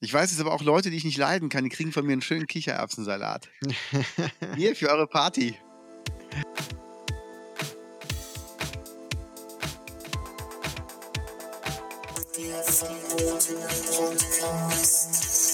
Ich 0.00 0.12
weiß 0.12 0.30
es 0.30 0.40
aber 0.40 0.52
auch 0.52 0.62
Leute, 0.62 0.90
die 0.90 0.96
ich 0.98 1.04
nicht 1.04 1.16
leiden 1.16 1.48
kann, 1.48 1.64
die 1.64 1.70
kriegen 1.70 1.90
von 1.90 2.04
mir 2.04 2.12
einen 2.12 2.22
schönen 2.22 2.46
Kichererbsensalat. 2.46 3.48
Hier 4.56 4.76
für 4.76 4.90
eure 4.90 5.06
Party. 5.06 5.56
Hallo 14.42 15.45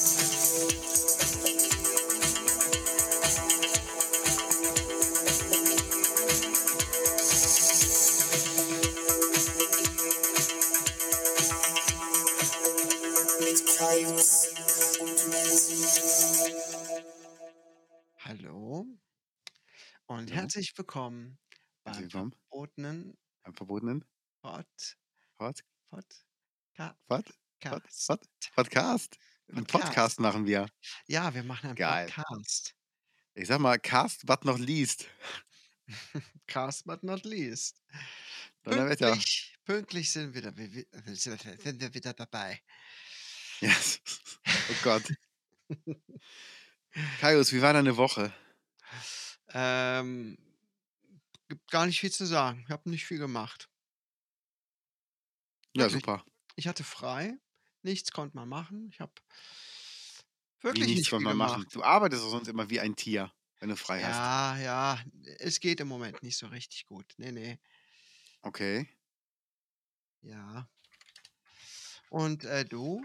herzlich 20.63 20.79
willkommen 20.79 21.41
beim 21.83 22.03
willkommen. 22.03 22.33
verbotenen 22.49 23.19
Am 23.43 23.53
verbotenen 23.53 24.05
Pod 24.43 24.65
Pod, 25.37 25.61
Pod 25.91 26.07
Ka 26.77 26.97
Pod, 27.09 27.25
Pod. 27.59 27.83
Pod, 28.07 28.21
Podcast. 28.55 29.19
Einen 29.49 29.67
Podcast. 29.67 30.21
Machen 30.21 30.47
wir. 30.47 30.69
Ja, 31.09 31.35
wir 31.35 31.43
machen 31.43 31.71
einen 31.71 31.75
Geil. 31.75 32.07
Podcast. 32.07 32.77
Ich 33.35 33.49
sag 33.49 33.59
mal, 33.59 33.77
cast, 33.81 34.25
but 34.25 34.45
not 34.45 34.61
least. 34.61 35.09
Cast 36.47 36.85
but 36.85 37.03
not 37.03 37.25
least. 37.25 37.83
Pünktlich, 38.63 39.59
pünktlich 39.65 40.13
sind, 40.13 40.33
wir, 40.33 40.43
da- 40.43 40.53
sind 40.55 41.81
wir 41.81 41.93
wieder 41.93 42.13
dabei. 42.13 42.63
Yes. 43.59 44.01
Oh 44.71 44.75
Gott. 44.85 45.03
Kaius, 47.21 47.53
wie 47.53 47.61
war 47.61 47.73
deine 47.73 47.97
Woche? 47.97 48.33
Ähm, 49.55 50.39
gibt 51.53 51.71
gar 51.71 51.87
nicht 51.87 52.01
viel 52.01 52.11
zu 52.13 52.27
sagen. 52.27 52.63
Ich 52.67 52.71
habe 52.71 52.89
nicht 52.91 53.07
viel 53.07 53.19
gemacht. 53.19 53.71
Ja, 55.75 55.89
Wirklich. 55.89 55.91
super. 55.91 56.25
Ich 56.57 56.69
hatte 56.69 56.85
frei. 56.85 57.39
Nichts 57.83 58.13
konnte 58.13 58.37
man 58.37 58.49
machen. 58.49 58.89
Ich 58.93 59.01
habe 59.01 59.13
Wie 60.71 60.83
wirklich 60.83 60.85
nichts 60.85 61.07
nicht 61.07 61.09
viel 61.09 61.25
wir 61.25 61.35
gemacht. 61.35 61.37
machen. 61.37 61.67
Du 61.71 61.85
arbeitest 61.85 62.25
doch 62.25 62.31
sonst 62.31 62.49
immer 62.49 62.69
wie 62.69 62.81
ein 62.81 62.97
Tier, 62.97 63.33
wenn 63.61 63.69
du 63.69 63.77
frei 63.77 64.03
hast. 64.05 64.25
Ja, 64.25 64.57
ja, 64.59 65.03
es 65.39 65.61
geht 65.61 65.81
im 65.81 65.89
Moment 65.89 66.23
nicht 66.23 66.37
so 66.39 66.47
richtig 66.49 66.87
gut. 66.87 67.07
Nee, 67.19 67.33
nee, 67.33 67.59
Okay. 68.45 68.89
ja. 70.23 70.69
Und 72.11 72.45
äh, 72.45 72.65
du? 72.65 73.05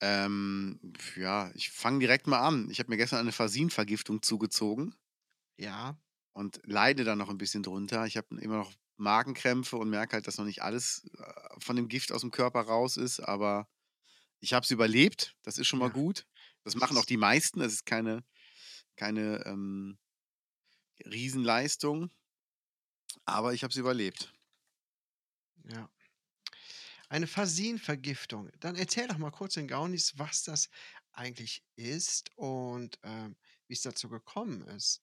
Ähm, 0.00 0.80
ja, 1.16 1.50
ich 1.54 1.70
fange 1.70 1.98
direkt 2.00 2.26
mal 2.26 2.40
an. 2.40 2.68
Ich 2.70 2.78
habe 2.80 2.90
mir 2.90 2.96
gestern 2.96 3.18
eine 3.20 3.32
Fasinvergiftung 3.32 4.22
zugezogen 4.22 4.94
Ja, 5.56 5.98
und 6.38 6.60
leide 6.64 7.02
da 7.02 7.16
noch 7.16 7.30
ein 7.30 7.38
bisschen 7.38 7.64
drunter. 7.64 8.06
Ich 8.06 8.16
habe 8.16 8.40
immer 8.40 8.58
noch 8.58 8.72
Magenkrämpfe 8.96 9.76
und 9.76 9.90
merke 9.90 10.14
halt, 10.14 10.28
dass 10.28 10.38
noch 10.38 10.44
nicht 10.44 10.62
alles 10.62 11.04
äh, 11.18 11.60
von 11.60 11.74
dem 11.74 11.88
Gift 11.88 12.12
aus 12.12 12.20
dem 12.20 12.30
Körper 12.30 12.60
raus 12.62 12.96
ist, 12.96 13.18
aber 13.18 13.68
ich 14.40 14.52
habe 14.52 14.62
es 14.64 14.70
überlebt. 14.70 15.34
Das 15.42 15.58
ist 15.58 15.66
schon 15.66 15.80
mal 15.80 15.88
Ja. 15.88 15.92
gut. 15.92 16.26
Das 16.62 16.76
machen 16.76 16.96
auch 16.96 17.04
die 17.06 17.16
meisten. 17.16 17.58
Das 17.60 17.72
ist 17.72 17.86
keine, 17.86 18.24
keine 18.96 19.44
ähm, 19.46 19.98
Riesenleistung, 21.04 22.10
aber 23.24 23.52
ich 23.52 23.64
habe 23.64 23.72
es 23.72 23.76
überlebt. 23.76 24.32
ja. 25.64 25.88
Eine 27.08 27.26
Fasinvergiftung. 27.26 28.50
Dann 28.60 28.76
erzähl 28.76 29.08
doch 29.08 29.18
mal 29.18 29.30
kurz 29.30 29.54
den 29.54 29.66
Gaunis, 29.66 30.18
was 30.18 30.42
das 30.44 30.68
eigentlich 31.12 31.64
ist 31.74 32.30
und 32.36 32.98
ähm, 33.02 33.36
wie 33.66 33.74
es 33.74 33.82
dazu 33.82 34.08
gekommen 34.08 34.62
ist. 34.68 35.02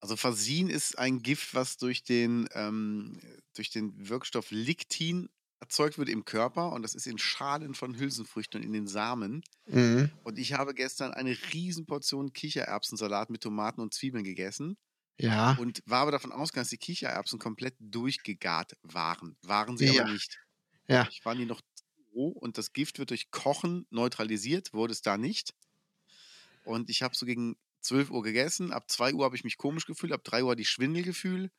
Also 0.00 0.16
Fasin 0.16 0.68
ist 0.68 0.98
ein 0.98 1.22
Gift, 1.22 1.54
was 1.54 1.78
durch 1.78 2.02
den, 2.04 2.48
ähm, 2.52 3.20
durch 3.54 3.70
den 3.70 4.08
Wirkstoff 4.08 4.50
Lictin 4.50 5.28
erzeugt 5.60 5.96
wird 5.98 6.08
im 6.10 6.24
Körper 6.24 6.72
und 6.72 6.82
das 6.82 6.94
ist 6.94 7.06
in 7.06 7.18
Schalen 7.18 7.74
von 7.74 7.98
Hülsenfrüchten 7.98 8.60
und 8.60 8.66
in 8.66 8.72
den 8.74 8.86
Samen. 8.86 9.42
Mhm. 9.66 10.10
Und 10.22 10.38
ich 10.38 10.52
habe 10.54 10.74
gestern 10.74 11.12
eine 11.14 11.36
Riesenportion 11.54 12.32
Kichererbsensalat 12.32 13.30
mit 13.30 13.42
Tomaten 13.42 13.80
und 13.80 13.94
Zwiebeln 13.94 14.24
gegessen 14.24 14.76
Ja, 15.18 15.56
und 15.56 15.82
war 15.86 16.00
aber 16.02 16.12
davon 16.12 16.32
ausgegangen, 16.32 16.64
dass 16.64 16.70
die 16.70 16.78
Kichererbsen 16.78 17.38
komplett 17.38 17.76
durchgegart 17.80 18.76
waren. 18.82 19.36
Waren 19.42 19.78
sie 19.78 19.86
Ja. 19.86 20.02
aber 20.02 20.04
nicht. 20.04 20.40
ja. 20.88 21.08
Ich 21.08 21.24
waren 21.24 21.38
die 21.38 21.46
noch 21.46 21.62
roh 22.14 22.28
und 22.30 22.58
das 22.58 22.72
Gift 22.72 22.98
wird 22.98 23.10
durch 23.10 23.30
Kochen 23.30 23.86
neutralisiert, 23.90 24.72
wurde 24.74 24.92
es 24.92 25.02
da 25.02 25.18
nicht. 25.18 25.54
Und 26.64 26.90
ich 26.90 27.02
habe 27.02 27.14
so 27.16 27.26
gegen 27.26 27.56
12 27.86 28.10
Uhr 28.10 28.22
gegessen. 28.22 28.72
Ab 28.72 28.90
2 28.90 29.14
Uhr 29.14 29.24
habe 29.24 29.36
ich 29.36 29.44
mich 29.44 29.56
komisch 29.58 29.86
gefühlt, 29.86 30.12
ab 30.12 30.24
3 30.24 30.44
Uhr 30.44 30.56
die 30.56 30.64
Schwindelgefühl. 30.64 31.50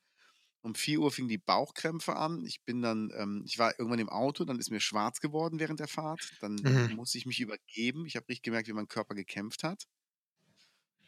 Um 0.62 0.76
4 0.76 1.00
Uhr 1.00 1.12
fingen 1.12 1.30
die 1.30 1.38
Bauchkrämpfe 1.40 2.16
an. 2.18 2.46
Ich 2.46 2.64
bin 2.66 2.82
dann, 2.82 3.12
ähm, 3.16 3.44
ich 3.46 3.60
war 3.60 3.80
irgendwann 3.80 4.00
im 4.00 4.10
Auto, 4.10 4.46
dann 4.46 4.60
ist 4.60 4.72
mir 4.72 4.82
schwarz 4.82 5.20
geworden 5.22 5.60
während 5.60 5.80
der 5.80 5.88
Fahrt. 5.88 6.32
Dann 6.40 6.56
Mhm. 6.64 6.88
musste 6.88 7.18
ich 7.18 7.26
mich 7.26 7.40
übergeben. 7.42 8.06
Ich 8.06 8.16
habe 8.16 8.28
richtig 8.30 8.44
gemerkt, 8.44 8.68
wie 8.68 8.74
mein 8.74 8.88
Körper 8.90 9.16
gekämpft 9.16 9.64
hat. 9.64 9.86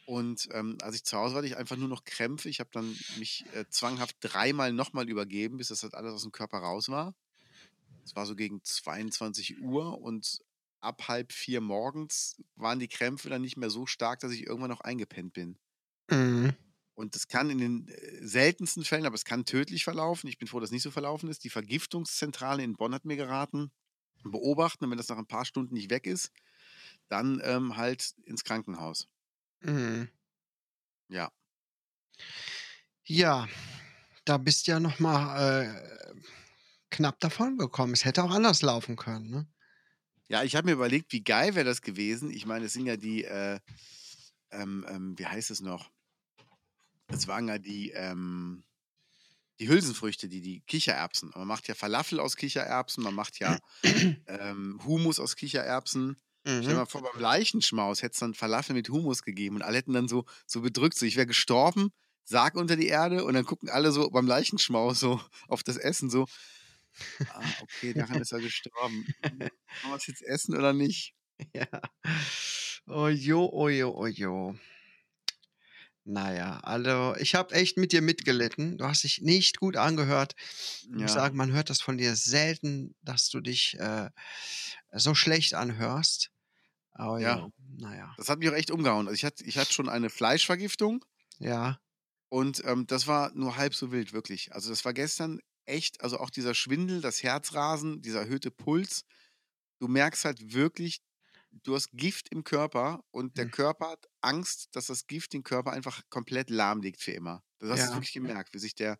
Und 0.04 0.48
ähm, 0.52 0.76
als 0.82 0.96
ich 0.96 1.04
zu 1.04 1.16
Hause 1.16 1.34
war, 1.34 1.38
hatte 1.38 1.46
ich 1.46 1.56
einfach 1.56 1.76
nur 1.76 1.88
noch 1.88 2.04
Krämpfe. 2.04 2.48
Ich 2.48 2.58
habe 2.60 2.70
dann 2.72 2.98
mich 3.08 3.46
äh, 3.52 3.66
zwanghaft 3.68 4.16
dreimal 4.20 4.72
nochmal 4.72 5.08
übergeben, 5.08 5.58
bis 5.58 5.68
das 5.68 5.82
halt 5.82 5.94
alles 5.94 6.12
aus 6.14 6.22
dem 6.22 6.32
Körper 6.32 6.58
raus 6.58 6.88
war. 6.88 7.14
Es 8.04 8.16
war 8.16 8.26
so 8.26 8.36
gegen 8.36 8.62
22 8.64 9.58
Uhr 9.60 10.00
und 10.00 10.40
ab 10.80 11.08
halb 11.08 11.32
vier 11.32 11.60
morgens 11.60 12.42
waren 12.56 12.78
die 12.78 12.88
Krämpfe 12.88 13.28
dann 13.28 13.42
nicht 13.42 13.56
mehr 13.56 13.70
so 13.70 13.86
stark, 13.86 14.20
dass 14.20 14.32
ich 14.32 14.46
irgendwann 14.46 14.70
noch 14.70 14.80
eingepennt 14.80 15.32
bin. 15.32 15.58
Mhm. 16.10 16.54
Und 16.94 17.14
das 17.14 17.28
kann 17.28 17.50
in 17.50 17.58
den 17.58 17.88
äh, 17.88 18.26
seltensten 18.26 18.84
Fällen, 18.84 19.06
aber 19.06 19.14
es 19.14 19.24
kann 19.24 19.44
tödlich 19.44 19.84
verlaufen. 19.84 20.28
Ich 20.28 20.38
bin 20.38 20.48
froh, 20.48 20.60
dass 20.60 20.68
es 20.68 20.72
nicht 20.72 20.82
so 20.82 20.90
verlaufen 20.90 21.30
ist. 21.30 21.44
Die 21.44 21.50
Vergiftungszentrale 21.50 22.62
in 22.62 22.74
Bonn 22.74 22.94
hat 22.94 23.04
mir 23.04 23.16
geraten, 23.16 23.72
beobachten 24.22 24.84
und 24.84 24.90
wenn 24.90 24.98
das 24.98 25.08
nach 25.08 25.18
ein 25.18 25.26
paar 25.26 25.46
Stunden 25.46 25.74
nicht 25.74 25.90
weg 25.90 26.06
ist, 26.06 26.30
dann 27.08 27.40
ähm, 27.42 27.76
halt 27.76 28.14
ins 28.24 28.44
Krankenhaus. 28.44 29.08
Mhm. 29.60 30.08
Ja. 31.08 31.32
Ja, 33.04 33.48
da 34.24 34.38
bist 34.38 34.66
ja 34.66 34.78
noch 34.78 34.98
mal 35.00 35.64
äh, 35.64 36.20
knapp 36.90 37.18
davon 37.20 37.56
gekommen. 37.58 37.94
Es 37.94 38.04
hätte 38.04 38.22
auch 38.22 38.30
anders 38.30 38.62
laufen 38.62 38.96
können, 38.96 39.30
ne? 39.30 39.48
Ja, 40.30 40.44
ich 40.44 40.54
habe 40.54 40.66
mir 40.66 40.74
überlegt, 40.74 41.12
wie 41.12 41.24
geil 41.24 41.56
wäre 41.56 41.64
das 41.64 41.82
gewesen. 41.82 42.30
Ich 42.30 42.46
meine, 42.46 42.66
es 42.66 42.72
sind 42.72 42.86
ja 42.86 42.96
die, 42.96 43.24
äh, 43.24 43.58
ähm, 44.52 44.86
ähm, 44.88 45.18
wie 45.18 45.26
heißt 45.26 45.50
es 45.50 45.60
noch? 45.60 45.90
Es 47.08 47.26
waren 47.26 47.48
ja 47.48 47.58
die, 47.58 47.90
ähm, 47.90 48.64
die 49.60 49.68
Hülsenfrüchte, 49.68 50.28
die, 50.28 50.40
die 50.40 50.62
Kichererbsen. 50.62 51.32
Man 51.34 51.48
macht 51.48 51.68
ja 51.68 51.74
Falafel 51.74 52.20
aus 52.20 52.36
Kichererbsen, 52.36 53.04
man 53.04 53.14
macht 53.14 53.38
ja 53.40 53.58
ähm, 54.26 54.80
Humus 54.84 55.20
aus 55.20 55.36
Kichererbsen. 55.36 56.16
Stell 56.60 56.74
dir 56.74 56.78
Mhm. 56.78 56.80
mal 56.80 56.86
vor, 56.86 57.02
beim 57.02 57.20
Leichenschmaus 57.20 58.02
hätte 58.02 58.14
es 58.14 58.20
dann 58.20 58.34
Falafel 58.34 58.74
mit 58.74 58.88
Humus 58.90 59.22
gegeben 59.22 59.56
und 59.56 59.62
alle 59.62 59.78
hätten 59.78 59.94
dann 59.94 60.08
so, 60.08 60.24
so 60.46 60.62
bedrückt, 60.62 60.96
so 60.98 61.06
ich 61.06 61.16
wäre 61.16 61.26
gestorben, 61.26 61.90
Sarg 62.24 62.54
unter 62.56 62.76
die 62.76 62.86
Erde 62.88 63.24
und 63.24 63.34
dann 63.34 63.44
gucken 63.46 63.68
alle 63.70 63.92
so 63.92 64.10
beim 64.10 64.26
Leichenschmaus 64.26 65.00
so 65.00 65.20
auf 65.48 65.62
das 65.62 65.76
Essen 65.76 66.10
so. 66.10 66.26
Ah, 67.26 67.54
okay, 67.58 67.94
daran 67.94 68.20
ist 68.20 68.32
er 68.32 68.40
gestorben. 68.40 69.08
Hm, 69.28 69.50
Wollen 69.80 69.92
wir 69.92 69.96
es 69.96 70.06
jetzt 70.06 70.22
essen 70.22 70.56
oder 70.56 70.72
nicht? 70.72 71.14
Ja. 71.54 71.66
Ojo, 72.86 73.40
ojo, 73.62 73.88
ojo. 74.04 74.54
Naja, 76.04 76.60
also 76.60 77.14
ich 77.20 77.34
habe 77.34 77.54
echt 77.54 77.76
mit 77.76 77.92
dir 77.92 78.00
mitgelitten. 78.02 78.78
Du 78.78 78.86
hast 78.86 79.04
dich 79.04 79.20
nicht 79.20 79.58
gut 79.60 79.76
angehört. 79.76 80.34
Ich 80.38 80.98
muss 80.98 81.12
Ja. 81.12 81.12
sagen, 81.12 81.36
man 81.36 81.52
hört 81.52 81.68
das 81.70 81.80
von 81.82 81.98
dir 81.98 82.16
selten, 82.16 82.94
dass 83.02 83.28
du 83.28 83.40
dich 83.40 83.78
äh, 83.78 84.08
so 84.92 85.14
schlecht 85.14 85.54
anhörst. 85.54 86.30
Aber 86.92 87.20
Ja. 87.20 87.40
ja, 87.40 87.50
naja, 87.78 88.16
Das 88.16 88.28
hat 88.28 88.38
mich 88.40 88.48
auch 88.50 88.54
echt 88.54 88.70
umgehauen. 88.70 89.08
Also 89.08 89.14
ich 89.16 89.24
hatte, 89.24 89.44
ich 89.44 89.58
hatte 89.58 89.72
schon 89.74 89.88
eine 89.88 90.10
Fleischvergiftung 90.10 91.04
ja. 91.38 91.80
und 92.28 92.62
ähm, 92.64 92.86
das 92.86 93.06
war 93.06 93.32
nur 93.34 93.56
halb 93.56 93.74
so 93.74 93.92
wild, 93.92 94.12
wirklich. 94.12 94.52
Also 94.54 94.70
das 94.70 94.84
war 94.84 94.92
gestern 94.94 95.40
echt, 95.70 96.02
also 96.02 96.18
auch 96.18 96.30
dieser 96.30 96.54
Schwindel, 96.54 97.00
das 97.00 97.22
Herzrasen, 97.22 98.02
dieser 98.02 98.20
erhöhte 98.22 98.50
Puls. 98.50 99.02
Du 99.80 99.88
merkst 99.88 100.24
halt 100.24 100.54
wirklich, 100.54 101.00
du 101.52 101.74
hast 101.76 101.90
Gift 101.92 102.28
im 102.30 102.44
Körper 102.44 103.04
und 103.10 103.38
der 103.38 103.46
Hm. 103.46 103.48
Körper 103.48 103.90
hat 103.92 104.06
Angst, 104.22 104.68
dass 104.76 104.86
das 104.86 105.06
Gift 105.06 105.32
den 105.34 105.42
Körper 105.44 105.72
einfach 105.72 106.02
komplett 106.10 106.50
lahmlegt 106.50 107.02
für 107.02 107.12
immer. 107.12 107.42
Das 107.58 107.70
hast 107.70 107.88
du 107.88 107.92
Ja. 107.92 107.98
wirklich 107.98 108.12
gemerkt, 108.12 108.54
wie 108.54 108.58
sich 108.60 108.74
der, 108.74 108.98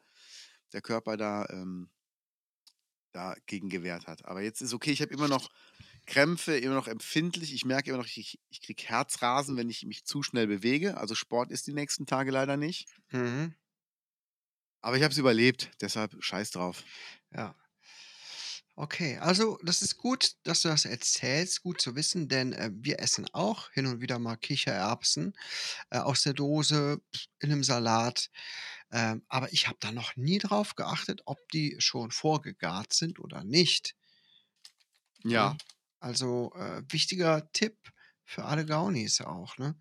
der 0.73 0.83
Körper 0.83 1.17
da 1.17 1.47
ähm, 1.51 1.91
dagegen 3.13 3.69
gewehrt 3.69 4.07
hat. 4.07 4.25
Aber 4.25 4.41
jetzt 4.43 4.61
ist 4.63 4.73
okay, 4.73 4.93
ich 4.93 5.03
habe 5.03 5.13
immer 5.13 5.29
noch 5.29 5.49
Krämpfe, 6.07 6.57
immer 6.59 6.75
noch 6.77 6.89
empfindlich. 6.89 7.55
Ich 7.55 7.65
merke 7.65 7.91
immer 7.91 7.99
noch, 7.99 8.07
ich, 8.07 8.41
ich 8.51 8.63
kriege 8.63 8.83
Herzrasen, 8.85 9.57
wenn 9.57 9.71
ich 9.71 9.85
mich 9.87 10.05
zu 10.05 10.23
schnell 10.23 10.47
bewege. 10.47 10.97
Also 10.97 11.15
Sport 11.15 11.51
ist 11.51 11.67
die 11.67 11.73
nächsten 11.75 12.07
Tage 12.07 12.31
leider 12.31 12.57
nicht. 12.57 12.89
Mhm. 13.13 13.55
Aber 14.85 14.97
ich 14.97 15.03
habe 15.03 15.13
es 15.13 15.19
überlebt, 15.19 15.71
deshalb 15.81 16.17
scheiß 16.23 16.53
drauf. 16.53 16.85
Ja. 17.35 17.55
Okay, 18.79 19.19
also 19.19 19.59
das 19.65 19.83
ist 19.83 19.97
gut, 19.97 20.33
dass 20.45 20.63
du 20.63 20.69
das 20.69 20.85
erzählst, 20.85 21.63
gut 21.63 21.81
zu 21.81 21.97
wissen, 21.97 22.29
denn, 22.29 22.53
äh, 22.53 22.71
wir 22.73 23.01
essen 23.01 23.27
auch 23.33 23.71
hin 23.73 23.87
und 23.87 24.01
wieder 24.01 24.19
mal 24.19 24.37
Kichererbsen, 24.37 25.35
äh, 25.91 25.99
aus 25.99 26.23
der 26.23 26.35
Dose 26.35 27.01
in 27.41 27.51
'nem 27.51 27.65
Salat. 27.65 28.31
Ähm, 28.93 29.25
aber 29.29 29.53
ich 29.53 29.69
habe 29.69 29.79
da 29.81 29.93
noch 29.93 30.17
nie 30.17 30.39
drauf 30.39 30.77
geachtet, 30.77 31.23
ob 31.27 31.39
die 31.53 31.77
schon 31.81 32.11
vorgegart 32.13 32.93
sind 32.93 33.19
oder 33.21 33.45
nicht. 33.45 33.95
Ne? 35.37 35.51
Ja. 35.51 35.61
Also, 36.01 36.53
äh, 36.55 36.83
wichtiger 36.89 37.51
Tipp 37.53 37.77
für 38.25 38.45
alle 38.45 38.65
Gaunis 38.67 39.21
auch, 39.21 39.59
ne? 39.59 39.77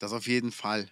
Das 0.00 0.12
auf 0.12 0.26
jeden 0.26 0.52
Fall. 0.52 0.90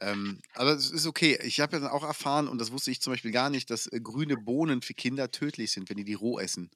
Ähm, 0.00 0.40
aber 0.54 0.72
es 0.72 0.90
ist 0.90 1.06
okay. 1.06 1.38
Ich 1.42 1.60
habe 1.60 1.76
ja 1.76 1.80
dann 1.80 1.90
auch 1.90 2.04
erfahren, 2.04 2.48
und 2.48 2.58
das 2.58 2.70
wusste 2.70 2.90
ich 2.90 3.00
zum 3.00 3.12
Beispiel 3.12 3.32
gar 3.32 3.50
nicht, 3.50 3.70
dass, 3.70 3.86
äh, 3.88 4.00
grüne 4.00 4.36
Bohnen 4.36 4.82
für 4.82 4.94
Kinder 4.94 5.30
tödlich 5.30 5.72
sind, 5.72 5.88
wenn 5.90 5.96
die 5.96 6.04
die 6.04 6.14
roh 6.14 6.38
essen. 6.38 6.70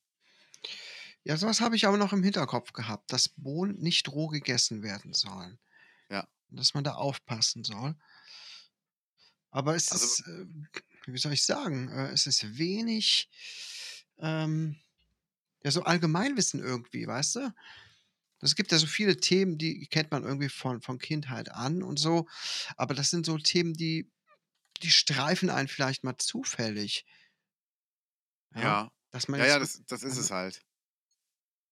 Ja, 1.25 1.37
so 1.37 1.47
was 1.47 1.61
habe 1.61 1.77
ich 1.77 1.87
aber 1.87 1.97
noch 1.99 2.13
im 2.13 2.23
Hinterkopf 2.25 2.73
gehabt, 2.73 3.13
dass 3.13 3.29
Bohnen 3.29 3.79
nicht 3.79 4.09
roh 4.09 4.27
gegessen 4.27 4.83
werden 4.83 5.13
sollen. 5.13 5.59
Ja. 6.11 6.27
Dass 6.51 6.75
man 6.75 6.85
da 6.85 6.95
aufpassen 6.95 7.63
soll. 7.65 7.95
Aber 9.51 9.77
es 9.77 9.93
Also 9.93 10.05
ist, 10.05 10.27
äh, 10.27 10.47
wie 11.07 11.19
soll 11.19 11.33
ich 11.33 11.45
sagen, 11.45 11.89
äh, 11.89 12.09
es 12.09 12.27
ist 12.27 12.59
wenig, 12.59 13.29
ähm, 14.19 14.77
ja, 15.63 15.71
so 15.71 15.83
Allgemeinwissen 15.85 16.61
irgendwie, 16.61 17.07
weißt 17.07 17.37
du? 17.37 17.55
Es 18.43 18.57
gibt 18.57 18.73
ja 18.73 18.79
so 18.79 18.87
viele 18.89 19.17
Themen, 19.19 19.57
die 19.59 19.87
kennt 19.89 20.11
man 20.11 20.25
irgendwie 20.25 20.49
von 20.49 20.83
von 20.83 20.99
Kindheit 20.99 21.51
an 21.53 21.83
und 21.83 21.99
so, 21.99 22.27
aber 22.77 22.95
das 22.95 23.11
sind 23.11 23.27
so 23.27 23.39
Themen, 23.39 23.75
die 23.75 24.11
die 24.83 24.91
streifen 24.91 25.51
einen 25.51 25.69
vielleicht 25.69 26.05
mal 26.05 26.17
zufällig. 26.19 27.05
Ja, 28.55 28.77
Ja. 28.77 28.91
dass 29.11 29.29
man 29.29 29.41
Ja, 29.41 29.47
ja, 29.47 29.59
das 29.59 29.83
das 29.87 30.03
ist 30.03 30.17
also 30.17 30.29
es 30.29 30.31
halt. 30.31 30.63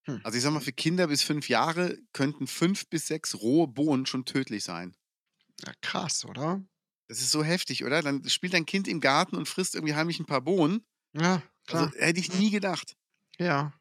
Hm. 0.07 0.21
Also, 0.25 0.37
ich 0.37 0.43
sage 0.43 0.55
mal, 0.55 0.61
für 0.61 0.73
Kinder 0.73 1.07
bis 1.09 1.23
5 1.23 1.49
Jahre 1.49 1.99
könnten 2.13 2.47
5 2.47 2.89
bis 2.89 3.07
6 3.07 3.35
rohe 3.37 3.67
Bohnen 3.69 4.05
schon 4.07 4.25
tödlich 4.27 4.65
sein. 4.65 4.95
Ja, 5.65 5.73
krass, 5.81 6.25
oder? 6.27 6.63
Das 7.09 7.21
ist 7.21 7.31
so 7.31 7.43
heftig, 7.45 7.85
oder? 7.85 8.03
Dann 8.03 8.27
spielt 8.29 8.55
dein 8.55 8.67
Kind 8.67 8.87
im 8.89 9.01
Garten 9.01 9.37
und 9.37 9.49
frisst 9.49 9.75
irgendwie 9.75 9.95
heimlich 9.95 10.19
'n 10.21 10.27
paar 10.27 10.41
Bohnen. 10.43 10.85
Ja, 11.13 11.43
Also, 11.69 11.89
klar. 11.89 11.95
hätte 11.95 12.21
ich 12.21 12.33
nie 12.33 12.51
gedacht. 12.51 12.97
Ja. 13.39 13.73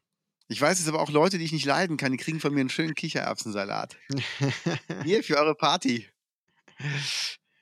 Ich 0.50 0.60
weiß 0.60 0.80
jetzt 0.80 0.88
aber 0.88 1.00
auch 1.00 1.10
Leute, 1.10 1.38
die 1.38 1.44
ich 1.44 1.52
nicht 1.52 1.64
leiden 1.64 1.96
kann, 1.96 2.10
die 2.10 2.18
kriegen 2.18 2.40
von 2.40 2.52
mir 2.52 2.60
'n 2.62 2.68
schönen 2.70 2.96
Kichererbsensalat. 2.96 4.00
Hier 5.02 5.24
für 5.24 5.36
eure 5.38 5.54
Party. 5.54 6.08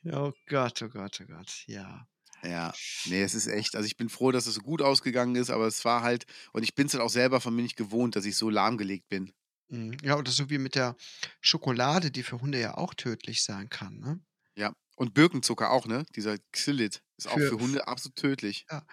Oh 0.04 0.32
Gott, 0.46 0.82
oh 0.82 0.88
Gott, 0.88 1.20
oh 1.20 1.26
Gott, 1.26 1.64
ja. 1.66 2.06
Ja, 2.44 2.78
ne, 3.04 3.22
es 3.22 3.34
ist 3.34 3.48
echt 3.48 3.74
also, 3.74 3.86
ich 3.86 3.96
bin 3.96 4.08
froh, 4.08 4.30
dass 4.30 4.46
es 4.46 4.54
so 4.54 4.60
gut 4.60 4.80
ausgegangen 4.80 5.34
ist, 5.34 5.50
aber 5.50 5.66
es 5.66 5.84
war 5.84 6.02
halt 6.02 6.24
und 6.52 6.62
ich 6.62 6.74
bin's 6.76 6.92
halt 6.94 7.02
auch 7.02 7.10
selber 7.10 7.40
von 7.40 7.54
mir 7.54 7.62
nicht 7.62 7.76
gewohnt, 7.76 8.14
dass 8.14 8.24
ich 8.26 8.36
so 8.36 8.48
lahmgelegt 8.48 9.08
bin. 9.08 9.32
Mhm. 9.70 9.96
Ja, 10.02 10.16
oder 10.16 10.30
so 10.30 10.48
wie 10.50 10.58
mit 10.58 10.74
der 10.74 10.96
Schokolade, 11.40 12.10
die 12.10 12.22
für 12.22 12.40
Hunde 12.40 12.58
ja 12.60 12.76
auch 12.76 12.94
tödlich 12.94 13.42
sein 13.42 13.68
kann, 13.68 13.98
ne? 13.98 14.20
Ja, 14.56 14.72
und 14.96 15.14
Birkenzucker 15.14 15.70
auch, 15.70 15.86
ne? 15.86 16.04
Dieser 16.16 16.36
Xylit 16.52 17.02
ist 17.16 17.28
auch 17.28 17.42
Für 17.42 17.44
für 17.44 17.58
f 17.58 17.58
Hunde 17.58 17.86
absolut 17.86 18.16
tödlich. 18.16 18.66
Ja. 18.70 18.84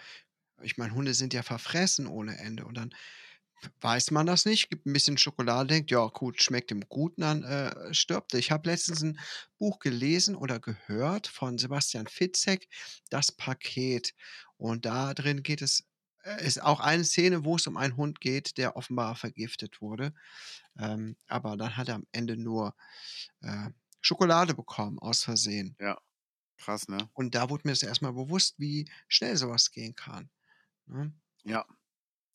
Ich 0.62 0.78
meine, 0.78 0.94
Hunde 0.94 1.14
sind 1.14 1.34
ja 1.34 1.44
verfressen 1.44 2.08
ohne 2.08 2.38
Ende 2.38 2.66
und 2.66 2.76
dann 2.76 2.94
weiß 3.82 4.12
man 4.12 4.26
das 4.28 4.46
nicht, 4.46 4.70
gibt 4.70 4.86
'n 4.88 4.94
bisschen 4.94 5.18
Schokolade, 5.18 5.68
denkt: 5.70 5.92
„Ja 5.92 6.08
gut, 6.08 6.42
schmeckt 6.42 6.72
ihm 6.72 6.82
gut“, 6.90 7.18
und 7.18 7.22
dann, 7.22 7.44
äh, 7.44 7.94
stirbt 7.94 8.34
er. 8.34 8.40
Ich 8.40 8.52
habe 8.52 8.70
letztens 8.70 9.02
'n 9.04 9.20
Buch 9.58 9.80
gelesen 9.80 10.36
oder 10.36 10.60
gehört 10.60 11.28
von 11.28 11.58
Sebastian 11.58 12.08
Fitzek, 12.08 12.68
„Das 13.10 13.32
Paket“. 13.32 14.14
Und 14.58 14.86
da 14.86 15.14
drin 15.14 15.44
geht 15.44 15.62
es 15.62 15.86
äh, 16.24 16.46
ist 16.46 16.62
auch 16.62 16.80
eine 16.80 17.04
Szene, 17.06 17.46
wo 17.46 17.56
es 17.58 17.68
um 17.68 17.78
einen 17.78 17.98
Hund 17.98 18.22
geht, 18.22 18.58
der 18.58 18.76
offenbar 18.78 19.16
vergiftet 19.16 19.82
wurde. 19.82 20.14
Ähm, 20.80 21.18
aber 21.28 21.58
dann 21.58 21.78
hat 21.78 21.90
er 21.90 21.96
am 21.96 22.08
Ende 22.14 22.38
nur, 22.38 22.76
äh, 23.42 23.70
Schokolade 24.02 24.54
bekommen 24.56 25.00
aus 25.00 25.24
Versehen. 25.24 25.78
Ja, 25.80 25.98
krass, 26.58 26.88
ne? 26.90 27.10
Und 27.18 27.34
da 27.34 27.50
wurde 27.50 27.64
mir 27.66 27.72
das 27.72 27.82
erst 27.84 28.02
mal 28.02 28.12
bewusst, 28.12 28.56
wie 28.60 28.90
schnell 29.08 29.38
so 29.38 29.50
was 29.50 29.72
gehen 29.72 29.96
kann, 29.96 30.30
ne? 30.88 31.14
Ja. 31.46 31.66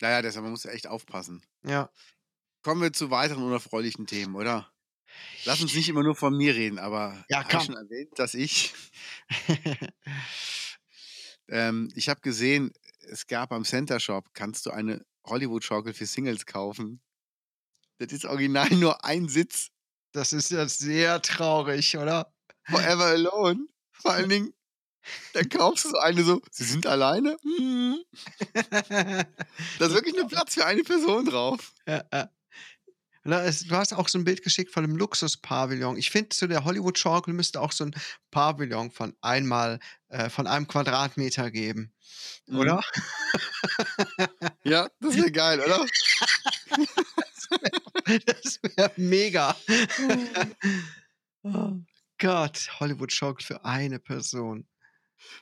Ja, 0.00 0.10
ja, 0.10 0.22
deshalb 0.22 0.44
man 0.44 0.52
muss 0.52 0.64
echt 0.64 0.86
aufpassen. 0.86 1.42
Ja. 1.64 1.90
Kommen 2.62 2.82
wir 2.82 2.92
zu 2.92 3.10
weiteren 3.10 3.42
unerfreulichen 3.42 4.06
Themen, 4.06 4.34
oder? 4.34 4.70
Lass 5.44 5.60
uns 5.60 5.74
nicht 5.74 5.88
immer 5.88 6.02
nur 6.02 6.14
von 6.14 6.36
mir 6.36 6.54
reden, 6.54 6.78
aber 6.78 7.24
Ja, 7.28 7.38
habe 7.38 7.48
ich 7.50 7.56
komm. 7.56 7.66
schon 7.66 7.76
erwähnt, 7.76 8.18
dass 8.18 8.34
ich 8.34 8.72
ähm, 11.48 11.88
ich 11.94 12.08
habe 12.08 12.20
gesehen, 12.20 12.72
es 13.08 13.26
gab 13.26 13.52
am 13.52 13.64
Center 13.64 13.98
Shop 14.00 14.32
kannst 14.34 14.66
du 14.66 14.70
eine 14.70 15.04
Hollywood-Schaukel 15.26 15.92
für 15.94 16.06
Singles 16.06 16.46
kaufen. 16.46 17.00
Das 17.98 18.12
ist 18.12 18.24
original 18.24 18.68
nur 18.76 19.04
ein 19.04 19.28
Sitz. 19.28 19.70
Das 20.12 20.32
ist 20.32 20.50
ja 20.50 20.66
sehr 20.68 21.20
traurig, 21.22 21.96
oder? 21.96 22.32
Forever 22.64 23.04
alone. 23.06 23.66
Vor 23.92 24.12
allen 24.12 24.28
Dingen, 24.30 24.54
dann 25.32 25.48
kaufst 25.48 25.84
du 25.86 25.90
so 25.90 25.98
eine 25.98 26.22
so: 26.24 26.40
„Sie 26.50 26.64
sind 26.64 26.86
alleine? 26.86 27.36
Mhm.“ 27.44 28.00
Da 29.78 29.86
ist 29.86 29.94
wirklich 29.94 30.14
nur 30.16 30.28
Platz 30.28 30.54
für 30.54 30.66
eine 30.66 30.82
Person 30.82 31.24
drauf. 31.26 31.72
Ja, 31.86 32.04
ja. 32.12 32.30
Du 33.24 33.76
hast 33.76 33.92
auch 33.94 34.08
so 34.08 34.18
'n 34.18 34.24
Bild 34.24 34.42
geschickt 34.42 34.72
von 34.72 34.84
'nem 34.84 34.96
Luxuspavillon. 34.96 35.96
Ich 35.98 36.10
finde, 36.10 36.30
zu 36.30 36.46
der 36.48 36.64
Hollywood-Schaukel 36.64 37.34
müsste 37.34 37.60
auch 37.60 37.72
so 37.72 37.84
'n 37.84 37.94
Pavillon 38.30 38.90
von 38.90 39.14
einmal 39.20 39.80
äh, 40.08 40.30
von 40.30 40.46
einem 40.46 40.66
Quadratmeter 40.68 41.50
geben, 41.50 41.92
Mhm. 42.48 42.60
oder? 42.60 42.80
Ja, 44.64 44.88
das 45.00 45.16
wäre 45.18 45.32
geil, 45.32 45.60
oder? 45.60 45.86
Das 48.26 48.58
wäre 48.62 48.76
wäre 48.76 48.92
mega. 48.96 49.56
Oh 51.44 51.80
Gott, 52.18 52.68
Hollywood-Schaukel 52.80 53.44
für 53.44 53.64
eine 53.64 53.98
Person. 53.98 54.66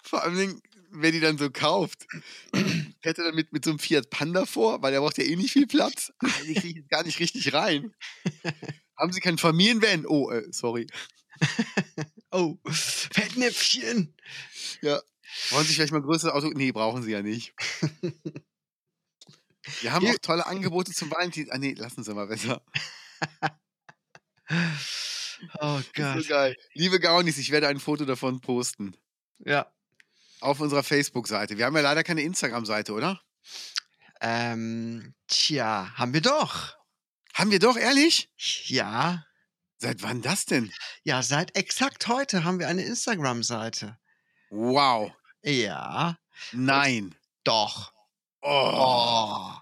Vor 0.03 0.23
allen 0.23 0.37
Dingen, 0.37 0.63
wer 0.91 1.13
die 1.13 1.21
dann 1.21 1.39
so 1.39 1.51
kauft, 1.51 2.07
fährt 3.03 3.19
er 3.19 3.25
dann 3.25 3.35
mit 3.35 3.53
mit 3.53 3.65
so 3.65 3.71
'nem 3.71 3.79
Fiat 3.79 4.11
Panda 4.11 4.47
vor, 4.47 4.83
weil 4.83 4.93
der 4.93 5.01
braucht 5.01 5.19
ja 5.19 5.25
eh 5.25 5.37
nicht 5.37 5.53
viel 5.53 5.67
Platz. 5.67 6.13
Ah, 6.21 6.29
den 6.47 6.55
kriege 6.55 6.69
ich 6.69 6.77
jetzt 6.77 6.91
gar 6.91 7.05
nicht 7.05 7.21
richtig 7.21 7.53
rein. 7.53 7.95
Haben 8.97 9.13
Sie 9.13 9.21
kein 9.21 9.39
Familienvan? 9.39 10.07
Oh, 10.07 10.31
äh, 10.31 10.45
sorry. 10.53 10.87
Oh, 12.33 12.59
Fettnäpfchen. 12.67 14.15
Ja. 14.83 15.01
Wollen 15.51 15.67
Sie 15.67 15.75
vielleicht 15.75 15.93
mal 15.93 15.99
'n 16.01 16.05
größeres 16.05 16.33
Auto 16.35 16.49
ne, 16.51 16.73
brauchen 16.73 17.03
Sie 17.03 17.13
ja 17.13 17.23
nicht. 17.23 17.55
Wir 19.83 19.93
haben 19.93 20.05
Hier 20.05 20.15
auch 20.15 20.19
tolle 20.21 20.47
Angebote 20.47 20.93
zum 20.93 21.11
Valentin 21.11 21.51
ah, 21.51 21.59
ne, 21.59 21.75
lassen 21.75 22.03
Sie 22.05 22.15
mal 22.15 22.27
besser. 22.27 22.63
Oh 25.61 25.81
Gott. 25.95 26.23
so 26.23 26.29
geil. 26.29 26.57
Liebe 26.75 27.01
Gaunis, 27.01 27.39
ich 27.39 27.51
werde 27.51 27.69
ein 27.69 27.81
Foto 27.81 28.05
davon 28.05 28.41
posten. 28.41 28.95
Ja. 29.39 29.71
Auf 30.41 30.61
unserer 30.61 30.83
Facebook-Seite. 30.83 31.59
Wir 31.59 31.67
haben 31.67 31.77
ja 31.77 31.83
leider 31.83 32.05
keine 32.05 32.23
Instagram-Seite, 32.23 32.93
oder? 32.93 33.21
Ähm, 34.21 35.15
tja, 35.27 35.93
haben 35.95 36.13
wir 36.13 36.21
doch. 36.21 36.77
Haben 37.35 37.51
wir 37.51 37.59
doch, 37.59 37.77
ehrlich? 37.77 38.31
Ja. 38.67 39.25
Seit 39.79 40.03
wann 40.03 40.23
das 40.23 40.45
denn? 40.45 40.73
Ja, 41.05 41.23
seit 41.23 41.57
exakt 41.57 42.09
heute 42.09 42.45
haben 42.45 42.59
wir 42.59 42.69
eine 42.69 42.83
Instagram-Seite. 42.83 43.97
Wow. 44.51 45.13
Ja. 45.43 46.19
Nein. 46.53 47.15
Doch. 47.45 47.93
Oh. 48.41 48.73
Oh. 48.75 49.53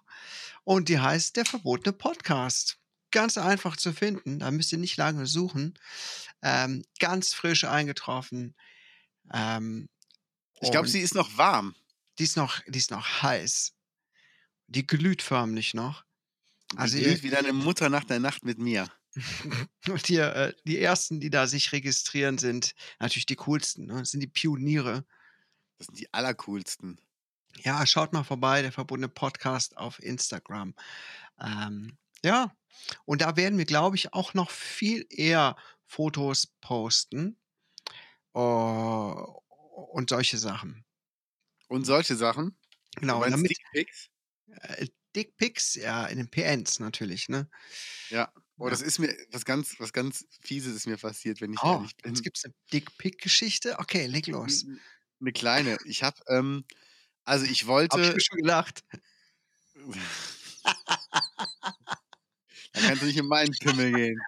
Und 0.64 0.88
die 0.88 0.98
heißt 0.98 1.36
„Der 1.36 1.44
verbotene 1.44 1.92
Podcast“. 1.92 2.78
Ganz 3.12 3.38
einfach 3.38 3.76
zu 3.76 3.92
finden, 3.92 4.40
da 4.40 4.50
müsst 4.50 4.72
ihr 4.72 4.78
nicht 4.78 4.96
lange 4.96 5.26
suchen. 5.26 5.78
Ähm, 6.42 6.84
ganz 6.98 7.32
frisch 7.32 7.64
eingetroffen. 7.64 8.54
Ähm, 9.32 9.88
Ich 10.60 10.70
glaube, 10.70 10.88
sie 10.88 11.00
ist 11.00 11.14
noch 11.14 11.36
warm. 11.36 11.74
die 12.18 12.24
ist 12.24 12.36
noch 12.36 12.60
die 12.66 12.78
ist 12.78 12.90
noch 12.90 13.22
heiß. 13.22 13.72
Die 14.68 14.86
glüht 14.86 15.22
förmlich 15.22 15.74
noch. 15.74 16.04
Die 16.72 16.78
Also, 16.78 16.96
ihr 16.98 17.04
glüht 17.04 17.22
wie 17.22 17.30
deine 17.30 17.52
Mutter 17.52 17.88
nach 17.88 18.04
der 18.04 18.18
Nacht 18.20 18.44
mit 18.44 18.58
mir. 18.58 18.88
Und 19.88 20.06
hier, 20.06 20.34
äh, 20.34 20.52
die 20.64 20.78
Ersten, 20.80 21.20
die 21.20 21.30
da 21.30 21.46
sich 21.46 21.72
registrieren, 21.72 22.38
sind 22.38 22.74
natürlich 22.98 23.26
die 23.26 23.36
Coolsten, 23.36 23.86
ne? 23.86 23.98
Das 24.00 24.10
sind 24.10 24.20
die 24.20 24.26
Pioniere. 24.26 25.04
Das 25.78 25.86
sind 25.86 25.98
die 25.98 26.12
allercoolsten. 26.12 27.00
Ja, 27.58 27.86
schaut 27.86 28.12
mal 28.12 28.24
vorbei, 28.24 28.62
„Der 28.62 28.72
verbotene 28.72 29.08
Podcast“ 29.08 29.76
auf 29.76 30.02
Instagram. 30.02 30.74
Ähm, 31.40 31.96
ja, 32.24 32.54
und 33.04 33.22
da 33.22 33.36
werden 33.36 33.58
wir, 33.58 33.64
glaube 33.66 33.96
ich, 33.96 34.12
auch 34.12 34.34
noch 34.34 34.50
viel 34.50 35.06
eher 35.10 35.56
Fotos 35.86 36.48
posten. 36.60 37.38
Oh, 38.38 39.40
und 39.94 40.10
solche 40.10 40.36
Sachen. 40.36 40.84
Und 41.70 41.84
solche 41.84 42.14
Sachen? 42.16 42.56
Du 43.08 43.10
Genau, 43.10 43.16
meinst 43.16 43.30
damit 43.30 43.48
Dickpics? 43.48 44.08
äh, 44.48 44.88
Dickpics, 45.16 45.76
ja, 45.76 46.06
in 46.06 46.18
den 46.18 46.30
PNs 46.30 46.80
natürlich, 46.80 47.30
ne? 47.30 47.50
Ja. 48.10 48.32
Oh, 48.58 48.70
das 48.70 48.78
Ja. 48.78 48.82
ist 48.82 48.98
mir 48.98 49.14
was 49.32 49.44
ganz 49.44 49.78
was 49.80 49.92
ganz 49.92 50.24
Fieses 50.40 50.74
ist 50.76 50.86
mir 50.86 50.96
passiert, 50.96 51.40
wenn 51.40 51.52
ich 51.52 51.64
Oh, 51.64 51.66
ehrlich 51.66 51.96
bin. 52.00 52.04
jetzt 52.04 52.22
gibt's 52.22 52.44
'ne 52.44 52.52
Dickpic-Geschichte? 52.72 53.78
Okay, 53.78 54.06
leg 54.06 54.26
los. 54.26 54.66
'N 54.70 54.80
'ne 55.20 55.32
kleine. 55.32 55.78
Ich 55.84 56.02
habe, 56.02 56.20
ähm 56.28 56.64
Also, 57.24 57.44
ich 57.46 57.66
ich 57.94 58.06
wollte 58.06 58.14
mir 58.14 58.20
schon 58.20 58.38
gedacht. 58.38 58.82
Da 62.76 62.82
kannst 62.82 63.02
du 63.02 63.06
nicht 63.06 63.16
in 63.18 63.26
meinen 63.26 63.56
Pimmel 63.58 63.90
gehen. 63.92 64.26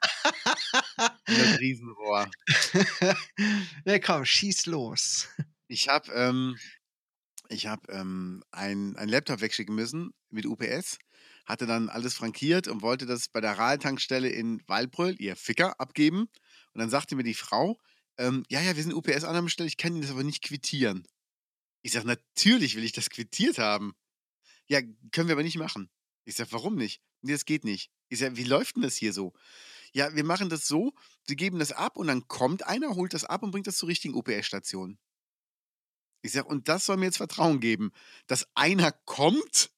In 1.29 1.37
das 1.37 1.59
Riesenrohr. 1.59 2.35
Ne, 3.85 4.01
komm, 4.01 4.25
schieß 4.25 4.67
los. 4.67 5.29
Ich 5.69 5.89
habe, 5.89 6.13
ähm 6.13 6.61
ich 7.51 7.67
habe, 7.67 7.91
ähm, 7.93 8.43
ein 8.53 8.97
einen 8.97 9.11
Laptop 9.11 9.41
wegschicken 9.41 9.75
müssen 9.75 10.13
mit 10.31 10.47
UPS, 10.47 10.99
hatte 11.47 11.67
dann 11.67 11.89
alles 11.91 12.15
frankiert 12.15 12.69
und 12.69 12.83
wollte 12.83 13.07
das 13.07 13.29
bei 13.29 13.41
der 13.41 13.59
Rahl-Tankstelle 13.59 14.29
in 14.31 14.63
Waldbröl, 14.69 15.17
ihr 15.21 15.37
Ficker, 15.37 15.81
abgeben. 15.81 16.23
Und 16.75 16.81
dann 16.81 16.91
sagte 16.91 17.17
mir 17.17 17.25
die 17.25 17.35
Frau, 17.35 17.79
ähm: 18.19 18.45
„Ja, 18.51 18.61
ja, 18.63 18.77
wir 18.77 18.83
sind 18.85 18.95
UPS-Annahmestelle, 18.95 19.69
ich 19.69 19.77
kann 19.79 19.93
Ihnen 19.95 20.03
das 20.03 20.11
aber 20.13 20.25
nicht 20.25 20.43
quittieren.“ 20.45 21.07
Ich 21.83 21.93
sage: 21.93 22.07
„Natürlich 22.09 22.77
will 22.77 22.85
ich 22.85 22.93
das 22.93 23.11
quittiert 23.11 23.59
haben.“ 23.59 23.95
„Ja, 24.69 24.81
können 25.13 25.29
wir 25.29 25.35
aber 25.35 25.45
nicht 25.45 25.59
machen.“ 25.59 25.91
Ich 26.27 26.37
sage: 26.37 26.53
„Warum 26.53 26.77
nicht?“ 26.77 27.03
„Ne, 27.23 27.33
das 27.33 27.45
geht 27.47 27.65
nicht.“ 27.65 27.91
Ich 28.11 28.19
sage: 28.21 28.37
„Wie 28.37 28.45
läuft 28.45 28.77
'n 28.77 28.83
das 28.83 28.97
hier 28.97 29.13
so?“ 29.13 29.33
„Ja, 29.95 30.15
wir 30.17 30.25
machen 30.25 30.51
das 30.51 30.69
so, 30.69 30.95
Sie 31.27 31.37
geben 31.37 31.59
das 31.61 31.73
ab 31.73 31.97
und 31.97 32.09
dann 32.09 32.29
kommt 32.29 32.67
einer, 32.67 32.97
holt 32.97 33.15
das 33.15 33.25
ab 33.25 33.43
und 33.45 33.53
bringt 33.53 33.67
das 33.69 33.79
zur 33.79 33.89
richtigen 33.91 34.15
UPS-Station.“ 34.15 34.99
Ich 36.25 36.33
sage: 36.33 36.49
„Und 36.49 36.69
das 36.69 36.85
soll 36.87 36.97
mir 36.97 37.07
jetzt 37.07 37.17
Vertrauen 37.19 37.61
geben, 37.61 37.93
dass 38.27 38.47
einer 38.55 38.93
kommt 38.93 39.71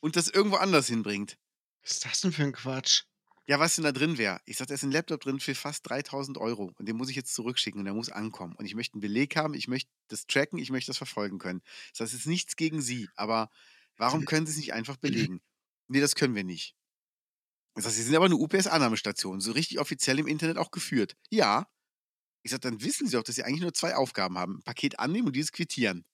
und 0.00 0.16
das 0.16 0.28
irgendwo 0.28 0.56
anders 0.56 0.88
hinbringt?“ 0.88 1.36
Was 1.84 1.90
ist 1.92 2.04
das 2.06 2.20
denn 2.22 2.32
für 2.32 2.42
'n 2.44 2.52
Quatsch? 2.52 3.04
Ja, 3.48 3.60
was 3.60 3.74
denn 3.74 3.84
da 3.84 3.92
drin 3.92 4.16
wäre? 4.16 4.40
Ich 4.46 4.56
sage: 4.56 4.68
„Da 4.68 4.74
ist 4.74 4.84
'n 4.84 4.90
Laptop 4.90 5.20
drin 5.20 5.38
für 5.38 5.54
fast 5.54 5.86
3.000 5.88 6.38
€ 6.38 6.72
und 6.78 6.88
den 6.88 6.96
muss 6.96 7.10
ich 7.10 7.16
jetzt 7.16 7.34
zurückschicken 7.34 7.78
und 7.78 7.84
der 7.84 7.92
muss 7.94 8.08
ankommen. 8.08 8.54
Und 8.56 8.64
ich 8.64 8.74
möchte 8.74 8.96
'n 8.96 9.00
Beleg 9.02 9.36
haben, 9.36 9.52
ich 9.52 9.68
möchte 9.68 9.90
das 10.08 10.26
tracken, 10.26 10.58
ich 10.58 10.70
möchte 10.70 10.88
das 10.90 10.96
verfolgen 10.96 11.38
können.“ 11.38 11.60
Das 11.98 12.14
ist 12.14 12.26
nichts 12.26 12.56
gegen 12.56 12.80
Sie, 12.80 13.10
aber 13.16 13.50
warum 13.98 14.24
können 14.24 14.46
Sie's 14.46 14.56
nicht 14.56 14.72
einfach 14.72 14.96
belegen? 14.96 15.42
„Ne, 15.88 16.00
das 16.00 16.14
können 16.14 16.34
wir 16.34 16.44
nicht.“ 16.44 16.72
Ich 17.76 17.82
sage: 17.82 17.94
„Sie 17.96 18.02
sind 18.02 18.14
aber 18.14 18.28
'ne 18.28 18.36
UPS-Annahmestation, 18.36 19.40
so 19.40 19.50
richtig 19.52 19.80
offiziell 19.80 20.18
im 20.20 20.26
Internet 20.28 20.58
auch 20.58 20.70
geführt.“ 20.70 21.16
„Ja.“ 21.30 21.66
Ich 22.44 22.52
sage: 22.52 22.60
„Dann 22.62 22.82
wissen 22.82 23.06
Sie 23.08 23.16
doch, 23.16 23.24
dass 23.24 23.36
Sie 23.36 23.44
eigentlich 23.44 23.62
nur 23.62 23.74
2 23.74 23.96
Aufgaben 23.96 24.38
haben: 24.38 24.62
Paket 24.64 24.98
annehmen 25.00 25.28
und 25.28 25.36
dieses 25.36 25.52
quittieren.“ 25.52 26.04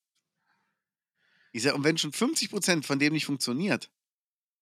Ich 1.55 1.63
sage: 1.63 1.75
„Und 1.77 1.85
wenn 1.85 1.99
schon 1.99 2.13
50 2.13 2.51
% 2.51 2.87
von 2.87 2.99
dem 2.99 3.13
nicht 3.13 3.27
funktioniert, 3.27 3.91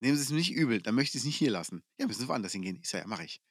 nehmen 0.01 0.17
Sie 0.17 0.25
es 0.25 0.31
mir 0.31 0.37
nicht 0.39 0.53
übel, 0.53 0.83
dann 0.83 0.95
möchte 0.97 1.19
ich's 1.19 1.27
nicht 1.27 1.37
hier 1.39 1.51
lassen.“ 1.53 1.83
„Ja, 1.99 2.07
müssen 2.07 2.23
Sie 2.23 2.29
woanders 2.29 2.53
hingehen.“ 2.53 2.79
Ich 2.83 2.89
sage: 2.91 3.05
„Ja, 3.05 3.09
mache 3.09 3.25
ich.“ 3.25 3.43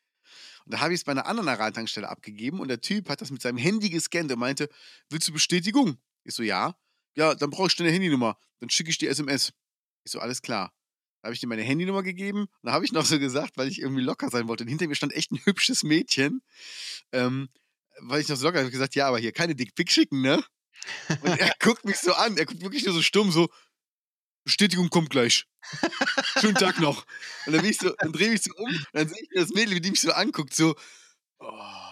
Und 0.65 0.73
da 0.73 0.81
habe 0.81 0.93
ich's 0.93 1.03
bei 1.05 1.13
'ner 1.13 1.27
anderen 1.27 1.49
Aral-Tankstelle 1.49 2.09
abgegeben 2.09 2.59
und 2.61 2.69
der 2.69 2.81
Typ 2.81 3.09
hat 3.09 3.21
das 3.21 3.31
mit 3.31 3.41
seinem 3.41 3.57
Handy 3.57 3.89
gescannt 3.89 4.31
und 4.31 4.39
meinte: 4.39 4.69
„Willst 5.09 5.27
du 5.29 5.33
Bestätigung?“ 5.33 5.97
Ich 6.25 6.35
so: 6.35 6.43
„Ja.“ 6.43 6.77
„Ja, 7.17 7.35
dann 7.35 7.51
brauche 7.51 7.67
ich 7.69 7.75
deine 7.77 7.91
Handynummer, 7.91 8.37
dann 8.61 8.69
schicke 8.69 8.91
ich 8.91 8.97
dir 8.99 9.09
SMS.“ 9.11 9.53
Ich 10.05 10.11
so: 10.13 10.19
„Alles 10.19 10.41
klar.“ 10.43 10.71
Da 10.71 10.76
habe 11.27 11.35
ich 11.35 11.41
dem 11.41 11.49
meine 11.49 11.63
Handynummer 11.63 12.03
gegeben 12.03 12.41
und 12.41 12.49
da 12.63 12.73
habe 12.73 12.85
ich 12.85 12.91
noch 12.93 13.05
so 13.05 13.19
gesagt, 13.19 13.57
weil 13.57 13.67
ich 13.69 13.81
irgendwie 13.81 14.03
locker 14.03 14.29
sein 14.29 14.47
wollte 14.49 14.63
und 14.65 14.69
hinter 14.69 14.87
mir 14.87 14.95
stand 14.95 15.13
echt 15.13 15.31
'n 15.31 15.39
hübsches 15.45 15.83
Mädchen, 15.83 16.41
ähm, 17.13 17.49
weil 18.01 18.21
ich 18.21 18.29
noch 18.29 18.37
so 18.37 18.45
locker 18.47 18.59
habe 18.59 18.67
ich 18.69 18.73
gesagt: 18.73 18.95
„Ja, 18.95 19.07
aber 19.09 19.19
hier 19.19 19.31
keine 19.33 19.55
Dickpics 19.55 19.93
schicken, 19.93 20.21
ne?“ 20.21 20.43
Und 21.19 21.37
er 21.37 21.51
guckt 21.61 21.85
mich 21.85 21.97
so 21.99 22.13
an, 22.13 22.37
er 22.37 22.45
guckt 22.47 22.61
wirklich 22.61 22.85
nur 22.85 22.93
so 22.95 23.01
stumm 23.03 23.31
so: 23.31 23.49
„Bestätigung 24.45 24.89
kommt 24.89 25.09
gleich. 25.11 25.45
Schönen 26.35 26.57
Tag 26.57 26.79
noch.“ 26.79 27.05
Und 27.45 27.53
dann 27.53 27.61
bin 27.61 27.71
ich 27.71 27.79
so 27.79 27.91
dann 28.01 28.13
drehe 28.13 28.31
mich 28.31 28.43
so 28.43 28.51
um 28.57 28.71
und 28.75 28.87
dann 28.93 29.09
sehe 29.09 29.21
ich 29.23 29.29
das 29.35 29.49
Mädel, 29.51 29.75
wie 29.75 29.81
die 29.81 29.91
mich 29.91 30.01
so 30.01 30.11
anguckt, 30.13 30.53
so, 30.55 30.75
oh. 31.39 31.86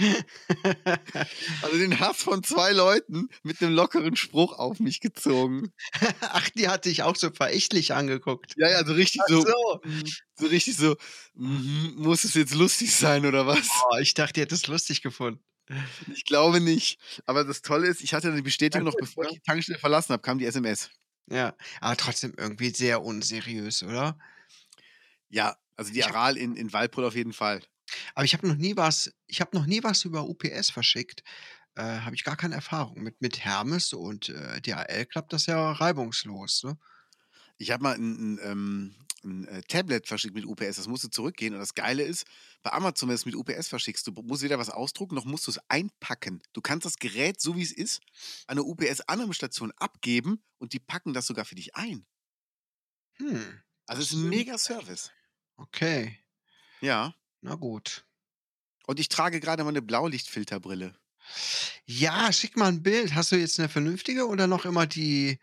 Also, 1.60 1.78
den 1.78 2.00
Hass 2.00 2.22
von 2.22 2.42
2 2.42 2.72
Leuten 2.72 3.28
mit 3.42 3.60
'nem 3.60 3.72
lockeren 3.74 4.16
Spruch 4.16 4.52
auf 4.58 4.80
mich 4.80 5.00
gezogen. 5.00 5.72
Ach, 6.20 6.48
die 6.50 6.68
hat 6.68 6.84
dich 6.84 7.02
auch 7.02 7.16
so 7.16 7.30
verächtlich 7.30 7.92
angeguckt. 7.94 8.56
Ja, 8.56 8.68
ja, 8.70 8.84
so 8.84 8.92
richtig 8.92 9.24
Ach 9.24 9.26
so 9.26 9.46
so. 9.46 9.80
so 10.36 10.46
richtig 10.48 10.76
so: 10.76 10.96
„Mhm, 11.34 11.94
muss 11.98 12.24
es 12.24 12.34
jetzt 12.34 12.54
lustig 12.54 12.94
sein 12.94 13.26
oder 13.26 13.46
was?“ 13.46 13.86
Oh, 13.92 13.96
ich 14.00 14.14
dachte, 14.14 14.34
die 14.34 14.40
hätte 14.42 14.54
es 14.54 14.66
lustig 14.66 15.02
gefunden. 15.02 15.42
Ich 16.08 16.24
glaube 16.24 16.60
nicht. 16.60 17.00
Aber 17.26 17.44
das 17.44 17.62
Tolle 17.62 17.86
ist, 17.88 18.02
ich 18.02 18.14
hatte 18.14 18.34
die 18.34 18.42
Bestätigung 18.42 18.84
noch 18.84 18.96
bevor 18.96 19.24
ich 19.24 19.30
ne? 19.30 19.34
die 19.34 19.40
Tankstelle 19.40 19.78
verlassen 19.78 20.12
habe, 20.12 20.22
kam 20.22 20.38
die 20.38 20.46
SMS. 20.46 20.90
Ja, 21.30 21.56
aber 21.80 21.96
trotzdem 21.96 22.34
irgendwie 22.36 22.70
sehr 22.70 23.02
unseriös, 23.02 23.82
oder? 23.82 24.18
Ja, 25.30 25.56
also 25.76 25.92
die 25.92 26.02
Ich 26.02 26.04
Aral 26.04 26.36
in 26.36 26.56
in 26.56 26.72
Waldbröl 26.72 27.04
auf 27.06 27.14
jeden 27.14 27.32
Fall. 27.32 27.62
Aber 28.14 28.24
ich 28.24 28.34
habe 28.34 28.46
noch 28.48 28.56
nie 28.56 28.76
was 28.76 29.12
ich 29.26 29.40
habe 29.40 29.56
noch 29.56 29.66
nie 29.66 29.82
was 29.84 30.04
über 30.04 30.24
UPS 30.28 30.70
verschickt. 30.70 31.22
Äh, 31.76 31.82
habe 32.00 32.16
ich 32.16 32.24
gar 32.24 32.36
keine 32.36 32.56
Erfahrung 32.56 33.02
mit. 33.02 33.20
Mit 33.22 33.44
Hermes 33.44 33.92
und, 33.94 34.28
äh, 34.30 34.60
DHL 34.62 35.06
klappt 35.06 35.32
das 35.34 35.46
ja 35.46 35.72
reibungslos, 35.72 36.64
ne? 36.64 36.78
Ich 37.58 37.70
habe 37.72 37.82
mal 37.84 37.96
'n 37.96 38.38
'n, 38.38 38.40
ähm 38.44 38.96
'n, 39.24 39.46
äh, 39.48 39.62
Tablet 39.62 40.08
verschickt 40.08 40.34
mit 40.34 40.46
UPS, 40.46 40.76
das 40.76 40.88
musste 40.88 41.10
zurückgehen 41.10 41.54
und 41.54 41.60
das 41.60 41.74
Geile 41.74 42.02
ist, 42.04 42.26
bei 42.62 42.72
Amazon, 42.72 43.08
wenn 43.10 43.16
du's 43.16 43.26
mit 43.26 43.36
UPS 43.36 43.68
verschickst, 43.68 44.06
du 44.06 44.12
musst 44.22 44.42
weder 44.42 44.58
was 44.58 44.70
ausdrucken, 44.70 45.14
noch 45.16 45.24
musst 45.26 45.46
du's 45.48 45.60
einpacken. 45.68 46.42
Du 46.54 46.60
kannst 46.62 46.86
das 46.86 46.98
Gerät, 46.98 47.40
so 47.40 47.56
wie's 47.56 47.72
ist, 47.72 48.00
an 48.48 48.56
'ne 48.58 48.64
UPS-Annahmestation 48.64 49.72
abgeben 49.78 50.42
und 50.58 50.72
die 50.74 50.80
packen 50.80 51.14
das 51.14 51.26
sogar 51.26 51.44
für 51.46 51.56
dich 51.56 51.76
ein. 51.76 52.06
Hm, 53.18 53.62
Also, 53.88 54.00
das 54.02 54.12
ist 54.12 54.16
'n 54.16 54.28
ja 54.30 54.30
mega 54.30 54.56
Service. 54.58 55.10
Okay. 55.58 56.20
Ja. 56.82 57.14
Na 57.42 57.54
gut. 57.54 58.04
Und 58.86 59.00
ich 59.00 59.08
trage 59.08 59.40
grade 59.40 59.64
meine 59.64 59.82
Blaulichtfilterbrille. 59.82 60.94
Ja, 61.86 62.32
schick 62.32 62.56
mal 62.56 62.68
'n 62.68 62.82
Bild. 62.82 63.14
Hast 63.14 63.32
du 63.32 63.36
jetzt 63.36 63.58
'ne 63.58 63.68
vernünftige 63.68 64.26
oder 64.28 64.46
noch 64.46 64.64
immer 64.64 64.86
die 64.86 65.38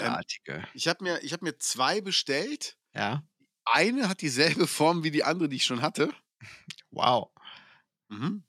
Ähm, 0.00 0.22
eigenartige? 0.22 0.68
ich 0.72 0.88
habe 0.88 1.04
mir 1.04 1.22
ich 1.22 1.32
habe 1.32 1.44
mir 1.44 1.58
2 1.58 2.00
bestellt. 2.00 2.76
Ja. 2.94 3.28
Eine 3.66 4.08
hat 4.08 4.22
dieselbe 4.22 4.66
Form 4.68 5.04
wie 5.04 5.10
die 5.12 5.24
andere, 5.24 5.48
die 5.48 5.56
ich 5.56 5.64
schon 5.64 5.82
hatte. 5.82 6.12
Wow. 6.92 7.30
Mhm. 8.10 8.42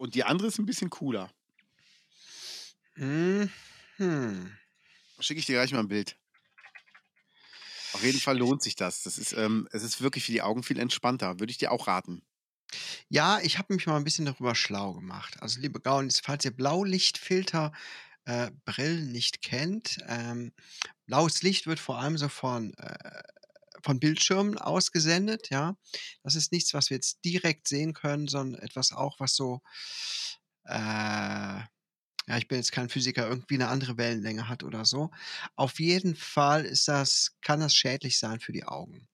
Und 0.00 0.14
die 0.14 0.24
andere 0.24 0.48
ist 0.48 0.58
'n 0.58 0.64
bisschen 0.64 0.88
cooler. 0.88 1.30
Mhm. 2.96 3.50
Schicke 5.18 5.40
ich 5.40 5.46
dir 5.46 5.54
gleich 5.54 5.72
mal 5.72 5.80
'n 5.80 5.88
Bild. 5.88 6.16
Auf 8.00 8.04
jeden 8.04 8.20
Fall 8.20 8.38
lohnt 8.38 8.62
sich 8.62 8.76
das. 8.76 9.02
Das 9.02 9.18
ist, 9.18 9.32
ähm 9.34 9.68
es 9.72 9.82
ist 9.82 10.00
wirklich 10.00 10.24
für 10.24 10.32
die 10.32 10.42
Augen 10.42 10.62
viel 10.62 10.78
entspannter. 10.78 11.38
Würde 11.38 11.50
ich 11.50 11.58
dir 11.58 11.70
auch 11.72 11.86
raten. 11.86 12.22
Ja, 13.12 13.40
ich 13.42 13.58
habe 13.58 13.74
mich 13.74 13.86
mal 13.88 13.96
'n 13.96 14.04
bisschen 14.04 14.24
darüber 14.24 14.54
schlau 14.54 14.94
gemacht. 14.94 15.42
Also, 15.42 15.60
liebe 15.60 15.80
Gaunis, 15.80 16.20
falls 16.20 16.44
ihr 16.44 16.52
Blaulichtfilter 16.56 17.72
äh, 18.24 18.52
Brillen 18.64 19.10
nicht 19.12 19.42
kennt, 19.42 19.98
ähm, 20.08 20.52
blaues 21.06 21.42
Licht 21.42 21.66
wird 21.66 21.80
vor 21.80 21.98
allem 22.00 22.18
so 22.18 22.28
von 22.28 22.74
äh, 22.74 23.22
von 23.82 24.00
Bildschirmen 24.00 24.58
ausgesendet, 24.58 25.50
ja? 25.50 25.76
Das 26.22 26.36
ist 26.36 26.52
nichts, 26.52 26.74
was 26.74 26.90
wir 26.90 26.96
jetzt 26.98 27.24
direkt 27.24 27.68
sehen 27.68 27.94
können, 27.94 28.28
sondern 28.28 28.60
etwas 28.62 28.92
auch, 28.92 29.20
was 29.20 29.34
so 29.36 29.62
äh, 30.64 31.60
ja, 32.30 32.38
ich 32.38 32.48
bin 32.48 32.58
jetzt 32.58 32.72
kein 32.72 32.88
Physiker, 32.90 33.28
irgendwie 33.28 33.58
'ne 33.58 33.68
andere 33.68 33.98
Wellenlänge 33.98 34.48
hat 34.48 34.64
oder 34.64 34.86
so. 34.86 35.10
Auf 35.56 35.80
jeden 35.80 36.16
Fall 36.16 36.64
ist 36.66 36.88
das 36.88 37.36
kann 37.42 37.60
das 37.60 37.74
schädlich 37.76 38.18
sein 38.20 38.40
für 38.40 38.52
die 38.52 38.64
Augen, 38.66 39.08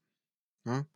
ne? 0.65 0.87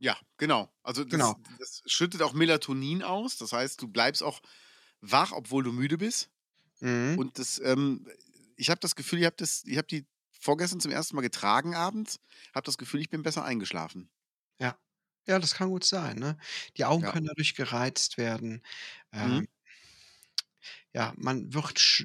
Ja, 0.00 0.16
genau. 0.38 0.72
Also, 0.82 1.04
das 1.04 1.34
Genau. 1.34 1.38
das 1.58 1.82
schüttet 1.86 2.22
auch 2.22 2.32
Melatonin 2.32 3.02
aus. 3.02 3.36
Das 3.38 3.52
heißt, 3.52 3.80
du 3.80 3.88
bleibst 3.88 4.22
auch 4.22 4.40
wach, 5.00 5.32
obwohl 5.32 5.62
du 5.64 5.72
müde 5.72 5.98
bist. 5.98 6.30
Mhm. 6.82 7.18
Und 7.18 7.38
das, 7.38 7.60
ähm 7.64 8.08
ich 8.56 8.70
habe 8.70 8.80
das 8.80 8.96
Gefühl, 8.96 9.20
ich 9.20 9.26
habe 9.26 9.36
das 9.38 9.64
ich 9.66 9.78
habe 9.78 9.88
die 9.88 10.06
vorgestern 10.40 10.80
zum 10.80 10.90
1. 10.92 11.16
Mal 11.16 11.22
getragen 11.22 11.74
abends, 11.74 12.20
habe 12.54 12.64
das 12.66 12.78
Gefühl, 12.78 13.00
ich 13.02 13.10
bin 13.10 13.22
besser 13.24 13.44
eingeschlafen. 13.44 14.08
Ja. 14.60 14.78
Ja, 15.28 15.38
das 15.38 15.54
kann 15.54 15.70
gut 15.70 15.84
sein, 15.84 16.18
ne? 16.18 16.36
Die 16.76 16.84
Augen 16.84 17.02
Ja. 17.02 17.14
können 17.14 17.26
dadurch 17.26 17.54
gereizt 17.54 18.18
werden. 18.18 18.62
Mhm. 19.20 19.44
Ja, 20.92 21.12
man 21.16 21.52
wird 21.54 22.04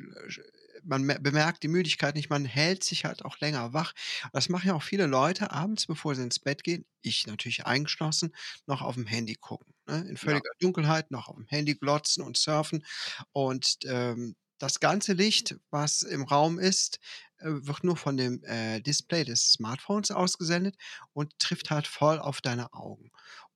man 0.84 1.04
me 1.04 1.20
bemerkt 1.20 1.64
die 1.64 1.68
Müdigkeit 1.68 2.16
nicht, 2.16 2.30
man 2.30 2.46
hält 2.46 2.84
sich 2.84 3.06
halt 3.06 3.26
auch 3.26 3.38
länger 3.40 3.74
wach. 3.74 3.94
Das 4.34 4.50
machen 4.50 4.68
ja 4.70 4.74
auch 4.76 4.84
viele 4.84 5.08
Leute 5.08 5.52
abends, 5.52 5.86
bevor 5.88 6.16
sie 6.16 6.24
ins 6.24 6.40
Bett 6.40 6.64
gehen, 6.64 6.86
ich 7.02 7.28
natürlich 7.28 7.66
eingeschlossen, 7.66 8.34
noch 8.66 8.82
aufm 8.82 9.06
Handy 9.06 9.36
gucken, 9.36 9.74
ne? 9.88 10.06
In 10.10 10.18
Ja. 10.22 10.40
völliger 10.40 10.52
Dunkelheit 10.60 11.12
noch 11.12 11.28
aufm 11.30 11.46
Handy 11.48 11.76
glotzen 11.76 12.24
und 12.24 12.38
surfen. 12.38 12.86
Und, 13.32 13.78
ähm, 13.86 14.36
das 14.60 14.82
ganze 14.82 15.14
Licht, 15.14 15.56
was 15.72 16.02
im 16.02 16.24
Raum 16.24 16.60
ist, 16.60 17.00
äh, 17.38 17.46
wird 17.50 17.84
nur 17.86 17.96
von 17.98 18.18
dem, 18.18 18.44
äh, 18.44 18.82
Display 18.82 19.24
des 19.24 19.54
Smartphones 19.54 20.12
ausgesendet 20.12 20.76
und 21.14 21.40
trifft 21.40 21.72
halt 21.72 21.88
voll 21.88 22.20
auf 22.20 22.42
deine 22.42 22.74
Augen. 22.74 23.10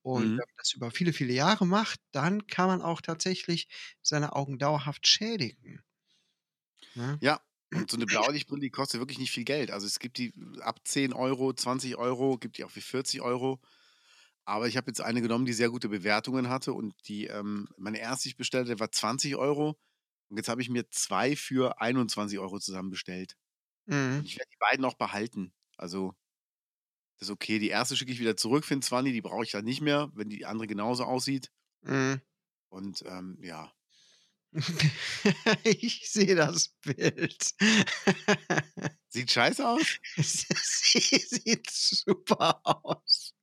Und 0.03 0.25
Mhm. 0.25 0.37
wenn 0.37 0.45
man 0.49 0.55
das 0.57 0.73
über 0.73 0.91
viele, 0.91 1.13
viele 1.13 1.33
Jahre 1.33 1.67
macht, 1.67 2.01
dann 2.13 2.47
kann 2.47 2.67
man 2.67 2.81
auch 2.83 3.01
tatsächlich 3.01 3.69
seine 4.03 4.35
Augen 4.35 4.59
dauerhaft 4.59 5.07
schädigen. 5.07 5.83
Ne? 6.95 7.21
Ja, 7.21 7.41
und 7.71 7.89
so 7.89 7.97
'ne 7.97 8.05
Blaulichtbrille, 8.07 8.61
die 8.61 8.69
kostet 8.69 8.99
wirklich 9.01 9.17
nicht 9.19 9.31
viel 9.31 9.45
Geld. 9.45 9.71
Also, 9.71 9.87
es 9.87 9.99
gibt 9.99 10.17
die 10.17 10.33
ab 10.61 10.81
10 10.87 11.13
€, 11.13 11.53
20 11.53 11.97
€, 11.97 12.37
gibt 12.37 12.57
die 12.57 12.63
auch 12.63 12.71
für 12.71 12.81
40 12.81 13.21
€. 13.21 13.59
Aber 14.45 14.67
ich 14.67 14.77
habe 14.77 14.87
jetzt 14.89 15.01
eine 15.01 15.21
genommen, 15.21 15.45
die 15.45 15.53
sehr 15.53 15.69
gute 15.71 15.89
Bewertungen 15.89 16.49
hatte 16.49 16.73
und 16.73 16.95
die, 17.07 17.27
ähm 17.27 17.69
meine 17.77 17.99
erste, 17.99 18.23
die 18.23 18.29
ich 18.31 18.37
bestellte, 18.37 18.79
war 18.79 18.91
20 18.91 19.35
€. 19.35 19.79
Und 20.29 20.37
jetzt 20.37 20.49
habe 20.49 20.61
ich 20.61 20.69
mir 20.69 20.89
zwei 20.91 21.35
für 21.35 21.81
21 21.81 22.39
Euro 22.39 22.59
zusammen 22.59 22.89
bestellt. 22.91 23.35
Mhm. 23.87 24.25
Ich 24.25 24.37
werde 24.37 24.49
die 24.53 24.57
beiden 24.59 24.85
auch 24.85 24.95
behalten. 24.95 25.53
Also, 25.77 26.15
ist 27.23 27.31
okay. 27.31 27.59
Die 27.59 27.69
erste 27.69 27.95
schicke 27.97 28.11
ich 28.11 28.19
wieder 28.19 28.37
zurück 28.37 28.65
für 28.65 28.73
'n 28.75 28.81
20, 28.81 29.13
die 29.13 29.21
brauche 29.21 29.43
ich 29.43 29.51
dann 29.51 29.65
nicht 29.65 29.81
mehr, 29.81 30.09
wenn 30.13 30.29
die 30.29 30.45
andere 30.45 30.67
genauso 30.67 31.03
aussieht. 31.05 31.51
Mhm. 31.83 32.21
Und, 32.69 33.03
ähm, 33.05 33.37
ja. 33.41 33.71
Ich 35.63 36.09
sehe 36.11 36.35
das 36.35 36.69
Bild. 36.83 37.53
Sieht 39.09 39.31
scheiße 39.31 39.67
aus? 39.67 39.97
Sie 40.17 40.99
sieht 41.17 41.69
super 41.69 42.61
aus. 42.63 43.33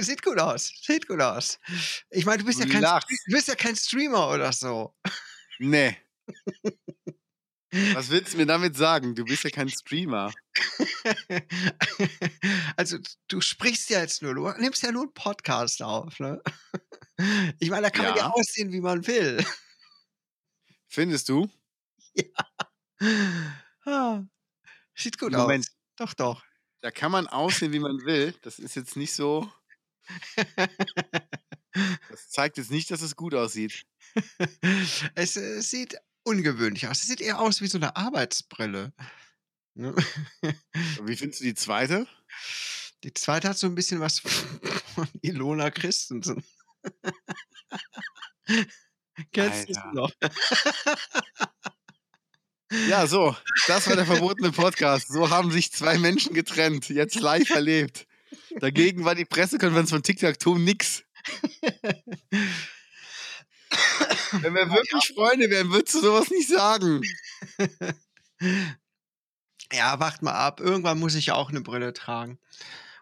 Sieht 0.00 0.22
gut 0.22 0.38
aus, 0.40 0.72
sieht 0.82 1.06
gut 1.08 1.20
aus. 1.20 1.58
Ich 2.10 2.24
meine, 2.24 2.38
du 2.38 2.44
bist 2.46 2.60
ja 2.60 2.66
kein 2.66 2.82
du 2.82 3.32
bist 3.32 3.48
ja 3.48 3.54
kein 3.54 3.76
Streamer 3.76 4.30
oder 4.30 4.52
so. 4.52 4.94
Ne. 5.58 5.96
Was 7.94 8.10
willst 8.10 8.34
du 8.34 8.38
mir 8.38 8.46
damit 8.46 8.76
sagen? 8.76 9.14
Du 9.14 9.24
bist 9.24 9.44
ja 9.44 9.50
kein 9.50 9.68
Streamer. 9.68 10.32
Also, 12.76 12.98
du 13.28 13.40
sprichst 13.40 13.90
ja 13.90 14.00
jetzt 14.00 14.22
nur, 14.22 14.34
du 14.34 14.48
nimmst 14.60 14.82
ja 14.82 14.92
nur 14.92 15.04
'n 15.04 15.12
Podcast 15.14 15.82
auf, 15.82 16.18
ne? 16.20 16.42
Ich 17.60 17.70
meine, 17.70 17.82
da 17.82 17.90
kann 17.90 18.04
man 18.06 18.14
ja 18.16 18.22
Ja. 18.24 18.30
aussehen, 18.30 18.72
wie 18.72 18.80
man 18.80 19.06
will. 19.06 19.44
Findest 20.88 21.28
du? 21.28 21.48
Ja. 22.14 22.46
Ah. 23.84 24.22
Sieht 24.94 25.18
gut 25.18 25.32
Moment. 25.32 25.66
aus. 25.66 25.76
Doch, 25.96 26.14
doch. 26.14 26.44
Da 26.80 26.90
kann 26.90 27.12
man 27.12 27.26
aussehen, 27.26 27.72
wie 27.72 27.78
man 27.78 27.98
will. 28.06 28.34
Das 28.42 28.58
ist 28.58 28.74
jetzt 28.76 28.96
nicht 28.96 29.12
so 29.12 29.50
das 32.10 32.30
zeigt 32.30 32.56
jetzt 32.58 32.70
nicht, 32.70 32.90
dass 32.90 33.02
es 33.02 33.16
gut 33.16 33.34
aussieht. 33.34 33.84
Es, 35.14 35.36
äh, 35.36 35.60
sieht 35.60 35.96
ungewöhnlich 36.26 36.86
aus. 36.88 37.02
Es 37.02 37.08
sieht 37.08 37.20
eher 37.20 37.40
aus 37.40 37.60
wie 37.60 37.66
so 37.68 37.78
'ne 37.78 37.94
Arbeitsbrille, 37.96 38.92
ne? 39.74 39.94
Wie 41.02 41.16
findest 41.16 41.40
du 41.40 41.44
die 41.44 41.54
zweite? 41.54 42.06
Die 43.04 43.12
zweite 43.14 43.48
hat 43.48 43.58
so 43.58 43.66
'n 43.66 43.74
bisschen 43.74 44.00
was 44.00 44.20
von 44.94 45.08
Ilona 45.22 45.70
Christensen. 45.70 46.44
Kennst 49.32 49.68
du 49.68 49.74
sie 49.74 49.80
Alter. 49.80 49.92
noch? 49.94 50.12
Ja, 52.88 53.06
so, 53.06 53.36
das 53.68 53.86
war 53.88 53.96
der 53.96 54.06
verbotene 54.06 54.50
Podcast. 54.52 55.08
So 55.08 55.30
haben 55.30 55.50
sich 55.52 55.72
2 55.72 55.98
Menschen 55.98 56.34
getrennt, 56.34 56.88
jetzt 56.88 57.20
live 57.20 57.50
erlebt. 57.50 58.06
Dagegen 58.60 59.04
war 59.04 59.14
die 59.14 59.24
Pressekonferenz 59.24 59.90
von 59.90 60.02
Tic 60.02 60.18
Tac 60.18 60.38
Toe 60.38 60.58
nix. 60.58 61.04
Wenn 64.42 64.54
wir 64.54 64.70
wirklich 64.70 65.12
Freunde 65.14 65.50
wären, 65.50 65.70
würdest 65.70 65.94
du 65.94 66.00
so 66.00 66.12
was 66.14 66.30
nicht 66.30 66.48
sagen. 66.48 67.00
Ja, 69.72 69.98
warte 70.00 70.24
mal 70.24 70.32
ab. 70.34 70.60
Irgendwann 70.60 70.98
muss 70.98 71.14
ich 71.14 71.26
ja 71.26 71.34
auch 71.34 71.50
'ne 71.50 71.60
Brille 71.60 71.92
tragen. 71.92 72.38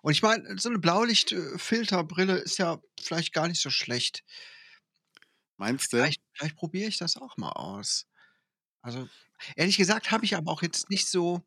Und 0.02 0.12
ich 0.12 0.22
meine, 0.22 0.58
so 0.58 0.70
'ne 0.70 0.78
Blaulicht 0.78 1.32
äh, 1.32 1.58
Filterbrille 1.58 2.36
ist 2.38 2.58
ja 2.58 2.80
vielleicht 3.00 3.32
gar 3.34 3.48
nicht 3.48 3.60
so 3.62 3.70
schlecht. 3.70 4.22
Meinst 5.58 5.92
du? 5.92 5.96
Vielleicht 5.98 6.20
vielleicht 6.32 6.56
probiere 6.56 6.88
ich 6.88 6.98
das 6.98 7.16
auch 7.16 7.36
mal 7.36 7.52
aus. 7.52 8.06
Also, 8.82 9.08
ehrlich 9.56 9.76
gesagt 9.78 10.10
habe 10.12 10.24
ich 10.24 10.36
aber 10.36 10.52
auch 10.52 10.62
jetzt 10.62 10.90
nicht 10.90 11.08
so 11.08 11.42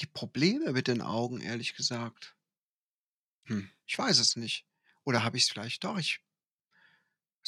die 0.00 0.06
Probleme 0.06 0.72
mit 0.72 0.88
den 0.88 1.00
Augen, 1.00 1.40
ehrlich 1.40 1.74
gesagt. 1.74 2.34
Hm, 3.48 3.68
ich 3.86 3.98
weiß 3.98 4.18
es 4.18 4.36
nicht. 4.36 4.66
Oder 5.04 5.22
habe 5.24 5.36
ich's 5.36 5.48
vielleicht 5.50 5.84
doch? 5.84 5.98
Ich 5.98 6.20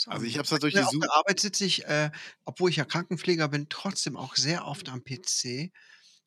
Also, 0.07 0.25
ich 0.27 0.37
habe 0.39 0.45
es 0.47 0.53
halt 0.53 0.63
durch 0.63 0.75
Weil 0.75 0.83
die 0.83 0.85
auf 0.85 0.91
Su 0.91 1.01
der 1.01 1.13
Arbeit 1.15 1.41
sitze 1.41 1.65
ich, 1.65 1.85
äh, 1.87 2.11
obwohl 2.45 2.71
ich 2.71 2.77
ja 2.77 2.85
Krankenpfleger 2.85 3.49
bin, 3.49 3.69
trotzdem 3.69 4.17
auch 4.17 4.37
sehr 4.37 4.67
oft 4.67 4.89
am 4.89 5.05
PC. 5.05 5.73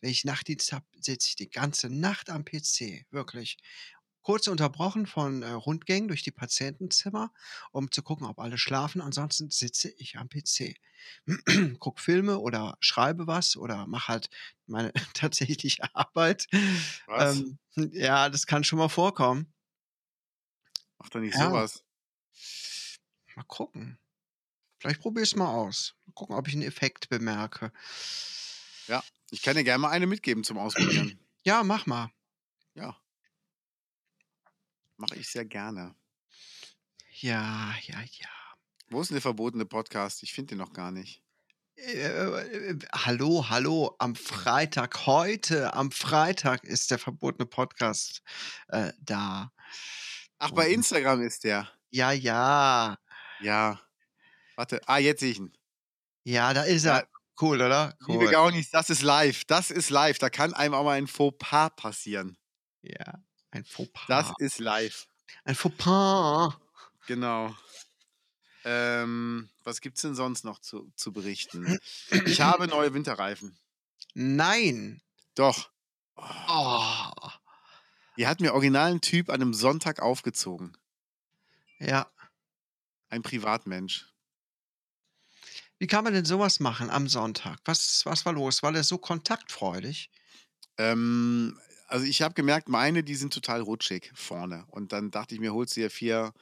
Wenn 0.02 0.10
ich 0.12 0.26
Nachtdienst 0.26 0.72
habe, 0.74 0.86
sitze 1.00 1.30
ich 1.30 1.36
die 1.36 1.50
ganze 1.50 1.90
Nacht 1.90 2.30
am 2.30 2.44
PC, 2.46 3.06
wirklich. 3.12 3.58
Kurz 4.24 4.48
unterbrochen 4.48 5.08
von, 5.08 5.42
äh, 5.44 5.50
Rundgängen 5.52 6.08
durch 6.08 6.22
die 6.24 6.32
Patientenzimmer, 6.32 7.32
um 7.72 7.92
zu 7.92 8.04
gucken, 8.04 8.28
ob 8.28 8.40
alle 8.40 8.58
schlafen. 8.60 9.02
Ansonsten 9.02 9.50
sitze 9.50 9.90
ich 9.98 10.18
am 10.18 10.30
PC. 10.30 10.76
Gucke 11.80 12.02
Filme 12.02 12.40
oder 12.40 12.78
schreibe 12.82 13.26
was 13.28 13.58
oder 13.58 13.88
mache 13.88 14.08
halt 14.10 14.30
meine 14.68 14.94
tatsächliche 15.16 15.84
Arbeit. 15.96 16.48
Was? 17.06 17.44
Ähm, 17.44 17.58
ja, 17.76 18.30
das 18.30 18.46
kann 18.48 18.64
schon 18.64 18.80
mal 18.80 18.90
vorkommen. 18.90 19.54
Mach 21.00 21.10
doch 21.10 21.20
nicht 21.20 21.36
Ja. 21.36 21.50
so 21.50 21.52
was. 21.52 21.84
Mal 23.36 23.44
gucken. 23.44 23.98
Vielleicht 24.80 25.02
probiere 25.02 25.24
ich's 25.24 25.36
mal 25.36 25.54
aus. 25.54 25.96
Mal 26.06 26.14
gucken, 26.14 26.36
ob 26.36 26.48
ich 26.48 26.56
'n 26.56 26.62
Effekt 26.64 27.10
bemerke. 27.10 27.72
Ja, 28.88 29.04
ich 29.30 29.42
kann 29.42 29.56
dir 29.56 29.64
gerne 29.64 29.80
mal 29.80 29.90
eine 29.92 30.08
mitgeben 30.08 30.44
zum 30.44 30.58
Ausprobieren. 30.58 31.18
Ja, 31.44 31.64
mach 31.64 31.88
mal. 31.88 32.12
Ja. 32.76 32.96
Mache 34.98 35.16
ich 35.16 35.28
sehr 35.28 35.44
gerne. 35.44 35.96
Ja, 37.20 37.74
ja, 37.82 38.00
ja. 38.00 38.30
Wo 38.92 39.02
ist 39.02 39.08
denn 39.10 39.16
der 39.16 39.24
verbotene 39.24 39.66
Podcast? 39.66 40.22
Ich 40.22 40.34
finde 40.34 40.50
den 40.50 40.60
noch 40.60 40.72
gar 40.72 40.92
nicht. 40.92 41.24
Äh, 41.78 42.10
äh, 42.10 42.80
hallo, 42.94 43.50
hallo, 43.50 43.96
am 43.98 44.16
Freitag 44.16 45.08
heute 45.08 45.74
am 45.74 45.90
Freitag 45.92 46.64
ist 46.64 46.92
der 46.92 47.00
verbotene 47.00 47.48
Podcast, 47.48 48.22
äh, 48.68 48.94
da. 49.00 49.52
Ach, 50.38 50.52
bei 50.52 50.70
Instagram 50.70 51.22
ist 51.22 51.44
der. 51.44 51.72
Ja, 51.90 52.12
ja. 52.12 53.00
Ja. 53.42 53.80
Warte. 54.56 54.82
Ah, 54.88 54.98
jetzt 55.00 55.22
sehe 55.22 55.32
ich 55.32 55.40
ihn. 55.40 55.54
Ja, 56.26 56.54
da 56.54 56.64
ist 56.64 56.86
er. 56.86 57.08
Cool, 57.42 57.62
oder? 57.62 57.96
Liebe 58.08 58.26
Cool. 58.26 58.32
Gaunis, 58.32 58.72
das 58.72 58.90
ist 58.90 59.02
live. 59.04 59.46
Das 59.46 59.72
ist 59.72 59.90
live. 59.90 60.20
Da 60.20 60.30
kann 60.30 60.54
einem 60.54 60.74
auch 60.76 60.84
mal 60.86 60.98
ein 60.98 61.08
Fauxpas 61.08 61.72
passieren. 61.76 62.38
Ja, 62.84 63.20
ein 63.52 63.66
Fauxpas. 63.66 64.08
Das 64.08 64.34
ist 64.40 64.60
live. 64.60 65.08
Ein 65.46 65.56
Fauxpas. 65.56 66.58
Genau. 67.08 67.56
Ähm, 68.66 69.50
was 69.64 69.82
gibt's 69.82 70.02
denn 70.02 70.16
sonst 70.16 70.44
noch 70.46 70.60
zu 70.60 70.92
zu 70.96 71.12
berichten? 71.12 71.78
Ich 72.26 72.42
habe 72.42 72.68
neue 72.68 72.94
Winterreifen. 72.94 73.58
Nein. 74.14 75.02
Doch. 75.36 75.70
Oh. 76.18 77.12
Die 78.18 78.28
hat 78.28 78.40
mir 78.42 78.54
original 78.54 78.92
'n 78.92 79.02
Typ 79.02 79.30
an 79.30 79.40
'nem 79.40 79.54
Sonntag 79.54 80.02
aufgezogen. 80.02 80.78
Ja. 81.80 82.06
Ein 83.12 83.24
Privatmensch. 83.24 84.08
Wie 85.80 85.88
kann 85.88 86.04
man 86.04 86.14
denn 86.14 86.26
so 86.26 86.40
was 86.40 86.60
machen 86.60 86.90
am 86.92 87.08
Sonntag? 87.08 87.60
Was 87.66 88.06
was 88.06 88.26
war 88.26 88.34
los? 88.34 88.62
War 88.64 88.72
der 88.72 88.84
so 88.84 88.98
kontaktfreudig? 89.00 90.12
Ähm, 90.78 91.60
also, 91.88 92.06
ich 92.06 92.22
habe 92.22 92.36
gemerkt, 92.36 92.70
meine, 92.70 93.04
die 93.04 93.16
sind 93.16 93.34
total 93.34 93.62
rutschig 93.62 94.12
vorne. 94.16 94.66
Und 94.70 94.94
dann 94.94 95.12
dachte 95.12 95.36
ich 95.36 95.42
mir, 95.42 95.54
holst 95.54 95.76
dir 95.78 95.90
4 95.92 96.34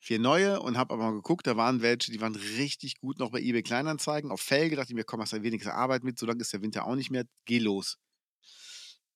4 0.00 0.18
neue 0.20 0.60
und 0.60 0.78
habe 0.78 0.94
aber 0.94 1.04
mal 1.04 1.14
geguckt, 1.16 1.46
da 1.46 1.56
waren 1.56 1.82
welche, 1.82 2.12
die 2.12 2.20
waren 2.20 2.34
richtig 2.36 2.98
gut 3.00 3.18
noch 3.20 3.30
bei 3.32 3.40
eBay 3.40 3.62
Kleinanzeigen 3.62 4.30
auf 4.32 4.40
Felge. 4.42 4.76
Dachte 4.76 4.92
ich 4.92 4.96
mir: 4.96 5.04
„Komm, 5.04 5.20
hast 5.22 5.32
ja 5.32 5.42
wenigstens 5.44 5.74
Arbeit 5.74 6.04
mit, 6.04 6.18
so 6.18 6.26
lang 6.26 6.40
ist 6.40 6.52
der 6.52 6.62
Winter 6.62 6.86
auch 6.86 6.96
nicht 6.96 7.10
mehr. 7.12 7.24
Geh 7.46 7.58
los.“ 7.60 7.96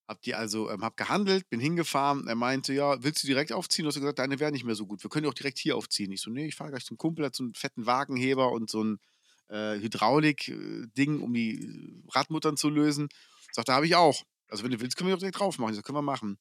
Habe 0.08 0.20
die 0.24 0.34
also 0.36 0.70
ähm, 0.70 0.84
habe 0.84 0.94
gehandelt, 0.96 1.48
bin 1.50 1.58
hingefahren. 1.58 2.28
Er 2.28 2.36
meinte: 2.36 2.72
„Ja, 2.72 3.02
willst 3.02 3.22
du 3.24 3.26
direkt 3.26 3.52
aufziehen?“ 3.52 3.84
Du 3.84 3.88
hast 3.88 3.96
gesagt: 3.96 4.18
„Deine 4.20 4.38
wären 4.38 4.52
nicht 4.52 4.64
mehr 4.64 4.76
so 4.76 4.86
gut. 4.86 5.02
Wir 5.02 5.10
können 5.10 5.26
auch 5.26 5.34
direkt 5.34 5.58
hier 5.58 5.76
aufziehen.“ 5.76 6.12
Ich 6.12 6.20
so: 6.20 6.30
„Ne, 6.30 6.46
ich 6.46 6.54
fahre 6.54 6.70
gleich 6.70 6.84
zum 6.84 6.96
Kumpel, 6.96 7.24
hat 7.24 7.34
so 7.34 7.42
'n 7.44 7.54
fetten 7.54 7.86
Wagenheber 7.86 8.52
und 8.52 8.70
so 8.70 8.82
'n, 8.82 8.98
äh, 9.48 9.74
Hydraulik 9.80 10.48
äh, 10.48 10.86
Ding, 10.96 11.20
um 11.20 11.32
die 11.34 12.04
äh, 12.06 12.10
Radmuttern 12.14 12.56
zu 12.56 12.70
lösen.“ 12.70 13.08
Sagt 13.50 13.68
er: 13.68 13.74
„Habe 13.76 13.86
ich 13.86 13.96
auch. 13.96 14.22
Also, 14.48 14.62
wenn 14.64 14.70
du 14.70 14.80
willst, 14.80 14.96
können 14.96 15.08
wir 15.08 15.14
auch 15.16 15.18
direkt 15.18 15.40
drauf 15.40 15.58
machen.“ 15.58 15.70
Ich 15.72 15.76
so: 15.76 15.82
„Können 15.82 15.98
wir 15.98 16.02
machen.“ 16.02 16.38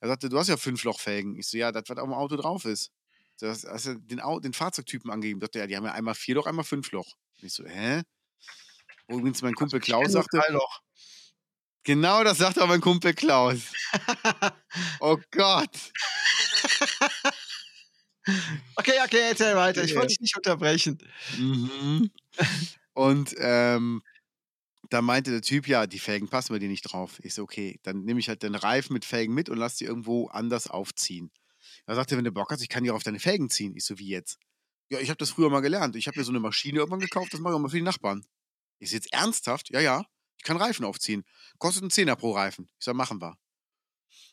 Er 0.00 0.08
sagte: 0.08 0.28
„Du 0.30 0.38
hast 0.38 0.48
ja 0.48 0.56
5-Loch-Felgen.“ 0.56 1.36
Ich 1.38 1.48
so: 1.48 1.58
„Ja, 1.58 1.72
das, 1.72 1.84
was 1.88 1.98
aufm 1.98 2.14
Auto 2.14 2.36
drauf 2.36 2.64
ist.“ 2.66 2.90
So: 3.36 3.48
„Hast 3.48 3.86
du 3.86 3.96
den 4.00 4.20
den 4.42 4.52
Fahrzeugtypen 4.54 5.10
angegeben?“ 5.10 5.40
Sagt 5.40 5.56
er: 5.56 5.62
„Ja, 5.62 5.66
die 5.68 5.76
haben 5.76 5.84
ja 5.86 5.92
einmal 5.92 6.14
4 6.14 6.36
Loch, 6.36 6.46
einmal 6.46 6.64
5 6.64 6.92
Loch.“ 6.92 7.14
Ich 7.42 7.52
so: 7.54 7.64
„Hä?“ 7.66 8.02
Übrigens, 9.08 9.42
mein 9.42 9.54
Kumpel 9.54 9.80
Klaus 9.80 10.12
sagte 10.12 10.38
3 10.38 10.52
Loch. 10.52 10.80
Genau 11.86 12.24
das 12.24 12.38
sagt 12.38 12.58
auch 12.58 12.66
mein 12.66 12.80
Kumpel 12.80 13.12
Klaus. 13.14 13.60
Oh 15.00 15.18
Gott. 15.30 15.92
Okay, 18.76 18.98
okay, 19.04 19.20
erzähl 19.30 19.54
weiter. 19.54 19.84
Ich 19.84 19.94
wollte 19.94 20.08
dich 20.08 20.20
nicht 20.20 20.36
unterbrechen. 20.36 20.98
Mhm. 21.28 22.10
Und, 22.94 23.34
ähm, 23.38 24.02
da 24.90 25.02
meinte 25.02 25.30
der 25.32 25.42
Typ: 25.42 25.68
„Ja, 25.68 25.86
die 25.86 25.98
Felgen 26.00 26.28
passen 26.28 26.52
bei 26.54 26.58
dir 26.60 26.68
nicht 26.68 26.82
drauf.“ 26.82 27.20
Ich 27.24 27.34
so: 27.34 27.42
„Okay, 27.44 27.80
dann 27.84 28.04
nehme 28.04 28.20
ich 28.20 28.28
halt 28.28 28.42
den 28.44 28.54
Reifen 28.56 28.94
mit 28.94 29.04
Felgen 29.06 29.34
mit 29.34 29.48
und 29.50 29.58
lass 29.58 29.76
die 29.76 29.84
irgendwo 29.86 30.28
anders 30.28 30.68
aufziehen.“ 30.68 31.32
Da 31.86 31.94
sagt 31.96 32.12
er: 32.12 32.18
„Wenn 32.18 32.24
du 32.26 32.32
Bock 32.32 32.50
hast, 32.52 32.62
ich 32.62 32.68
kann 32.70 32.84
die 32.84 32.90
auch 32.92 32.96
auf 32.96 33.02
deine 33.04 33.20
Felgen 33.20 33.50
ziehen.“ 33.50 33.76
Ich 33.76 33.84
so: 33.86 33.98
„Wie 33.98 34.08
jetzt?“ 34.08 34.38
„Ja, 34.90 35.00
ich 35.00 35.10
habe 35.10 35.18
das 35.18 35.30
früher 35.32 35.50
mal 35.50 35.60
gelernt. 35.62 35.96
Ich 35.96 36.08
habe 36.08 36.18
mir 36.20 36.24
so 36.24 36.32
'ne 36.32 36.40
Maschine 36.40 36.78
irgendwann 36.80 37.00
gekauft, 37.00 37.34
das 37.34 37.40
mache 37.40 37.54
ich 37.54 37.56
auch 37.58 37.60
mal 37.62 37.70
für 37.70 37.76
die 37.78 37.82
Nachbarn.“ 37.82 38.24
Ich 38.80 38.90
so: 38.90 38.96
„Jetzt 38.96 39.12
ernsthaft?“ 39.14 39.70
„Ja, 39.70 39.80
ja, 39.80 40.06
ich 40.38 40.44
kann 40.44 40.56
Reifen 40.56 40.84
aufziehen. 40.84 41.24
Kostet 41.58 41.84
'n 41.84 41.90
Zehner 41.90 42.16
pro 42.16 42.32
Reifen.“ 42.32 42.68
Ich 42.78 42.84
sage: 42.84 42.96
„Machen 42.98 43.20
wir.“ 43.22 43.36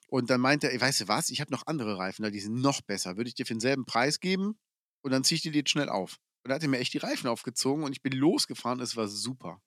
Und 0.09 0.29
dann 0.29 0.41
meinte 0.41 0.67
er: 0.67 0.73
„Ey, 0.73 0.81
weißt 0.81 1.01
du 1.01 1.07
was? 1.07 1.29
Ich 1.29 1.39
habe 1.41 1.51
noch 1.51 1.67
andere 1.67 1.97
Reifen 1.97 2.23
da, 2.23 2.29
die 2.29 2.39
sind 2.41 2.59
noch 2.61 2.81
besser. 2.81 3.15
Würde 3.17 3.29
ich 3.29 3.35
dir 3.35 3.45
für 3.45 3.53
denselben 3.53 3.85
Preis 3.85 4.19
geben 4.19 4.59
und 5.01 5.11
dann 5.11 5.23
ziehe 5.23 5.37
ich 5.37 5.41
dir 5.41 5.51
die 5.51 5.59
jetzt 5.59 5.71
schnell 5.71 5.89
auf.“ 5.89 6.17
Und 6.43 6.49
da 6.49 6.55
hat 6.55 6.63
er 6.63 6.69
mir 6.69 6.79
echt 6.79 6.93
die 6.93 6.97
Reifen 6.97 7.27
aufgezogen 7.27 7.83
und 7.85 7.93
ich 7.93 8.01
bin 8.01 8.13
losgefahren. 8.13 8.79
Es 8.81 8.95
war 8.97 9.07
super. 9.07 9.61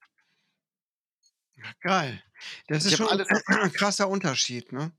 Ja, 1.57 1.73
geil. 1.81 2.23
Das 2.67 2.85
Ich 2.85 2.95
ist 2.95 2.95
schon 2.97 3.07
alles 3.09 3.29
'n 3.31 3.41
krasser 3.73 4.09
Unterschied, 4.09 4.73
ne? 4.73 4.93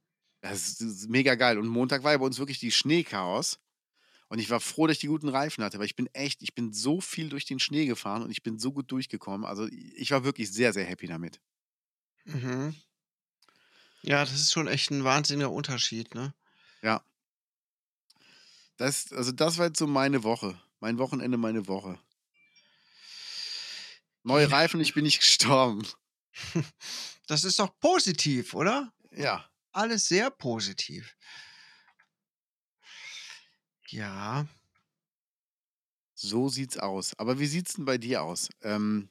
Das 0.43 0.67
ist 0.67 0.81
ist 0.81 1.09
mega 1.09 1.35
geil. 1.35 1.57
Und 1.57 1.67
Montag 1.67 2.03
war 2.03 2.11
ja 2.11 2.17
bei 2.17 2.25
uns 2.25 2.39
wirklich 2.39 2.59
die 2.59 2.71
Schneechaos. 2.71 3.59
Und 4.35 4.39
ich 4.41 4.49
war 4.49 4.59
froh, 4.59 4.85
dass 4.85 4.95
ich 4.95 4.99
die 4.99 5.07
guten 5.07 5.29
Reifen 5.29 5.63
hatte, 5.63 5.79
weil 5.79 5.85
ich 5.85 5.95
bin 5.95 6.07
echt 6.13 6.41
ich 6.43 6.53
bin 6.53 6.73
so 6.73 6.99
viel 6.99 7.29
durch 7.29 7.45
den 7.45 7.57
Schnee 7.57 7.85
gefahren 7.85 8.21
und 8.21 8.31
ich 8.31 8.43
bin 8.43 8.59
so 8.59 8.73
gut 8.73 8.91
durchgekommen. 8.91 9.45
Also, 9.45 9.65
ich 9.71 10.11
war 10.11 10.25
wirklich 10.25 10.51
sehr, 10.51 10.73
sehr 10.73 10.83
happy 10.83 11.07
damit. 11.07 11.39
Mhm. 12.25 12.75
Ja, 14.03 14.23
das 14.23 14.33
ist 14.33 14.51
schon 14.51 14.67
echt 14.67 14.91
'n 14.91 15.03
wahnsinniger 15.03 15.51
Unterschied, 15.51 16.13
ne? 16.15 16.33
Ja. 16.83 17.01
Das 18.79 19.11
also, 19.13 19.31
das 19.31 19.57
war 19.57 19.67
jetzt 19.67 19.79
so 19.79 19.87
meine 19.87 20.23
Woche. 20.23 20.59
Mein 20.79 20.97
Wochenende, 20.97 21.37
meine 21.37 21.67
Woche. 21.67 21.97
Neue. 24.25 24.49
Reifen, 24.51 24.81
ich 24.81 24.93
bin 24.95 25.03
nicht 25.03 25.19
gestorben. 25.19 25.83
Das 27.27 27.43
ist 27.43 27.57
doch 27.59 27.71
positiv, 27.79 28.53
oder? 28.53 28.93
Ja. 29.11 29.49
Alles 29.73 30.07
sehr 30.07 30.31
positiv. 30.31 31.15
Ja. 33.95 34.45
So 36.15 36.49
sieht's 36.49 36.77
aus. 36.77 37.17
Aber 37.17 37.39
wie 37.39 37.45
sieht's 37.45 37.75
denn 37.75 37.85
bei 37.85 37.97
dir 37.97 38.23
aus? 38.23 38.49
Ähm 38.61 39.09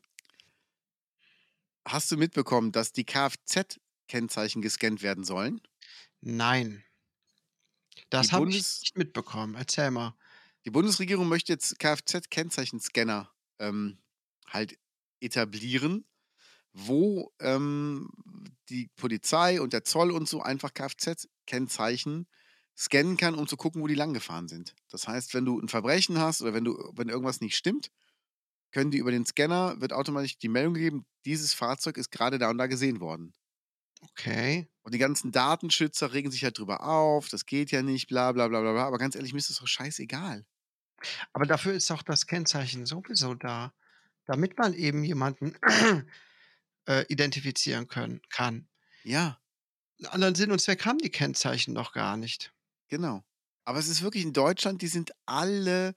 hast 1.86 2.10
du 2.10 2.16
mitbekommen, 2.16 2.72
dass 2.72 2.92
die 2.92 3.04
Kfz-Kennzeichen 3.04 4.60
gescannt 4.60 5.02
werden 5.02 5.24
sollen? 5.24 5.60
Nein. 6.20 6.84
Das 8.10 8.32
habe 8.32 8.44
ich 8.44 8.56
Bundes 8.56 8.80
nicht 8.80 8.98
mitbekommen. 8.98 9.54
Erzähl 9.54 9.90
mal. 9.90 10.14
die 10.66 10.70
Bundesregierung 10.70 11.28
möchte 11.28 11.52
jetzt 11.52 11.78
Kfz-Kennzeichenscanner, 11.78 13.30
ähm, 13.58 13.98
halt 14.48 14.78
etablieren, 15.20 16.06
wo, 16.72 17.32
ähm, 17.40 18.10
die 18.68 18.88
Polizei 18.96 19.60
und 19.60 19.72
der 19.72 19.84
Zoll 19.84 20.10
und 20.10 20.28
so 20.28 20.42
einfach 20.42 20.72
Kfz-Kennzeichen 20.74 22.26
scannen 22.76 23.16
kann, 23.16 23.34
um 23.36 23.46
zu 23.48 23.56
gucken, 23.56 23.82
wo 23.82 23.86
die 23.86 23.94
langgefahren 23.94 24.48
sind. 24.48 24.74
Das 24.90 25.08
heißt, 25.08 25.34
wenn 25.34 25.44
du 25.44 25.60
'n 25.60 25.68
Verbrechen 25.68 26.18
hast 26.18 26.42
oder 26.42 26.54
wenn 26.54 26.64
du 26.64 26.92
wenn 26.96 27.08
irgendwas 27.08 27.40
nicht 27.40 27.56
stimmt, 27.56 27.90
können 28.72 28.90
die 28.92 28.98
über 28.98 29.12
den 29.12 29.26
Scanner 29.26 29.80
wird 29.80 29.92
automatisch 29.94 30.38
die 30.38 30.48
Meldung 30.48 30.74
gegeben: 30.74 31.06
„Dieses 31.26 31.54
Fahrzeug 31.54 31.98
ist 31.98 32.10
grade 32.12 32.38
da 32.38 32.50
und 32.50 32.58
da 32.58 32.66
gesehen 32.68 33.00
worden.“ 33.00 33.34
Okay. 34.02 34.68
Und 34.84 34.94
die 34.94 34.98
ganzen 34.98 35.32
Datenschützer 35.32 36.12
regen 36.14 36.30
sich 36.30 36.44
halt 36.44 36.58
drüber 36.58 36.84
auf: 36.84 37.28
„Das 37.30 37.46
geht 37.46 37.70
ja 37.72 37.82
nicht, 37.82 38.08
bla 38.08 38.32
bla 38.32 38.48
bla 38.48 38.60
bla 38.62 38.72
bla.“ 38.72 38.86
Aber 38.86 38.98
ganz 38.98 39.16
ehrlich, 39.16 39.32
mir 39.34 39.38
ist 39.40 39.50
das 39.50 39.58
doch 39.58 39.68
scheißegal. 39.68 40.46
Aber 41.32 41.46
dafür 41.46 41.72
ist 41.74 41.90
doch 41.90 42.02
das 42.02 42.26
Kennzeichen 42.26 42.86
sowieso 42.86 43.34
da, 43.34 43.72
damit 44.26 44.58
man 44.58 44.74
eben 44.74 45.04
jemanden, 45.04 45.56
äh, 46.88 47.04
identifizieren 47.08 47.88
können 47.88 48.22
kann. 48.30 48.68
Ja. 49.04 49.38
anderen 50.10 50.34
Sinn 50.36 50.52
und 50.52 50.60
Zweck 50.60 50.86
haben 50.86 50.98
die 50.98 51.10
Kennzeichen 51.10 51.74
doch 51.74 51.92
gar 51.92 52.16
nicht. 52.16 52.53
Genau. 52.88 53.24
Aber 53.64 53.78
es 53.78 53.88
ist 53.88 54.02
wirklich 54.02 54.24
in 54.24 54.32
Deutschland, 54.32 54.82
die 54.82 54.88
sind 54.88 55.12
alle 55.26 55.94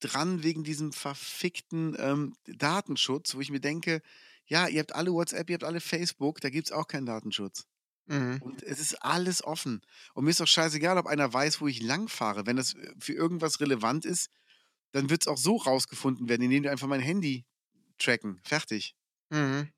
dran 0.00 0.42
wegen 0.44 0.62
diesem 0.64 0.92
verfickten, 0.92 1.96
ähm, 1.98 2.34
Datenschutz, 2.46 3.34
wo 3.34 3.40
ich 3.40 3.50
mir 3.50 3.60
denke: 3.60 4.02
„Ja, 4.46 4.68
ihr 4.68 4.80
habt 4.80 4.94
alle 4.94 5.12
WhatsApp, 5.12 5.50
ihr 5.50 5.54
habt 5.54 5.64
alle 5.64 5.80
Facebook, 5.80 6.40
da 6.40 6.50
gibt's 6.50 6.70
auch 6.72 6.86
keinen 6.86 7.06
Datenschutz.“ 7.06 7.64
Mhm. 8.06 8.40
Und 8.40 8.62
es 8.62 8.80
ist 8.80 9.02
alles 9.02 9.44
offen. 9.44 9.82
Und 10.14 10.24
mir 10.24 10.30
ist 10.32 10.40
doch 10.40 10.48
scheißegal, 10.48 10.98
ob 10.98 11.06
einer 11.06 11.32
weiß, 11.32 11.60
wo 11.60 11.68
ich 11.68 11.82
langfahre. 11.82 12.46
Wenn 12.46 12.56
das, 12.56 12.74
äh, 12.74 12.94
für 13.00 13.14
irgendwas 13.14 13.60
relevant 13.60 14.04
ist, 14.06 14.30
dann 14.92 15.10
wird's 15.10 15.28
auch 15.28 15.38
so 15.38 15.56
rausgefunden 15.56 16.28
werden, 16.28 16.42
indem 16.44 16.64
die 16.64 16.70
einfach 16.70 16.88
mein 16.88 17.00
Handy 17.00 17.46
tracken. 17.98 18.40
Fertig. 18.44 18.96
Mhm. 19.30 19.72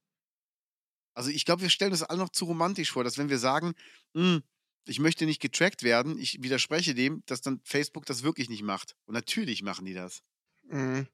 Also, 1.14 1.31
ich 1.31 1.44
glaube, 1.44 1.62
wir 1.62 1.70
stellen 1.70 1.92
uns 1.92 2.03
alle 2.03 2.18
noch 2.20 2.29
zu 2.31 2.44
romantisch 2.44 2.92
vor, 2.92 3.05
dass 3.05 3.18
wenn 3.18 3.29
wir 3.29 3.38
sagen: 3.38 3.75
„Hm, 4.14 4.42
ich 4.90 4.98
möchte 4.98 5.24
nicht 5.24 5.40
getrackt 5.40 5.83
werden, 5.85 6.18
ich 6.18 6.42
widerspreche 6.42 6.94
dem“, 6.96 7.22
dass 7.26 7.40
dann 7.40 7.61
Facebook 7.64 8.07
das 8.07 8.24
wirklich 8.24 8.48
nicht 8.48 8.62
macht. 8.62 8.96
Und 9.07 9.14
natürlich 9.14 9.62
machen 9.62 9.85
die 9.85 9.94
das. 9.94 10.22
Mhm. 10.64 11.07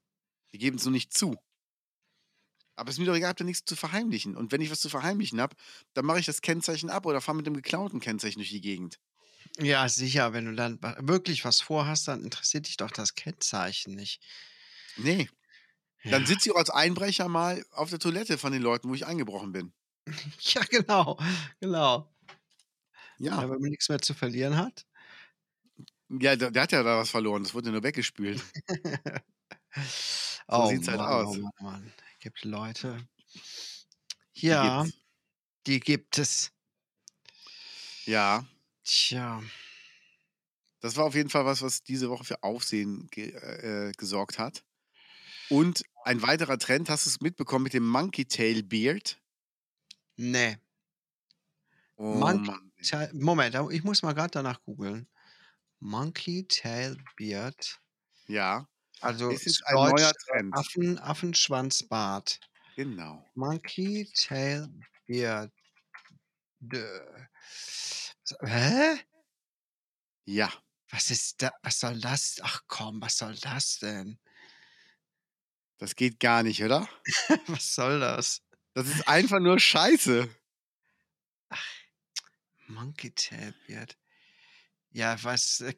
Die 0.53 0.59
geben's 0.59 0.85
nur 0.85 0.93
nicht 0.93 1.13
zu. 1.13 1.37
Aber 2.75 2.91
ist 2.91 2.99
mir 2.99 3.05
doch 3.05 3.15
egal, 3.15 3.31
habt 3.31 3.41
ihr 3.41 3.45
nix 3.45 3.65
zu 3.65 3.77
verheimlichen. 3.77 4.35
Und 4.37 4.51
wenn 4.53 4.61
ich 4.63 4.71
was 4.71 4.81
zu 4.81 4.89
verheimlichen 4.89 5.41
habe, 5.41 5.57
dann 5.95 6.07
mache 6.07 6.21
ich 6.21 6.27
das 6.27 6.41
Kennzeichen 6.41 6.89
ab 6.91 7.05
oder 7.07 7.21
fahre 7.21 7.37
mit 7.37 7.47
dem 7.47 7.55
geklauten 7.55 8.01
Kennzeichen 8.01 8.39
durch 8.39 8.51
die 8.51 8.61
Gegend. 8.63 8.99
Ja, 9.59 9.89
sicher, 9.89 10.33
wenn 10.33 10.47
du 10.47 10.55
dann 10.55 10.79
wirklich 11.07 11.45
was 11.45 11.61
vorhast, 11.61 12.09
dann 12.09 12.25
interessiert 12.25 12.69
dich 12.69 12.77
doch 12.79 12.91
das 12.91 13.15
Kennzeichen 13.15 13.95
nicht. 13.95 14.23
Ne. 14.97 15.29
Dann 16.05 16.23
Ja. 16.23 16.27
sitze 16.27 16.51
ich 16.51 16.57
als 16.57 16.71
Einbrecher 16.71 17.29
mal 17.29 17.65
auf 17.73 17.91
der 17.91 17.99
Toilette 17.99 18.39
von 18.39 18.53
den 18.53 18.63
Leuten, 18.63 18.89
wo 18.89 18.95
ich 18.95 19.07
eingebrochen 19.07 19.53
bin. 19.53 19.73
Ja, 20.41 20.63
genau, 20.71 21.19
genau. 21.61 22.16
Ja. 23.19 23.41
Ja, 23.41 23.49
wenn 23.51 23.61
man 23.61 23.71
nix 23.71 23.89
mehr 23.89 24.01
zu 24.01 24.15
verlieren 24.15 24.57
hat. 24.57 24.87
Ja, 26.09 26.37
der 26.37 26.51
der 26.51 26.63
hat 26.63 26.73
ja 26.73 26.83
da 26.83 26.99
was 26.99 27.11
verloren, 27.11 27.43
das 27.43 27.55
wurde 27.55 27.71
nur 27.73 27.83
weggespült. 27.83 28.43
So 30.51 30.65
Oh 30.65 30.67
sieht's 30.67 30.89
halt 30.89 31.03
Mann, 31.03 31.05
aus. 31.05 31.29
oh 31.29 31.35
Mann, 31.35 31.53
Mann. 31.61 31.93
Gibt 32.21 32.45
Leute 32.45 33.09
Die 34.51 34.59
Ja, 34.59 34.59
gibt's. 34.59 35.01
die 35.67 35.81
gibt 35.81 36.19
es. 36.19 36.53
Ja. 38.07 38.47
Tja. 38.85 39.41
Das 40.83 40.97
war 40.97 41.05
auf 41.05 41.15
jeden 41.15 41.31
Fall 41.31 41.45
was, 41.45 41.63
was 41.63 41.83
diese 41.83 42.11
Woche 42.11 42.25
für 42.25 42.43
Aufsehen 42.43 43.09
ge 43.11 43.31
äh, 43.31 43.93
gesorgt 43.97 44.39
hat. 44.39 44.65
Und 45.49 45.85
ein 46.05 46.23
weiterer 46.23 46.59
Trend, 46.59 46.91
hast 46.91 47.07
du's 47.07 47.21
mitbekommen 47.21 47.65
mit 47.65 47.75
dem 47.75 47.89
Monkey 47.89 48.27
Tail 48.27 48.63
Beard? 48.65 49.21
Ne. 50.19 50.59
Oh 51.99 52.13
Monkey 52.13 52.53
Tail 52.87 53.11
Moment, 53.15 53.55
ich 53.73 53.85
muss 53.85 54.03
mal 54.03 54.15
grad 54.15 54.35
danach 54.35 54.63
googeln. 54.63 55.09
Monkey 55.81 56.47
Tail 56.49 56.97
Beard. 57.17 57.81
Ja. 58.29 58.69
Also, 59.01 59.31
Es 59.31 59.47
ist 59.47 59.67
ein 59.67 59.77
Deutsch, 59.77 60.01
neuer 60.01 60.13
Trend. 60.13 60.55
Affen 60.55 60.99
Affenschwanzbart. 60.99 62.41
Genau. 62.77 63.25
Monkey 63.35 64.11
Tail 64.15 64.69
Beard. 65.07 65.53
Hä? 68.41 68.97
Ja. 70.25 70.53
Was 70.91 71.11
ist 71.11 71.43
da 71.43 71.51
was 71.63 71.81
soll 71.81 72.01
das? 72.01 72.39
Ach 72.43 72.63
komm, 72.69 73.01
was 73.03 73.19
soll 73.19 73.37
das 73.37 73.79
denn? 73.79 74.19
Das 75.79 75.95
geht 75.95 76.21
gar 76.21 76.43
nicht, 76.43 76.63
oder? 76.63 76.89
Was 77.49 77.75
soll 77.75 78.01
das? 78.01 78.43
Das 78.73 78.89
ist 78.89 79.07
einfach 79.07 79.41
nur 79.41 79.59
Scheiße. 79.59 80.29
Ach, 81.51 81.65
Monkey 82.69 83.11
Tail 83.15 83.55
Beard. 83.67 83.97
Ja, 84.93 85.17
was, 85.23 85.61
äh, 85.61 85.75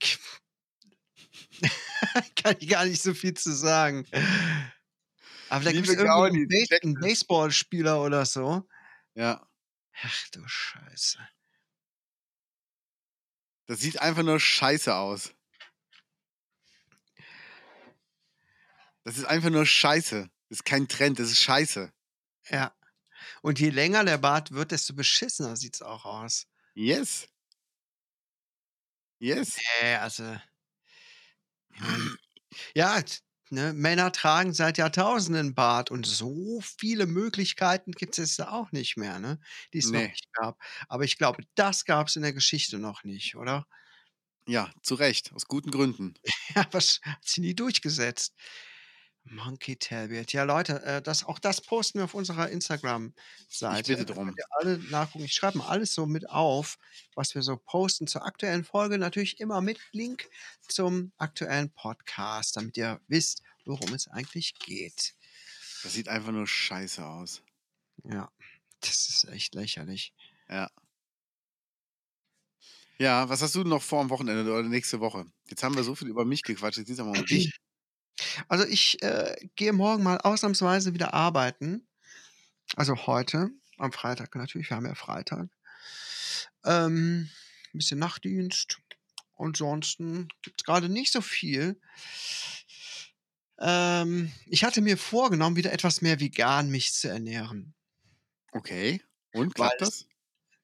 kann 2.37 2.57
ich 2.61 2.69
gar 2.69 2.85
nicht 2.87 3.03
so 3.03 3.15
viel 3.15 3.35
zu 3.35 3.53
sagen. 3.55 4.07
Aber 5.51 5.65
da 5.65 5.71
'n 6.85 6.95
es. 6.95 7.01
Baseballspieler 7.01 8.03
oder 8.03 8.27
so. 8.27 8.69
Ja. 9.15 9.49
Ach 10.03 10.29
du 10.33 10.47
Scheiße. 10.47 11.19
Das 13.69 13.81
sieht 13.81 14.01
einfach 14.01 14.23
nur 14.23 14.41
scheiße 14.41 14.95
aus. 14.95 15.35
Das 19.07 19.17
ist 19.19 19.25
einfach 19.25 19.51
nur 19.51 19.67
Scheiße. 19.67 20.29
Das 20.49 20.59
ist 20.59 20.65
kein 20.65 20.89
Trend, 20.89 21.19
das 21.19 21.31
ist 21.31 21.41
Scheiße. 21.43 21.93
Ja. 22.51 22.75
Und 23.43 23.61
je 23.61 23.71
länger 23.71 24.05
der 24.05 24.19
Bart 24.19 24.53
wird, 24.53 24.73
desto 24.73 24.95
beschissener 24.95 25.57
sieht's 25.57 25.83
auch 25.83 26.05
aus. 26.07 26.47
Yes. 26.79 27.27
Yes. 29.21 29.65
Ne, 29.81 29.97
also 30.01 30.39
ich 31.71 31.81
meine 31.81 32.19
ja, 32.77 33.03
ne, 33.51 33.73
Männer 33.75 34.13
tragen 34.13 34.53
seit 34.55 34.79
Jahrtausenden 34.79 35.55
Bart 35.55 35.91
und 35.91 36.07
so 36.07 36.61
viele 36.63 37.07
Möglichkeiten 37.07 37.93
gibt's 37.93 38.19
jetzt 38.19 38.41
auch 38.43 38.73
nicht 38.73 38.97
mehr, 38.97 39.21
ne, 39.21 39.41
die 39.75 39.79
es 39.79 39.93
noch 39.93 40.03
Ne. 40.03 40.13
nicht 40.13 40.33
gab. 40.35 40.59
Aber 40.89 41.05
ich 41.05 41.19
glaube, 41.19 41.45
das 41.57 41.85
gab's 41.87 42.17
in 42.17 42.23
der 42.23 42.33
Geschichte 42.35 42.79
noch 42.79 43.05
nicht, 43.05 43.37
oder? 43.37 43.67
Ja, 44.49 44.73
zu 44.83 44.95
Recht, 44.97 45.33
aus 45.33 45.47
guten 45.47 45.71
Gründen. 45.71 46.15
Ja, 46.57 46.67
was 46.73 47.01
hat 47.03 47.25
sich 47.25 47.39
nie 47.39 47.55
durchgesetzt. 47.55 48.35
Monkey 49.31 49.77
Beard. 49.77 50.33
Ja, 50.33 50.45
Leute, 50.45 50.83
äh, 50.83 51.03
das 51.03 51.25
auch 51.25 51.39
das 51.39 51.61
posten 51.61 51.99
wir 51.99 52.05
auf 52.05 52.15
unserer 52.15 52.49
Ich 52.49 52.55
Instagram-Seite. 52.55 53.93
bitte 53.93 54.07
Da 54.07 54.15
drum. 54.15 54.35
alle 54.51 54.79
nachgucken. 54.91 55.25
Ich 55.25 55.35
schreibe 55.35 55.59
mal 55.59 55.69
alles 55.69 55.95
so 55.95 56.07
mit 56.07 56.29
auf, 56.31 56.79
was 57.15 57.35
wir 57.35 57.43
so 57.43 57.57
posten 57.57 58.07
zur 58.07 58.25
aktuellen 58.25 58.65
Folge. 58.65 58.99
Natürlich 58.99 59.41
immer 59.41 59.61
mit 59.61 59.79
Link 59.93 60.29
zum 60.69 61.13
aktuellen 61.17 61.71
Podcast, 61.71 62.57
damit 62.57 62.77
ihr 62.77 63.01
wisst, 63.09 63.43
worum 63.65 63.93
es 63.95 64.09
eigentlich 64.09 64.55
geht. 64.59 65.15
Das 65.83 65.93
sieht 65.93 66.09
einfach 66.09 66.33
nur 66.33 66.47
scheiße 66.47 67.05
aus. 67.05 67.43
Ja, 68.05 68.31
das 68.81 69.09
ist 69.09 69.25
echt 69.25 69.55
lächerlich. 69.55 70.13
Ja. 70.49 70.71
Ja, 73.01 73.29
was 73.29 73.43
hast 73.43 73.55
du 73.55 73.63
noch 73.63 73.83
vor 73.83 74.01
am 74.01 74.11
Wochenende 74.11 74.51
oder 74.53 74.63
nächste 74.65 74.99
Woche? 74.99 75.25
Jetzt 75.49 75.63
haben 75.63 75.77
wir 75.77 75.85
so 75.85 75.95
viel 75.95 76.09
über 76.09 76.25
mich 76.25 76.43
gequatscht, 76.43 76.79
jetzt 76.79 76.89
geht's 76.89 76.99
aber 77.01 77.11
um 77.11 77.27
dich. 77.27 77.57
Also, 78.49 78.65
ich, 78.65 79.03
äh, 79.03 79.37
gehe 79.57 79.73
morgen 79.73 80.03
mal 80.03 80.19
ausnahmsweise 80.19 80.95
wieder 80.95 81.15
arbeiten. 81.15 81.87
Also, 82.77 83.07
heute 83.07 83.51
am 83.79 83.93
Freitag 83.93 84.35
natürlich, 84.35 84.71
wir 84.71 84.77
haben 84.77 84.87
ja 84.87 84.95
Freitag. 84.95 85.49
Ähm, 86.65 87.31
bisschen 87.73 87.99
Nachtdienst. 87.99 88.81
Ansonsten 89.37 90.29
gibt's 90.43 90.65
grade 90.65 90.89
nicht 90.89 91.13
so 91.13 91.21
viel. 91.21 91.81
Ähm, 93.61 94.33
ich 94.47 94.65
hatte 94.65 94.81
mir 94.81 94.97
vorgenommen, 94.97 95.57
wieder 95.57 95.73
etwas 95.73 96.03
mehr 96.03 96.21
vegan 96.21 96.71
mich 96.71 96.93
zu 96.93 97.09
ernähren. 97.09 97.75
Okay. 98.53 99.03
Und 99.33 99.55
klappt 99.55 99.83
es 99.83 99.89
das? 99.89 100.07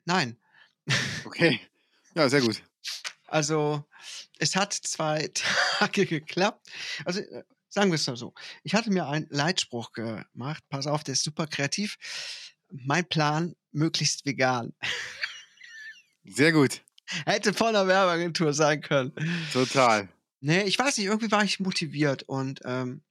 nein. 0.04 0.36
Okay. 1.24 1.60
Ja, 2.14 2.28
sehr 2.28 2.42
gut. 2.42 2.62
Also, 3.26 3.84
es 4.38 4.56
hat 4.56 4.72
2 4.74 5.28
Tage 5.34 6.06
geklappt. 6.06 6.70
Also, 7.04 7.20
äh, 7.20 7.44
sagen 7.68 7.90
wir's 7.90 8.06
mal 8.06 8.16
so. 8.16 8.34
Ich 8.62 8.74
hatte 8.74 8.90
mir 8.90 9.06
einen 9.08 9.26
Leitspruch 9.30 9.92
gemacht. 9.92 10.64
Pass 10.68 10.86
auf, 10.86 11.04
der 11.04 11.14
ist 11.14 11.24
super 11.24 11.46
kreativ. 11.46 11.96
Mein 12.70 13.08
Plan, 13.08 13.54
möglichst 13.72 14.24
vegan. 14.26 14.72
Sehr 16.24 16.52
gut. 16.52 16.82
Hätte 17.26 17.52
von 17.52 17.72
'ner 17.72 17.86
Werbeagentur 17.86 18.52
sein 18.54 18.80
können. 18.80 19.12
Total. 19.50 20.08
Ne, 20.40 20.64
ich 20.64 20.78
weiß 20.78 20.96
nicht, 20.98 21.06
irgendwie 21.06 21.30
war 21.30 21.44
ich 21.44 21.60
motiviert 21.60 22.22
und, 22.24 22.60
ähm, 22.64 23.02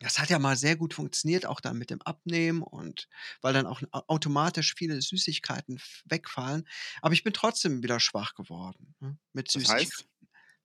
das 0.00 0.18
hat 0.18 0.30
ja 0.30 0.38
mal 0.38 0.56
sehr 0.56 0.76
gut 0.76 0.94
funktioniert, 0.94 1.46
auch 1.46 1.60
dann 1.60 1.78
mit 1.78 1.90
dem 1.90 2.02
Abnehmen 2.02 2.62
und 2.62 3.08
weil 3.42 3.54
dann 3.54 3.66
auch 3.66 3.82
automatisch 3.92 4.74
viele 4.76 5.00
Süßigkeiten 5.02 5.80
wegfallen. 6.06 6.68
Aber 7.02 7.14
ich 7.14 7.24
bin 7.24 7.32
trotzdem 7.34 7.82
wieder 7.82 8.00
schwach 8.00 8.34
geworden, 8.34 8.94
ne, 9.00 9.18
mit 9.32 9.50
Das 9.54 9.64
Süßigkeiten. 9.64 9.68
heißt? 9.68 10.06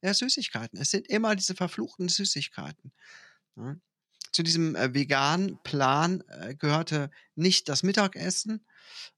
Ja, 0.04 0.14
Süßigkeiten. 0.14 0.80
Es 0.80 0.92
sind 0.92 1.08
immer 1.08 1.36
diese 1.36 1.56
verfluchten 1.56 2.08
Süßigkeiten, 2.10 2.92
ne? 3.56 3.82
Zu 4.34 4.44
diesem, 4.44 4.76
äh, 4.76 4.94
veganen 4.94 5.60
Plan, 5.64 6.24
äh, 6.30 6.56
gehörte 6.56 7.12
nicht 7.36 7.70
das 7.70 7.84
Mittagessen. 7.84 8.66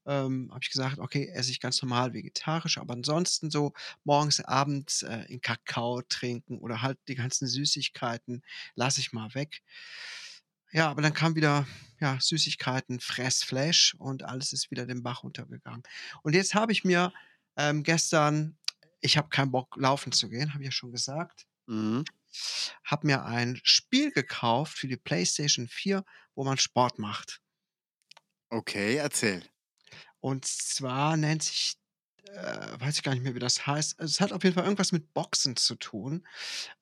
Ähm, 0.06 0.50
habe 0.52 0.60
ich 0.62 0.70
gesagt: 0.70 0.98
„Okay, 1.00 1.28
esse 1.34 1.50
ich 1.52 1.60
ganz 1.60 1.82
normal 1.82 2.14
vegetarisch“, 2.14 2.78
aber 2.78 2.94
ansonsten 2.94 3.50
so 3.50 3.74
morgens, 4.04 4.40
abends, 4.40 5.02
äh, 5.04 5.26
'n 5.30 5.40
Kakao 5.42 6.02
trinken 6.02 6.58
oder 6.58 6.82
halt 6.82 6.98
die 7.08 7.16
ganzen 7.16 7.48
Süßigkeiten 7.48 8.42
lasse 8.76 9.00
ich 9.00 9.12
mal 9.12 9.34
weg. 9.34 9.62
Ja, 10.72 10.88
aber 10.90 11.02
dann 11.02 11.12
kam 11.12 11.34
wieder, 11.34 11.66
ja, 12.00 12.18
Süßigkeiten, 12.20 12.98
Fressflash 13.00 13.94
und 13.98 14.22
alles 14.22 14.52
ist 14.54 14.70
wieder 14.70 14.86
den 14.86 15.02
Bach 15.02 15.22
runtergegangen. 15.22 15.82
Und 16.22 16.34
jetzt 16.34 16.54
habe 16.54 16.72
ich 16.72 16.82
mir, 16.84 17.12
ähm, 17.56 17.82
gestern 17.82 18.56
ich 19.02 19.18
habe 19.18 19.28
keinen 19.30 19.52
Bock, 19.52 19.76
laufen 19.76 20.12
zu 20.12 20.28
gehen, 20.30 20.54
habe 20.54 20.62
ich 20.64 20.68
ja 20.68 20.72
schon 20.72 20.92
gesagt. 20.92 21.46
Mhm. 21.66 22.04
Habe 22.84 23.06
mir 23.08 23.24
ein 23.24 23.60
Spiel 23.64 24.12
gekauft 24.12 24.78
für 24.78 24.88
die 24.88 24.96
PlayStation 24.98 25.68
4, 25.68 26.04
wo 26.34 26.44
man 26.44 26.58
Sport 26.58 26.98
macht. 26.98 27.40
Okay, 28.50 28.96
erzähl. 28.96 29.42
Und 30.20 30.46
zwar 30.46 31.16
nennt 31.16 31.44
sich 31.44 31.76
äh, 32.34 32.80
weiß 32.80 32.96
ich 32.96 33.02
gar 33.04 33.14
nicht 33.14 33.22
mehr, 33.24 33.34
wie 33.36 33.40
das 33.40 33.66
heißt. 33.66 34.00
Also, 34.00 34.10
es 34.12 34.20
hat 34.20 34.32
auf 34.32 34.44
jeden 34.44 34.54
Fall 34.54 34.64
irgendwas 34.64 34.92
mit 34.92 35.14
Boxen 35.14 35.56
zu 35.56 35.76
tun. 35.76 36.26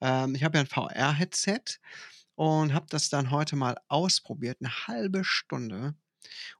Ähm, 0.01 0.35
ich 0.35 0.43
habe 0.45 0.57
ja 0.57 0.63
'n 0.63 0.67
VR-Headset 0.67 1.79
und 2.35 2.73
habe 2.73 2.87
das 2.89 3.09
dann 3.09 3.31
heute 3.31 3.55
mal 3.57 3.77
ausprobiert, 3.89 4.61
'ne 4.61 4.87
1/2 4.87 5.23
Stunde. 5.25 5.95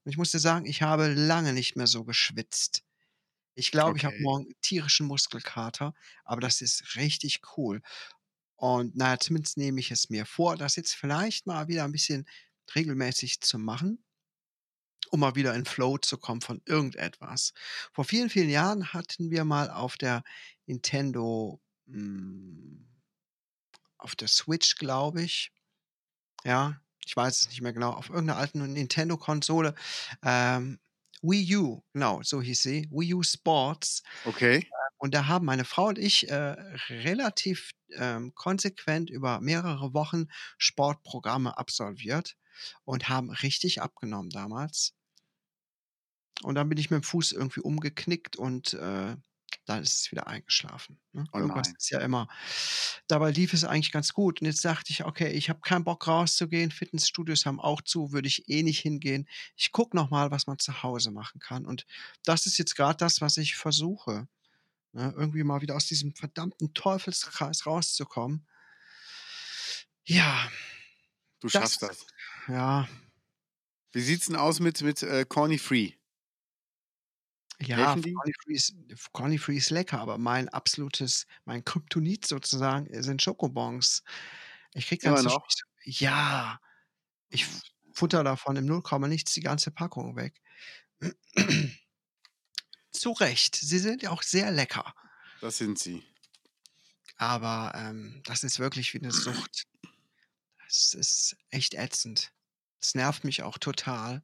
Und 0.06 0.12
ich 0.12 0.18
muss 0.18 0.32
dir 0.32 0.40
sagen, 0.40 0.66
ich 0.68 0.82
habe 0.84 1.08
lange 1.14 1.54
nicht 1.54 1.76
mehr 1.78 1.88
so 1.88 2.06
geschwitzt. 2.06 2.84
Ich 3.58 3.72
glaube, 3.72 3.98
ich 3.98 4.06
habe 4.06 4.16
Okay. 4.16 4.22
morgen 4.22 4.54
tierischen 4.62 5.08
Muskelkater, 5.08 5.94
aber 6.24 6.40
das 6.42 6.62
ist 6.62 6.96
richtig 6.96 7.42
cool. 7.58 7.82
Und 8.56 8.96
na 8.96 9.12
ja, 9.14 9.20
zumindest 9.20 9.58
nehme 9.58 9.80
ich 9.80 9.92
es 9.92 10.10
mir 10.10 10.26
vor, 10.26 10.58
das 10.58 10.76
jetzt 10.78 10.96
vielleicht 10.96 11.48
mal 11.48 11.68
wieder 11.68 11.84
'n 11.86 11.92
bisschen 11.92 12.28
regelmäßig 12.76 13.42
zu 13.42 13.60
machen 13.60 14.04
um 15.14 15.20
mal 15.20 15.36
wieder 15.36 15.54
in 15.56 15.66
Flow 15.66 15.98
zu 15.98 16.18
kommen 16.18 16.40
von 16.42 16.62
irgendetwas. 16.66 17.52
Vor 17.92 18.06
vielen, 18.06 18.30
vielen 18.30 18.50
Jahren 18.50 18.94
hatten 18.94 19.30
wir 19.30 19.44
mal 19.44 19.70
auf 19.70 19.98
der 19.98 20.24
Nintendo 20.68 21.62
hm 21.86 22.88
auf 24.00 24.16
der 24.16 24.28
Switch, 24.28 24.76
glaube 24.76 25.22
ich 25.24 25.52
ja, 26.46 26.82
ich 27.06 27.16
weiß 27.18 27.42
es 27.42 27.50
nicht 27.50 27.62
mehr 27.62 27.74
genau, 27.74 27.92
auf 27.92 28.10
irgend 28.10 28.28
'ner 28.28 28.38
alten 28.38 28.74
Nintendo-Konsole, 28.74 29.76
ähm, 30.24 30.80
Wii 31.24 31.56
U, 31.58 31.84
genau, 31.94 32.22
so 32.24 32.42
hieß 32.42 32.62
sie, 32.64 32.88
Wii 32.92 33.14
U 33.16 33.24
Sports. 33.24 34.02
Okay. 34.26 34.72
Äh, 34.72 34.76
und 34.98 35.14
da 35.16 35.28
haben 35.28 35.46
meine 35.46 35.66
Frau 35.66 35.88
und 35.88 35.98
ich, 36.00 36.30
äh, 36.30 36.36
relativ, 36.90 37.72
ähm, 37.96 38.34
konsequent 38.36 39.10
über 39.10 39.42
mehrere 39.42 39.94
Wochen 39.94 40.28
Sportprogramme 40.58 41.58
absolviert 41.58 42.38
und 42.86 43.10
haben 43.10 43.32
richtig 43.32 43.82
abgenommen 43.82 44.30
damals. 44.32 44.94
Und 46.44 46.56
dann 46.56 46.70
bin 46.70 46.78
ich 46.78 46.88
mit'm 46.90 47.04
Fuß 47.04 47.32
irgendwie 47.34 47.62
umgeknickt 47.62 48.36
und, 48.36 48.74
äh, 48.74 49.16
dann 49.66 49.82
ist 49.84 49.98
es 50.00 50.12
wieder 50.12 50.28
eingeschlafen, 50.28 51.00
ne? 51.14 51.26
Oh 51.34 51.38
Irgendwas 51.38 51.74
ist 51.78 51.90
ja 51.92 52.00
immer. 52.00 52.28
Dabei 53.08 53.32
lief 53.32 53.54
es 53.54 53.64
eigentlich 53.64 53.92
ganz 53.92 54.14
gut 54.14 54.42
und 54.42 54.48
jetzt 54.48 54.64
dachte 54.66 54.92
ich: 54.92 55.06
„Okay, 55.06 55.32
ich 55.32 55.50
habe 55.50 55.62
keinen 55.62 55.84
Bock 55.84 56.08
rauszugehen, 56.08 56.72
Fitnessstudios 56.72 57.46
haben 57.46 57.60
auch 57.60 57.82
zu, 57.82 58.12
würde 58.12 58.28
ich 58.28 58.50
eh 58.50 58.64
nicht 58.64 58.80
hingehen. 58.80 59.28
Ich 59.56 59.72
gucke 59.72 59.96
noch 59.96 60.10
mal, 60.10 60.32
was 60.32 60.48
man 60.48 60.60
zu 60.60 60.84
Hause 60.84 61.12
machen 61.12 61.40
kann.“ 61.40 61.66
Und 61.66 61.86
das 62.26 62.46
ist 62.48 62.58
jetzt 62.58 62.76
grad 62.76 63.02
das, 63.02 63.22
was 63.22 63.38
ich 63.38 63.56
versuche, 63.56 64.28
ne, 64.94 65.14
irgendwie 65.18 65.44
mal 65.44 65.62
wieder 65.62 65.76
aus 65.78 65.88
diesem 65.88 66.16
verdammten 66.16 66.74
Teufelskreis 66.76 67.66
rauszukommen. 67.68 68.48
Ja. 70.08 70.50
Du 71.42 71.50
Das 71.54 71.70
schaffst 71.70 71.82
das. 71.82 72.06
ja. 72.48 72.88
Wie 73.94 74.02
sieht's 74.02 74.30
'n 74.30 74.36
aus 74.38 74.60
mit 74.60 74.82
mit, 74.82 75.02
äh, 75.04 75.26
Corny 75.26 75.58
Free? 75.58 75.94
Ja, 77.62 77.78
Helfen 77.78 78.02
die? 78.02 78.22
Corny 78.22 78.34
Free 78.44 78.54
ist 78.56 78.76
Corny 79.14 79.38
Free 79.38 79.58
ist 79.58 79.70
lecker, 79.70 80.00
aber 80.00 80.18
mein 80.18 80.50
absolutes 80.50 81.28
mein 81.46 81.64
Kryptonit 81.64 82.26
sozusagen, 82.26 82.88
äh, 82.88 83.04
sind 83.04 83.22
Schokobons. 83.22 84.04
Ich 84.74 84.88
Immer 85.02 85.22
zwischendurch 85.22 85.24
noch? 85.24 85.52
ja, 85.84 86.60
ich 87.30 87.44
f 87.44 87.62
futter 87.94 88.24
davon 88.24 88.56
im 88.58 88.66
null 88.68 88.84
Komma 88.84 89.08
nichts 89.08 89.34
die 89.34 89.42
ganze 89.42 89.72
Packung 89.72 90.16
weg. 90.18 90.42
Zu 92.94 93.14
Recht, 93.14 93.56
sie 93.56 93.80
sind 93.80 94.02
ja 94.04 94.10
auch 94.12 94.22
sehr 94.22 94.52
lecker. 94.52 94.94
Das 95.42 95.58
sind 95.58 95.80
sie. 95.80 96.04
Aber, 97.18 97.74
ähm, 97.76 98.22
das 98.26 98.44
ist 98.44 98.60
wirklich 98.60 98.94
wie 98.94 99.00
'ne 99.00 99.12
Sucht. 99.12 99.66
Es 100.68 100.94
ist 100.94 101.38
echt 101.50 101.74
ätzend. 101.76 102.34
Es 102.82 102.96
nervt 102.96 103.24
mich 103.24 103.44
auch 103.44 103.58
total. 103.58 104.24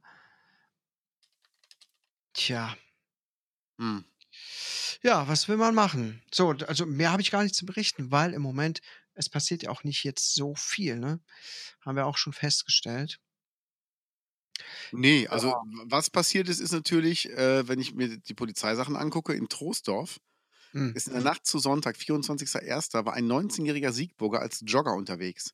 Tja. 2.36 2.78
Mhm. 3.80 4.04
Ja, 5.04 5.28
was 5.28 5.48
will 5.48 5.58
man 5.58 5.76
machen? 5.76 6.22
So, 6.34 6.50
also, 6.52 6.86
mehr 6.86 7.12
habe 7.12 7.22
ich 7.22 7.32
gar 7.32 7.44
nicht 7.44 7.56
zu 7.56 7.66
berichten, 7.66 8.12
weil 8.12 8.34
im 8.34 8.42
Moment 8.42 8.82
es 9.13 9.30
passiert 9.30 9.63
ja 9.63 9.70
auch 9.72 9.84
nicht 9.84 10.04
jetzt 10.04 10.34
so 10.36 10.54
viel, 10.56 10.98
ne? 11.00 11.20
Haben 11.82 11.96
wir 11.98 12.06
auch 12.06 12.18
schon 12.18 12.34
festgestellt. 12.34 13.20
Ne, 14.94 15.28
also, 15.30 15.50
Ja. 15.50 15.62
was 15.86 16.10
passiert 16.10 16.50
ist, 16.50 16.60
ist 16.60 16.72
natürlich, 16.72 17.30
äh, 17.30 17.68
wenn 17.68 17.80
ich 17.80 17.94
mir 17.94 18.18
die 18.18 18.34
Polizeisachen 18.34 18.96
angucke, 18.96 19.34
in 19.34 19.50
Troisdorf 19.50 20.18
Mhm. 20.74 20.98
ist 20.98 21.08
in 21.08 21.13
der 21.13 21.24
Nacht 21.24 21.46
zu 21.48 21.60
Sonntag, 21.60 21.98
24.01. 21.98 23.06
war 23.06 23.13
ein 23.13 23.28
19-jähriger 23.28 23.92
Siegburger 23.94 24.42
als 24.42 24.63
Jogger 24.66 24.96
unterwegs. 24.96 25.54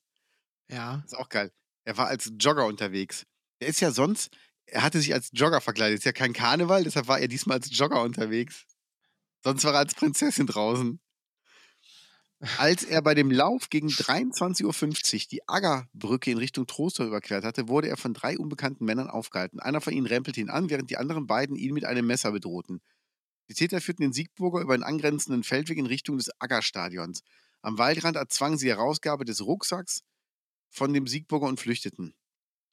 Ja. 0.68 1.04
Ist 1.06 1.16
auch 1.16 1.28
geil. 1.28 1.52
Er 1.84 1.96
war 1.96 2.06
als 2.08 2.30
Jogger 2.38 2.66
unterwegs. 2.66 3.24
Er 3.60 3.68
ist 3.68 3.80
ja 3.80 3.90
sonst 3.90 4.30
er 4.66 4.82
hatte 4.82 5.00
sich 5.00 5.12
als 5.14 5.30
Jogger 5.32 5.60
verkleidet. 5.60 5.98
Ist 5.98 6.04
ja 6.04 6.12
kein 6.12 6.32
Karneval, 6.32 6.84
deshalb 6.84 7.08
war 7.08 7.20
er 7.20 7.28
diesmal 7.28 7.58
als 7.58 7.76
Jogger 7.76 8.02
unterwegs. 8.02 8.64
Sonst 9.42 9.64
war 9.64 9.74
er 9.74 9.80
als 9.80 9.94
Prinzessin 9.94 10.46
draußen. 10.46 11.00
Als 12.58 12.82
er 12.82 13.00
bei 13.00 13.14
dem 13.14 13.30
Lauf 13.30 13.70
gegen 13.70 13.88
23:50 13.88 14.64
Uhr 14.64 15.28
die 15.30 15.48
Aggerbrücke 15.48 16.30
in 16.30 16.38
Richtung 16.38 16.66
Troisdorf 16.66 17.08
überquert 17.08 17.44
hatte, 17.44 17.68
wurde 17.68 17.88
er 17.88 17.96
von 17.96 18.12
3 18.12 18.38
unbekannten 18.38 18.84
Männern 18.84 19.08
aufgehalten. 19.08 19.60
Einer 19.60 19.80
von 19.80 19.92
ihnen 19.94 20.06
rempelte 20.06 20.40
ihn 20.40 20.50
an, 20.50 20.68
während 20.68 20.90
die 20.90 20.98
anderen 20.98 21.26
beiden 21.26 21.56
ihn 21.56 21.72
mit 21.72 21.84
einem 21.84 22.06
Messer 22.06 22.32
bedrohten. 22.32 22.82
Die 23.48 23.54
Täter 23.54 23.80
führten 23.80 24.02
den 24.02 24.12
Siegburger 24.12 24.60
über 24.60 24.74
einen 24.74 24.82
angrenzenden 24.82 25.42
Feldweg 25.42 25.78
in 25.78 25.86
Richtung 25.86 26.18
des 26.18 26.30
Aggerstadions. 26.38 27.22
Am 27.62 27.78
Waldrand 27.78 28.16
erzwangen 28.16 28.58
sie 28.58 28.66
die 28.66 28.72
Herausgabe 28.72 29.24
des 29.24 29.40
Rucksacks 29.40 30.02
von 30.68 30.92
dem 30.92 31.06
Siegburger 31.06 31.46
und 31.46 31.60
flüchteten. 31.60 32.14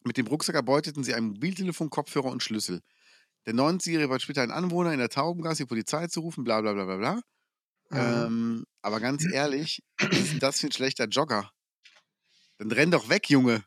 Mit 0.05 0.17
dem 0.17 0.27
Rucksack 0.27 0.55
erbeuteten 0.55 1.03
sie 1.03 1.13
ein 1.13 1.25
Mobiltelefon, 1.25 1.89
Kopfhörer 1.89 2.31
und 2.31 2.41
Schlüssel. 2.41 2.81
Der 3.45 3.53
19-Jährige 3.53 4.09
bat 4.09 4.21
später 4.21 4.41
einen 4.43 4.51
Anwohner 4.51 4.93
in 4.93 4.99
der 4.99 5.09
Taubengasse, 5.09 5.63
die 5.63 5.67
Polizei 5.67 6.07
zu 6.07 6.21
rufen, 6.21 6.43
bla 6.43 6.61
bla 6.61 6.73
bla 6.73 6.85
bla 6.85 6.97
bla. 6.97 7.21
Aha. 7.91 8.27
Ähm, 8.27 8.65
aber 8.81 8.99
ganz 9.01 9.25
ehrlich, 9.31 9.83
was 10.11 10.19
ist 10.19 10.43
das 10.43 10.59
für 10.61 10.67
'n 10.67 10.71
schlechter 10.73 11.07
Jogger? 11.07 11.51
Dann 12.59 12.71
renn 12.71 12.91
doch 12.91 13.09
weg, 13.09 13.29
Junge. 13.29 13.63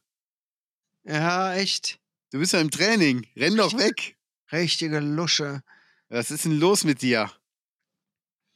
Ja, 1.06 1.54
echt. 1.54 2.00
Du 2.32 2.38
bist 2.38 2.52
ja 2.54 2.60
im 2.60 2.70
Training. 2.70 3.26
Renn 3.36 3.56
doch 3.56 3.76
weg. 3.76 4.16
richtige 4.52 5.00
Lusche. 5.00 5.62
Was 6.08 6.30
ist 6.30 6.46
'n 6.46 6.58
los 6.58 6.84
mit 6.84 7.02
dir? 7.02 7.30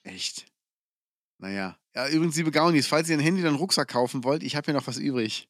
Echt. 0.04 0.46
Na 1.38 1.50
ja. 1.50 1.78
Ja, 1.94 2.08
übrigens, 2.08 2.36
liebe 2.36 2.50
Gaunis, 2.50 2.86
falls 2.86 3.08
ihr 3.08 3.16
'n 3.16 3.20
Handy 3.20 3.42
oder 3.42 3.50
'n 3.50 3.56
Rucksack 3.56 3.88
kaufen 3.88 4.24
wollt, 4.24 4.42
ich 4.42 4.56
habe 4.56 4.66
hier 4.66 4.74
noch 4.74 4.86
was 4.86 4.98
übrig. 4.98 5.48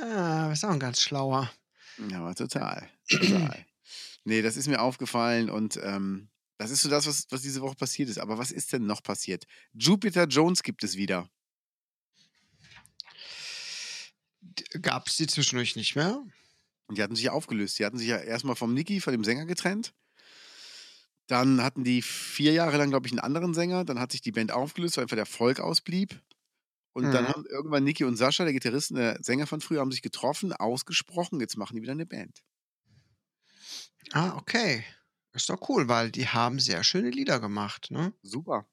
Ah, 0.01 0.51
ist 0.53 0.63
auch 0.65 0.69
'n 0.71 0.79
ganz 0.79 1.01
schlauer. 1.01 1.49
Ja, 1.97 2.19
aber 2.19 2.35
total, 2.35 2.89
total. 3.11 3.65
Ne, 4.25 4.41
das 4.43 4.57
ist 4.57 4.67
mir 4.67 4.81
aufgefallen 4.81 5.49
und, 5.49 5.79
ähm, 5.83 6.29
das 6.59 6.71
ist 6.71 6.83
so 6.83 6.89
das, 6.89 7.07
was 7.07 7.27
was 7.31 7.41
diese 7.43 7.61
Woche 7.61 7.75
passiert 7.75 8.09
ist. 8.09 8.19
Aber 8.19 8.37
was 8.37 8.51
ist 8.51 8.73
denn 8.73 8.85
noch 8.85 9.03
passiert? 9.03 9.45
Jupiter 9.73 10.25
Jones 10.27 10.63
gibt 10.63 10.83
es 10.83 10.97
wieder. 10.97 11.29
D 14.41 14.63
gab's 14.81 15.17
die 15.17 15.27
zwischendurch 15.27 15.75
nicht 15.75 15.95
mehr? 15.95 16.23
Die 16.91 17.03
hatten 17.03 17.15
sich 17.15 17.25
ja 17.25 17.33
aufgelöst. 17.33 17.79
Die 17.79 17.85
hatten 17.85 17.97
sich 17.99 18.07
ja 18.09 18.17
erst 18.17 18.45
mal 18.45 18.55
vom 18.55 18.73
Nicky, 18.73 19.01
von 19.01 19.13
dem 19.13 19.23
Sänger 19.25 19.45
getrennt. 19.45 19.93
Dann 21.29 21.61
hatten 21.61 21.83
die 21.83 22.01
4 22.01 22.53
Jahre 22.53 22.77
lang, 22.77 22.89
glaube 22.89 23.05
ich, 23.05 23.13
'n 23.13 23.19
anderen 23.19 23.53
Sänger. 23.53 23.85
Dann 23.85 23.99
hat 23.99 24.11
sich 24.11 24.21
die 24.21 24.31
Band 24.31 24.51
aufgelöst, 24.51 24.97
weil 24.97 25.03
einfach 25.03 25.15
der 25.15 25.21
Erfolg 25.25 25.59
ausblieb. 25.59 26.19
Und 26.95 27.13
dann 27.13 27.27
Mhm. 27.27 27.31
haben 27.31 27.45
irgendwann 27.45 27.83
Nicky 27.83 28.03
und 28.03 28.15
Sascha, 28.17 28.43
der 28.43 28.53
Gitarrist 28.53 28.91
und 28.91 28.97
der 28.97 29.17
Sänger 29.21 29.47
von 29.47 29.61
früher, 29.61 29.81
haben 29.81 29.91
sich 29.91 30.01
getroffen, 30.01 30.53
ausgesprochen, 30.53 31.39
jetzt 31.39 31.57
machen 31.57 31.75
die 31.75 31.81
wieder 31.83 31.95
'ne 31.95 32.05
Band. 32.05 32.41
Ah, 34.13 34.35
okay. 34.37 34.83
Ist 35.33 35.49
doch 35.49 35.69
cool, 35.69 35.87
weil 35.87 36.11
die 36.11 36.27
haben 36.27 36.59
sehr 36.59 36.83
schöne 36.83 37.11
Lieder 37.11 37.39
gemacht, 37.39 37.91
ne? 37.91 38.13
Super. 38.23 38.67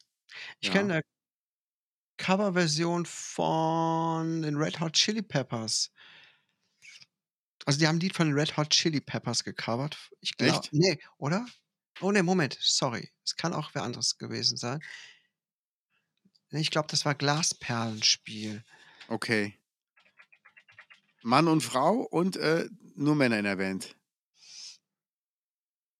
Ich 0.61 0.70
Ja. 0.70 0.72
kenne 0.72 0.94
'ne 0.94 1.02
Coverversion 2.20 3.05
von 3.05 4.40
den 4.42 4.57
Red 4.57 4.81
Hot 4.81 4.94
Chili 4.94 5.20
Peppers. 5.22 5.90
Also, 7.66 7.81
die 7.81 7.88
haben 7.88 7.96
'n 7.96 8.00
Lied 8.00 8.14
von 8.14 8.29
den 8.29 8.38
Red 8.38 8.57
Hot 8.57 8.70
Chili 8.70 9.00
Peppers 9.00 9.42
gecovert. 9.42 10.11
Ich 10.20 10.37
glau 10.37 10.62
Echt? 10.62 10.70
ne, 10.70 10.98
oder? 11.18 11.46
Oh 12.02 12.11
ne, 12.12 12.22
Moment, 12.22 12.59
sorry. 12.61 13.11
Es 13.24 13.37
kann 13.37 13.55
auch 13.55 13.70
wer 13.74 13.83
anderes 13.83 14.18
gewesen 14.18 14.59
sein. 14.59 14.83
Ich 16.53 16.71
glaube, 16.71 16.87
das 16.89 17.05
war 17.05 17.15
Glasperlenspiel. 17.15 18.63
Okay. 19.11 19.57
Mann 21.23 21.49
und 21.49 21.63
Frau 21.63 22.01
und, 22.03 22.37
äh, 22.37 22.69
nur 22.95 23.15
Männer 23.17 23.39
in 23.39 23.45
der 23.45 23.57
Band? 23.57 23.97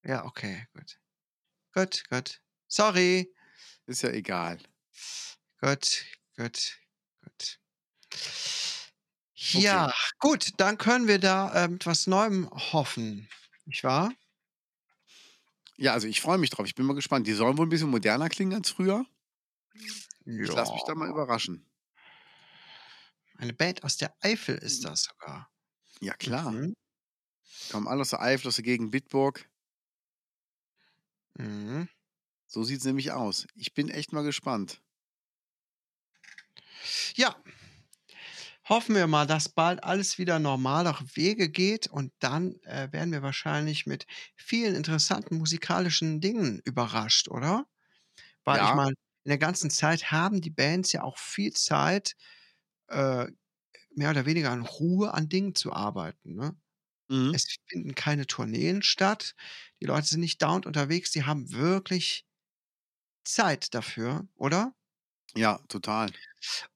Ja, 0.05 0.25
okay, 0.25 0.67
gut. 0.75 0.99
Gut, 1.75 2.05
gut. 2.11 2.41
Sorry. 2.69 3.33
Ist 3.89 4.03
ja 4.03 4.11
egal. 4.11 4.59
Gut, 5.61 6.05
gut, 6.37 6.77
gut. 7.23 7.59
Okay. 9.55 9.87
Ja, 9.87 9.93
gut, 10.19 10.51
dann 10.59 10.79
können 10.79 11.07
wir 11.09 11.19
da, 11.19 11.65
ähm, 11.65 11.73
mit 11.75 11.87
was 11.87 12.07
Neuem 12.07 12.49
hoffen, 12.51 13.29
nicht 13.65 13.85
wahr? 13.85 14.13
Ja, 15.79 15.93
also, 15.93 16.09
ich 16.09 16.21
freue 16.21 16.39
mich 16.39 16.51
drauf. 16.51 16.67
Ich 16.67 16.75
bin 16.75 16.87
mal 16.87 16.95
gespannt. 16.95 17.27
Die 17.27 17.33
sollen 17.35 17.59
wohl 17.59 17.67
'n 17.67 17.69
bisschen 17.69 17.91
moderner 17.91 18.29
klingen 18.31 18.55
als 18.55 18.71
früher. 18.71 19.07
Ich 20.35 20.53
lasse 20.55 20.73
mich 20.75 20.83
da 20.85 20.95
mal 20.95 21.09
Ja. 21.09 21.11
überraschen. 21.11 21.67
Eine 23.39 23.53
Band 23.55 23.83
aus 23.85 23.97
der 23.97 24.15
Eifel 24.21 24.57
ist 24.57 24.85
das 24.85 25.05
sogar. 25.05 25.51
Ja, 26.01 26.15
klar. 26.15 26.53
Mhm. 26.53 26.75
Kommen 27.69 27.89
alle 27.89 28.01
aus 28.03 28.11
der 28.11 28.23
Eifel, 28.23 28.49
aus 28.49 28.57
der 28.57 28.65
Gegend 28.65 28.91
Bitburg. 28.93 29.49
Mhm. 31.39 31.89
So 32.47 32.65
sieht's 32.65 32.85
nämlich 32.85 33.13
aus. 33.13 33.47
Ich 33.55 33.75
bin 33.75 33.89
echt 33.91 34.13
mal 34.13 34.25
gespannt. 34.25 34.83
Ja. 37.17 37.37
Hoffen 38.69 38.97
wir 38.97 39.07
mal, 39.07 39.27
dass 39.27 39.49
bald 39.49 39.85
alles 39.85 40.19
wieder 40.19 40.39
normalere 40.39 41.05
Wege 41.15 41.49
geht 41.49 41.87
und 41.87 42.13
dann, 42.19 42.57
äh, 42.63 42.89
werden 42.93 43.13
wir 43.13 43.23
wahrscheinlich 43.23 43.87
mit 43.87 44.07
vielen 44.35 44.75
interessanten 44.75 45.37
musikalischen 45.39 46.21
Dingen 46.21 46.61
überrascht, 46.65 47.29
oder? 47.29 47.67
Weil 48.45 48.63
ich 48.65 48.73
Ja. 48.73 48.75
meine, 48.75 48.95
in 49.27 49.31
der 49.31 49.39
ganzen 49.39 49.71
Zeit 49.71 50.13
haben 50.13 50.41
die 50.43 50.51
Bands 50.51 50.93
ja 50.93 51.05
auch 51.05 51.19
viel 51.19 51.53
Zeit, 51.55 52.17
äh, 52.89 53.27
mehr 53.97 54.11
oder 54.11 54.27
weniger 54.27 54.53
in 54.55 54.63
Ruhe 54.63 55.15
an 55.15 55.29
Dingen 55.31 55.55
zu 55.57 55.73
arbeiten, 55.75 56.35
ne? 56.37 56.57
Mhm. 57.11 57.37
Es 57.37 57.57
finden 57.69 57.95
keine 57.97 58.27
Tourneen 58.27 58.83
statt. 58.83 59.35
Die 59.83 59.87
Leute 59.87 60.09
sind 60.09 60.21
nicht 60.21 60.43
dauernd 60.43 60.67
unterwegs. 60.67 61.13
Die 61.13 61.25
haben 61.25 61.53
wirklich 61.53 62.27
Zeit 63.25 63.75
dafür, 63.75 64.27
oder? 64.37 64.75
Ja, 65.35 65.59
total. 65.69 66.13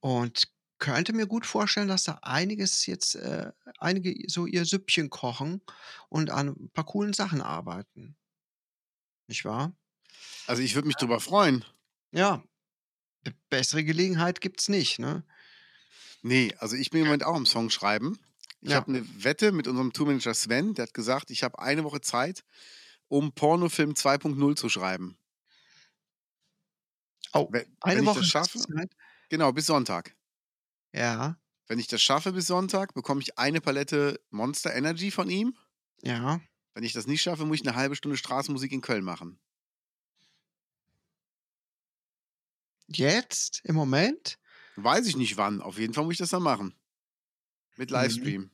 Und 0.00 0.48
könnte 0.78 1.12
mir 1.12 1.26
gut 1.26 1.44
vorstellen, 1.46 1.88
dass 1.88 2.04
da 2.04 2.18
einiges 2.22 2.86
jetzt 2.86 3.14
äh, 3.14 3.52
einige 3.78 4.14
so 4.28 4.46
ihr 4.46 4.64
Süppchen 4.64 5.10
kochen 5.10 5.60
und 6.08 6.30
an 6.30 6.48
'n 6.48 6.70
paar 6.72 6.86
coolen 6.86 7.12
Sachen 7.12 7.42
arbeiten. 7.42 8.16
Nicht 9.28 9.44
wahr? 9.46 9.72
Also, 10.46 10.62
ich 10.62 10.74
würde 10.74 10.86
mich 10.88 10.96
drüber 10.96 11.18
freuen. 11.20 11.64
Ja. 12.12 12.42
Bessere 13.50 13.82
Gelegenheit 13.84 14.40
gibt's 14.40 14.68
nicht, 14.68 14.98
ne? 15.00 15.24
Ne, 16.24 16.52
also, 16.58 16.76
ich 16.76 16.90
bin 16.90 17.00
im 17.00 17.06
Moment 17.06 17.24
auch 17.24 17.34
am 17.34 17.46
Song 17.46 17.70
schreiben. 17.70 18.18
Ich 18.62 18.74
Ja. 18.74 18.76
habe 18.76 18.92
'ne 18.92 19.02
Wette 19.24 19.52
mit 19.52 19.66
unserem 19.66 19.92
Tourmanager 19.92 20.34
Sven, 20.34 20.74
der 20.74 20.84
hat 20.84 20.94
gesagt, 20.94 21.30
ich 21.30 21.42
habe 21.42 21.58
eine 21.58 21.82
Woche 21.84 22.02
Zeit, 22.02 22.44
um 23.08 23.32
Pornofilm 23.32 23.94
2.0 23.96 24.56
zu 24.56 24.68
schreiben. 24.68 25.16
Oh, 27.34 27.52
We 27.52 27.66
eine 27.80 27.94
wenn 27.94 28.04
ich 28.04 28.12
Woche 28.12 28.22
das 28.22 28.24
hast 28.34 28.54
du 28.54 28.58
schaffe 28.58 28.66
Zeit? 28.74 28.90
genau, 29.30 29.52
bis 29.52 29.66
Sonntag. 29.66 30.14
Ja. 30.94 31.40
Wenn 31.68 31.78
ich 31.78 31.86
das 31.86 32.02
schaffe 32.02 32.32
bis 32.32 32.46
Sonntag, 32.48 32.94
bekomme 32.94 33.20
ich 33.20 33.38
eine 33.38 33.60
Palette 33.60 34.20
Monster 34.30 34.74
Energy 34.74 35.10
von 35.10 35.30
ihm. 35.30 35.54
Ja. 36.02 36.40
Wenn 36.76 36.84
ich 36.84 36.92
das 36.92 37.06
nicht 37.06 37.22
schaffe, 37.22 37.44
muss 37.46 37.56
ich 37.58 37.64
'ne 37.64 37.74
1/2 37.74 37.96
Stunde 37.96 38.16
Straßenmusik 38.16 38.72
in 38.72 38.80
Köln 38.80 39.04
machen. 39.04 39.38
Jetzt? 42.92 43.60
Im 43.64 43.76
Moment? 43.76 44.36
Weiß 44.76 45.06
ich 45.06 45.16
nicht 45.16 45.36
wann. 45.36 45.60
Auf 45.62 45.78
jeden 45.78 45.94
Fall 45.94 46.04
muss 46.04 46.12
ich 46.14 46.18
das 46.18 46.30
dann 46.30 46.42
machen. 46.42 46.74
Mit 47.78 47.90
Mhm. 47.92 48.36
Livestream. 48.36 48.50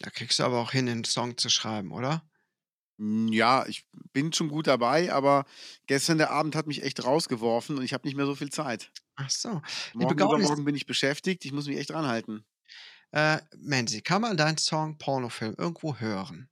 Da 0.00 0.10
kriegst 0.10 0.38
du 0.38 0.44
aber 0.44 0.60
auch 0.60 0.72
hin, 0.72 0.86
'nen 0.86 1.04
Song 1.04 1.38
zu 1.38 1.50
schreiben, 1.50 1.92
oder? 1.92 2.28
Hm, 2.98 3.28
ja, 3.32 3.64
ich 3.66 3.86
bin 4.12 4.32
schon 4.32 4.48
gut 4.48 4.66
dabei, 4.66 5.12
aber 5.12 5.44
gestern 5.86 6.18
der 6.18 6.30
Abend 6.30 6.54
hat 6.54 6.66
mich 6.66 6.82
echt 6.82 7.04
rausgeworfen 7.04 7.78
und 7.78 7.84
ich 7.84 7.92
habe 7.94 8.06
nicht 8.06 8.16
mehr 8.16 8.26
so 8.26 8.34
viel 8.34 8.50
Zeit. 8.50 8.92
Ach 9.16 9.30
so. 9.30 9.60
Morgen, 9.92 10.22
übermorgen 10.22 10.64
bin 10.64 10.74
ich 10.74 10.86
beschäftigt. 10.86 11.44
Ich 11.44 11.52
muss 11.52 11.66
mich 11.66 11.78
echt 11.78 11.92
ranhalten. 11.92 12.44
Äh, 13.12 13.40
Menzi, 13.56 14.02
kann 14.02 14.20
man 14.22 14.36
deinen 14.36 14.58
Song 14.58 14.98
„Pornofilm“ 14.98 15.54
irgendwo 15.58 15.96
hören? 15.96 16.48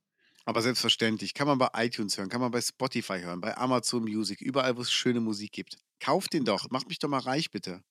Aber 0.47 0.61
selbstverständlich. 0.63 1.33
Kann 1.35 1.47
man 1.47 1.59
bei 1.59 1.69
iTunes 1.75 2.17
hören, 2.19 2.29
kann 2.29 2.41
man 2.41 2.51
bei 2.51 2.61
Spotify 2.61 3.21
hören, 3.21 3.41
bei 3.41 3.57
Amazon 3.57 4.03
Music, 4.05 4.41
überall, 4.41 4.77
wo 4.77 4.83
es 4.83 4.91
schöne 4.93 5.21
Musik 5.21 5.53
gibt. 5.53 5.79
Kauft 6.01 6.33
den 6.33 6.45
doch. 6.45 6.71
Macht 6.71 6.89
mich 6.89 6.99
doch 6.99 7.09
mal 7.09 7.21
reich, 7.21 7.51
bitte. 7.51 7.83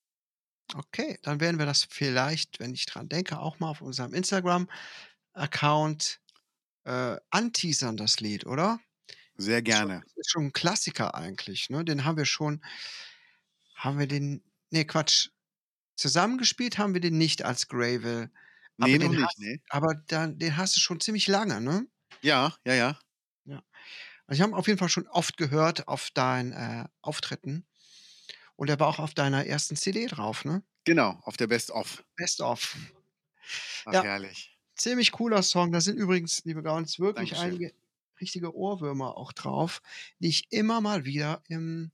Okay, 0.76 1.18
dann 1.24 1.40
werden 1.40 1.58
wir 1.58 1.66
das 1.66 1.84
vielleicht, 1.90 2.60
wenn 2.60 2.74
ich 2.76 2.86
dran 2.86 3.10
denke, 3.10 3.40
auch 3.40 3.60
mal 3.60 3.70
auf 3.72 3.82
unserem 3.82 4.14
Instagram-Account, 4.14 4.70
äh, 6.86 7.18
anteasern, 7.32 7.98
das 7.98 8.20
Lied, 8.22 8.46
oder? 8.46 8.80
Sehr 9.38 9.62
gerne. 9.64 10.04
ist 10.16 10.32
schon 10.32 10.46
'n 10.48 10.54
Klassiker 10.54 11.16
eigentlich, 11.16 11.70
ne? 11.70 11.84
Den 11.86 12.06
haben 12.06 12.18
wir 12.18 12.26
schon 12.26 12.62
haben 13.76 14.00
wir 14.00 14.08
den 14.08 14.44
ne, 14.72 14.86
Quatsch. 14.86 15.30
Zusammengespielt 15.98 16.78
haben 16.80 16.94
wir 16.96 17.02
den 17.02 17.18
nicht 17.18 17.44
als 17.44 17.68
Greyville, 17.70 18.32
aber 18.80 18.98
Ne, 18.98 18.98
noch 18.98 19.14
nicht, 19.14 19.38
hast 19.38 19.40
ne? 19.40 19.60
aber 19.70 19.96
dann 20.08 20.40
den 20.40 20.58
hast 20.58 20.76
du 20.78 20.80
schon 20.82 21.00
ziemlich 21.02 21.28
lange, 21.28 21.62
ne? 21.62 21.88
Ja, 22.22 22.54
ja, 22.66 22.74
ja. 22.76 23.00
Ja. 23.46 23.64
Also, 24.28 24.40
ich 24.40 24.44
habe 24.44 24.56
auf 24.58 24.68
jeden 24.68 24.80
Fall 24.80 24.90
schon 24.90 25.08
oft 25.08 25.38
gehört 25.38 25.88
auf 25.88 26.12
deinen, 26.12 26.52
äh, 26.54 26.86
Auftritten 27.02 27.68
und 28.60 28.70
er 28.70 28.80
war 28.80 28.88
auch 28.90 29.00
auf 29.00 29.14
deiner 29.14 29.46
ersten 29.46 29.76
CD 29.78 30.06
drauf, 30.08 30.44
ne? 30.46 30.64
Genau, 30.88 31.20
auf 31.24 31.38
der 31.38 31.48
Best 31.48 31.72
of. 31.72 32.04
Best 32.18 32.42
of. 32.42 32.76
Ach, 33.86 34.02
Ja. 34.02 34.04
herrlich. 34.04 34.56
Ziemlich 34.78 35.12
cooler 35.14 35.44
Song. 35.44 35.72
Da 35.72 35.82
sind 35.82 35.98
übrigens, 35.98 36.44
liebe 36.46 36.64
Gaunis, 36.64 37.00
wirklich 37.00 37.38
Dankeschön. 37.38 37.38
einige 37.38 37.74
richtige 38.22 38.56
Ohrwürmer 38.56 39.18
auch 39.18 39.34
drauf, 39.34 39.82
die 40.20 40.30
ich 40.30 40.48
immer 40.52 40.82
mal 40.82 41.06
wieder 41.06 41.44
im 41.50 41.92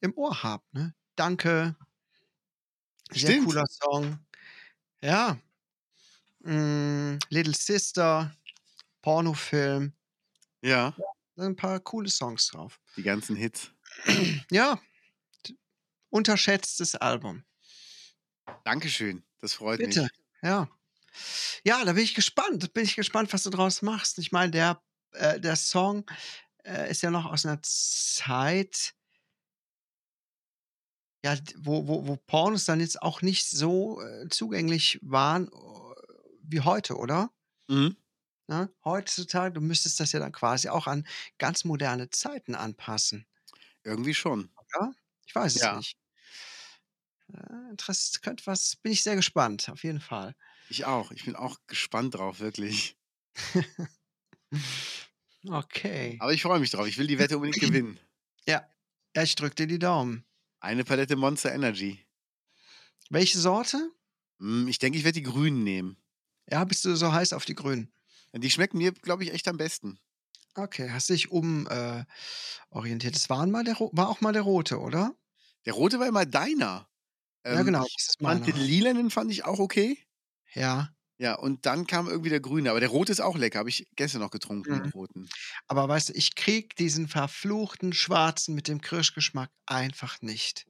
im 0.00 0.14
Ohr 0.16 0.42
habe, 0.44 0.64
ne? 0.72 0.94
„Danke“ 1.16 1.76
sehr 3.12 3.34
Stimmt. 3.34 3.34
cooler 3.34 3.64
Song. 3.68 4.18
Ja. 5.02 5.38
Hm, 6.44 7.18
„Little 7.30 7.54
Sister“, 7.54 8.32
„Pornofilm“. 9.02 9.94
Ja. 10.62 10.94
Ja, 10.96 11.04
da 11.36 11.42
sind 11.44 11.52
'n 11.52 11.56
paar 11.56 11.80
coole 11.80 12.08
Songs 12.10 12.48
drauf. 12.48 12.78
Die 12.96 13.02
ganzen 13.02 13.36
Hits. 13.36 13.72
Ja. 14.50 14.80
Unterschätztes 16.12 16.96
Album. 16.96 17.44
Dankeschön. 18.66 19.24
Das 19.38 19.54
freut 19.54 19.80
Bitte, 19.80 19.84
mich. 19.84 20.10
ja. 20.42 20.68
Ja, 21.64 21.84
da 21.84 21.92
bin 21.94 22.04
ich 22.04 22.14
gespannt 22.14 22.72
bin 22.74 22.84
ich 22.84 22.96
gespannt, 22.96 23.32
was 23.32 23.42
du 23.44 23.50
draus 23.50 23.82
machst. 23.82 24.18
Ich 24.18 24.32
meine, 24.32 24.52
der 24.52 24.82
äh, 25.12 25.40
der 25.40 25.56
Song, 25.56 26.06
äh, 26.64 26.90
ist 26.90 27.02
ja 27.02 27.10
noch 27.10 27.26
aus 27.26 27.44
'ner 27.44 27.60
Zeit 27.62 28.92
ja, 31.24 31.36
wo 31.58 31.86
wo 31.86 32.06
wo 32.06 32.16
Pornos 32.16 32.64
dann 32.64 32.80
jetzt 32.80 33.02
auch 33.02 33.20
nicht 33.20 33.46
so, 33.48 34.00
äh, 34.00 34.28
zugänglich 34.30 34.98
waren, 35.02 35.48
äh, 35.48 35.50
wie 36.42 36.60
heute, 36.60 36.96
oder? 36.96 37.30
Mhm. 37.68 38.00
Ne? 38.48 38.68
Heutzutage 38.84 39.52
du 39.54 39.60
müsstest 39.60 40.00
das 40.00 40.12
ja 40.12 40.18
dann 40.20 40.32
quasi 40.32 40.68
auch 40.68 40.86
an 40.86 41.06
ganz 41.38 41.64
moderne 41.64 42.10
Zeiten 42.10 42.54
anpassen. 42.54 43.26
Irgendwie 43.84 44.14
schon. 44.14 44.50
Oder? 44.58 44.92
Ich 45.26 45.34
weiß 45.34 45.54
es 45.56 45.62
Ja. 45.62 45.70
nicht. 45.70 45.94
Äh, 47.34 47.70
interess 47.70 48.20
könnte 48.20 48.46
was 48.46 48.76
bin 48.76 48.92
ich 48.92 49.02
sehr 49.02 49.16
gespannt, 49.16 49.68
auf 49.70 49.84
jeden 49.84 50.00
Fall. 50.00 50.34
Ich 50.68 50.84
auch. 50.84 51.10
Ich 51.10 51.24
bin 51.24 51.36
auch 51.36 51.58
gespannt 51.66 52.14
drauf, 52.14 52.40
wirklich. 52.40 52.96
Okay. 55.48 56.18
Aber 56.20 56.32
ich 56.32 56.42
freue 56.42 56.60
mich 56.60 56.70
drauf. 56.70 56.86
Ich 56.86 56.98
will 56.98 57.06
die 57.06 57.18
Wette 57.18 57.36
unbedingt 57.36 57.60
gewinnen. 57.66 57.98
Ja. 58.46 58.68
Ich 59.14 59.34
drücke 59.34 59.54
dir 59.54 59.66
die 59.66 59.78
Daumen. 59.78 60.24
Eine 60.60 60.84
Palette 60.84 61.16
Monster 61.16 61.52
Energy. 61.52 62.06
Welche 63.08 63.38
Sorte? 63.38 63.90
Hm, 64.38 64.68
ich 64.68 64.78
denke, 64.78 64.98
ich 64.98 65.04
werde 65.04 65.20
die 65.20 65.22
Grünen 65.22 65.64
nehmen. 65.64 65.96
Ja, 66.48 66.64
bist 66.64 66.84
du 66.84 66.94
so 66.94 67.12
heiß 67.12 67.32
auf 67.32 67.44
die 67.44 67.54
Grünen? 67.54 67.92
Die 68.32 68.50
schmecken 68.50 68.78
mir, 68.78 68.92
glaube 68.92 69.24
ich, 69.24 69.32
echt 69.32 69.48
am 69.48 69.56
besten. 69.56 69.98
Okay, 70.54 70.90
hast 70.90 71.08
dich 71.08 71.30
um 71.30 71.66
äh, 71.68 72.04
orientiert. 72.70 73.14
Das 73.14 73.30
waren 73.30 73.50
mal 73.50 73.64
der 73.64 73.76
war 73.92 74.08
auch 74.08 74.20
mal 74.20 74.32
der 74.32 74.42
rote, 74.42 74.78
oder? 74.78 75.14
Der 75.64 75.72
rote 75.72 75.98
war 75.98 76.06
immer 76.06 76.26
deiner. 76.26 76.88
Ja, 77.48 77.62
Ähm, 77.62 77.62
genau, 77.62 77.84
ich 77.84 77.96
fand 78.22 78.46
den 78.46 78.56
lilanen 78.56 79.10
fand 79.10 79.30
ich 79.30 79.44
auch 79.44 79.58
okay. 79.58 79.98
Ja. 80.54 80.94
Ja, 81.18 81.34
und 81.34 81.66
dann 81.66 81.86
kam 81.86 82.08
irgendwie 82.08 82.30
der 82.30 82.40
grüne. 82.40 82.70
Aber 82.70 82.80
der 82.80 82.88
rote 82.88 83.12
ist 83.12 83.20
auch 83.20 83.36
lecker. 83.36 83.58
Habe 83.60 83.68
ich 83.68 83.86
gestern 83.94 84.20
noch 84.22 84.30
getrunken, 84.30 84.72
Mhm. 84.72 84.82
den 84.82 84.90
roten. 84.90 85.30
Aber 85.68 85.88
weißt 85.88 86.10
du, 86.10 86.14
ich 86.14 86.34
kriege 86.34 86.70
diesen 86.78 87.08
verfluchten 87.08 87.92
Schwarzen 87.92 88.54
mit 88.54 88.68
dem 88.68 88.80
Kirschgeschmack 88.80 89.50
einfach 89.66 90.22
nicht. 90.22 90.66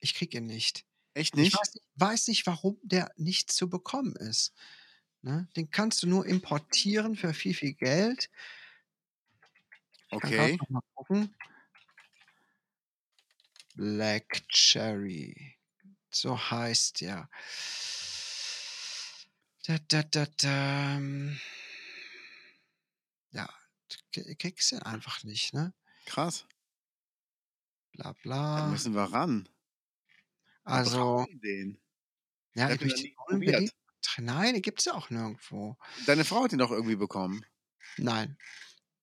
Ich 0.00 0.14
kriege 0.14 0.38
ihn 0.38 0.46
nicht. 0.46 0.86
Echt 1.14 1.36
Ich 1.38 1.52
nicht? 1.52 1.54
weiß 1.54 1.74
nicht 1.74 1.86
weiß 1.96 2.28
nicht, 2.28 2.46
warum 2.46 2.78
der 2.84 3.12
nicht 3.16 3.52
zu 3.52 3.70
bekommen 3.70 4.16
ist, 4.16 4.54
ne? 5.22 5.48
Den 5.56 5.70
kannst 5.70 6.02
du 6.02 6.08
nur 6.08 6.26
importieren 6.26 7.16
für 7.16 7.34
viel, 7.34 7.54
viel 7.54 7.74
Geld. 7.74 8.30
Ich 10.10 10.12
Okay. 10.12 10.58
Black 13.76 14.48
Cherry, 14.48 15.58
so 16.14 16.38
heißt 16.38 17.00
der. 17.00 17.28
Da, 19.66 19.78
da, 19.88 20.02
da, 20.02 20.26
dam. 20.26 21.38
Ja, 23.30 23.48
k 24.12 24.34
kriegst 24.36 24.72
du 24.72 24.84
einfach 24.84 25.22
nicht, 25.24 25.54
ne? 25.54 25.72
Krass. 26.06 26.46
Bla, 27.92 28.12
Da 28.12 28.12
bla. 28.22 28.66
müssen 28.66 28.94
wir 28.94 29.04
ran. 29.04 29.48
Also 30.64 31.26
den. 31.30 31.80
Ja, 32.54 32.70
Ich 32.70 32.80
möchte 32.80 33.06
ihn 33.06 33.14
unbedingt 33.26 33.72
nein, 34.18 34.54
den 34.54 34.62
gibt's 34.62 34.84
ja 34.84 34.94
auch 34.94 35.10
nirgendwo. 35.10 35.76
Deine 36.06 36.24
Frau 36.24 36.44
hat 36.44 36.52
den 36.52 36.58
doch 36.58 36.70
irgendwie 36.70 36.96
bekommen. 36.96 37.44
Nein. 37.96 38.36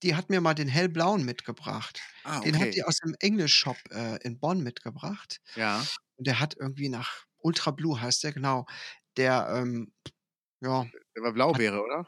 Die 0.03 0.16
hat 0.16 0.30
mir 0.30 0.39
mal 0.41 0.53
den 0.53 0.68
hellblauen 0.70 1.26
mitgebracht. 1.26 2.01
Ah, 2.24 2.39
Den 2.41 2.55
hat 2.55 2.62
okay. 2.64 2.72
die 2.72 2.84
aus 2.84 2.97
dem 2.97 3.16
English-Shop, 3.20 3.78
äh, 3.91 4.18
in 4.24 4.39
Bonn 4.39 4.62
mitgebracht. 4.64 5.41
Ja. 5.55 5.84
Und 6.20 6.28
der 6.28 6.39
hat 6.41 6.55
irgendwie 6.57 6.89
nach 6.89 7.26
Ultra 7.39 7.72
Blue 7.72 7.99
heißt 8.01 8.24
der, 8.26 8.34
genau. 8.34 8.67
Der, 9.17 9.49
ähm, 9.55 9.93
ja 10.61 10.88
Der 11.15 11.22
war 11.24 11.34
hat 11.34 11.36
Blaubeere, 11.36 11.84
oder? 11.84 12.07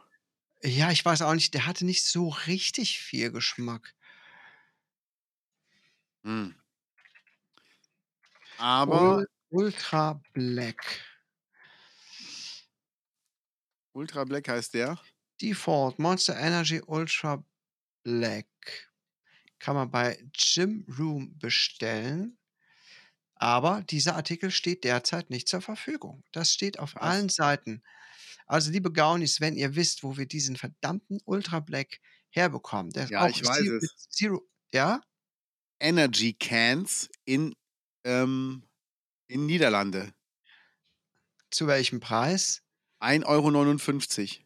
ja, 0.64 0.92
ich 0.92 1.04
weiß 1.06 1.22
auch 1.24 1.34
nicht, 1.36 1.54
der 1.54 1.66
hatte 1.68 1.86
nicht 1.86 2.06
so 2.06 2.30
richtig 2.30 3.00
viel 3.00 3.32
Geschmack. 3.32 3.94
Hm. 6.26 6.52
Aber 8.58 9.18
Ul 9.18 9.26
Ultra 9.50 10.22
Black. 10.34 11.02
Ultra 13.94 14.26
Black 14.26 14.50
heißt 14.50 14.74
der? 14.74 15.00
Default 15.42 16.00
Monster 16.00 16.38
Energy 16.38 16.82
Ultra 16.88 17.44
Black. 18.04 18.48
Kann 19.60 19.76
man 19.76 19.92
bei 19.92 20.18
Gym 20.34 20.86
Room 20.98 21.38
bestellen. 21.40 22.38
Aber 23.42 23.82
dieser 23.84 24.16
Artikel 24.16 24.52
steht 24.52 24.84
derzeit 24.84 25.30
nicht 25.32 25.50
zur 25.50 25.62
Verfügung. 25.62 26.24
Das 26.32 26.54
steht 26.54 26.80
auf 26.80 26.96
Krass. 26.96 27.04
allen 27.12 27.30
Seiten. 27.30 27.84
Also, 28.48 28.72
liebe 28.72 28.92
Gaunis, 28.94 29.42
wenn 29.42 29.56
ihr 29.58 29.76
wisst, 29.76 30.04
wo 30.04 30.18
wir 30.18 30.28
diesen 30.28 30.58
verdammten 30.58 31.20
Ultra 31.26 31.60
Black 31.60 32.00
herbekommen, 32.30 32.92
der 32.94 33.10
Ja, 33.10 33.26
auch 33.26 33.30
ich 33.30 33.44
weiß 33.44 33.58
Ze 33.58 33.72
mit 33.82 33.84
es. 33.84 34.10
Zero 34.10 34.48
ja? 34.74 35.02
Energy 35.80 36.34
Cans 36.34 37.10
in, 37.26 37.56
ähm, 38.06 38.64
in 39.28 39.46
Niederlande. 39.48 40.14
Zu 41.52 41.68
welchem 41.68 42.00
Preis? 42.00 42.62
1,59 43.00 44.40
€. 44.40 44.44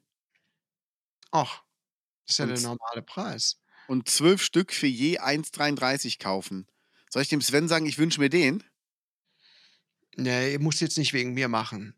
Ach, 1.32 1.64
ist 2.28 2.40
ja 2.40 2.46
der 2.48 2.60
normale 2.60 3.02
Preis. 3.04 3.62
und 3.88 4.08
12 4.10 4.42
Stück 4.44 4.74
für 4.74 4.88
je 4.88 5.20
1,33 5.20 6.18
€ 6.18 6.20
kaufen. 6.20 6.68
Soll 7.10 7.22
ich 7.22 7.30
dem 7.30 7.42
Sven 7.42 7.68
sagen, 7.68 7.86
ich 7.86 7.98
wünsche 7.98 8.20
mir 8.20 8.30
den? 8.30 8.64
Ne, 10.18 10.52
ihr 10.52 10.60
müsst 10.60 10.82
jetzt 10.82 10.98
nicht 10.98 11.14
wegen 11.14 11.34
mir 11.34 11.48
machen, 11.48 11.96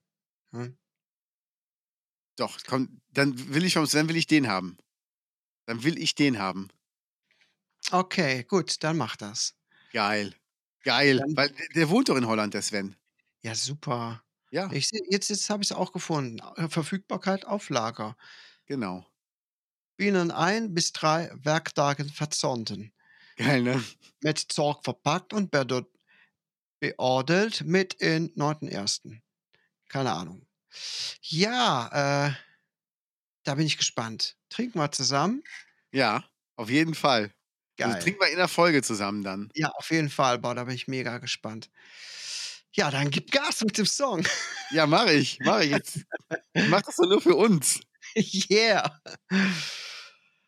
ne? 0.51 0.75
Doch, 2.37 2.59
komm, 2.67 3.01
dann 3.09 3.53
will 3.53 3.65
ich 3.65 3.73
vom 3.73 3.87
Sven 3.87 4.07
will 4.09 4.15
ich 4.15 4.27
den 4.27 4.47
haben. 4.47 4.77
Dann 5.65 5.83
will 5.83 5.97
ich 5.99 6.15
den 6.15 6.39
haben. 6.39 6.69
Okay, 7.91 8.43
gut, 8.43 8.83
dann 8.83 8.97
mach 8.97 9.15
das. 9.15 9.55
Geil. 9.91 10.35
Geil, 10.83 11.17
Dann 11.17 11.35
weil 11.35 11.51
der 11.75 11.89
wohnt 11.89 12.09
doch 12.09 12.15
in 12.15 12.27
Holland, 12.27 12.53
der 12.53 12.61
Sven. 12.61 12.95
Ja, 13.43 13.55
super. 13.55 14.23
Ja. 14.51 14.69
Ich 14.71 14.89
jetzt 15.09 15.29
jetzt 15.29 15.49
habe 15.49 15.63
ich's 15.63 15.71
auch 15.71 15.91
gefunden. 15.91 16.39
Äh, 16.55 16.69
Verfügbarkeit 16.69 17.45
auf 17.45 17.69
Lager. 17.69 18.15
Genau. 18.65 19.05
Binnen 19.97 20.31
1 20.31 20.73
bis 20.73 20.93
3 20.93 21.31
Werktagen 21.43 22.09
versanden. 22.09 22.93
Geil, 23.35 23.63
ne? 23.63 23.83
Mit 24.21 24.51
Sorg 24.51 24.83
verpackt 24.83 25.33
und 25.33 25.51
berdot 25.51 25.91
beordert 26.79 27.63
mit 27.63 27.93
in 27.95 28.33
9.1. 28.35 29.19
Keine 29.89 30.13
Ahnung. 30.13 30.45
Ja, 31.21 32.27
äh, 32.27 32.33
da 33.43 33.55
bin 33.55 33.65
ich 33.65 33.77
gespannt. 33.77 34.35
Trinken 34.49 34.79
wir 34.79 34.91
zusammen? 34.91 35.43
Ja, 35.91 36.23
auf 36.55 36.69
jeden 36.69 36.95
Fall. 36.95 37.33
Also, 37.79 37.93
Geil. 37.93 38.01
trinken 38.01 38.19
wir 38.21 38.29
in 38.29 38.37
der 38.37 38.47
Folge 38.47 38.81
zusammen 38.81 39.23
dann. 39.23 39.49
Ja, 39.53 39.69
auf 39.69 39.91
jeden 39.91 40.09
Fall. 40.09 40.39
Boah, 40.39 40.55
da 40.55 40.63
bin 40.63 40.75
ich 40.75 40.87
mega 40.87 41.17
gespannt. 41.19 41.69
Ja, 42.73 42.91
dann 42.91 43.09
gib 43.09 43.31
Gas 43.31 43.61
mit 43.61 43.77
dem 43.77 43.85
Song. 43.85 44.27
Ja, 44.69 44.85
mache 44.85 45.13
ich, 45.13 45.39
mache 45.39 45.63
ich 45.63 45.71
jetzt. 45.71 45.99
Ich 46.53 46.67
mache 46.67 46.83
das 46.85 46.97
doch 46.97 47.07
nur 47.07 47.21
für 47.21 47.35
uns. 47.35 47.79
Yeah. 48.49 48.99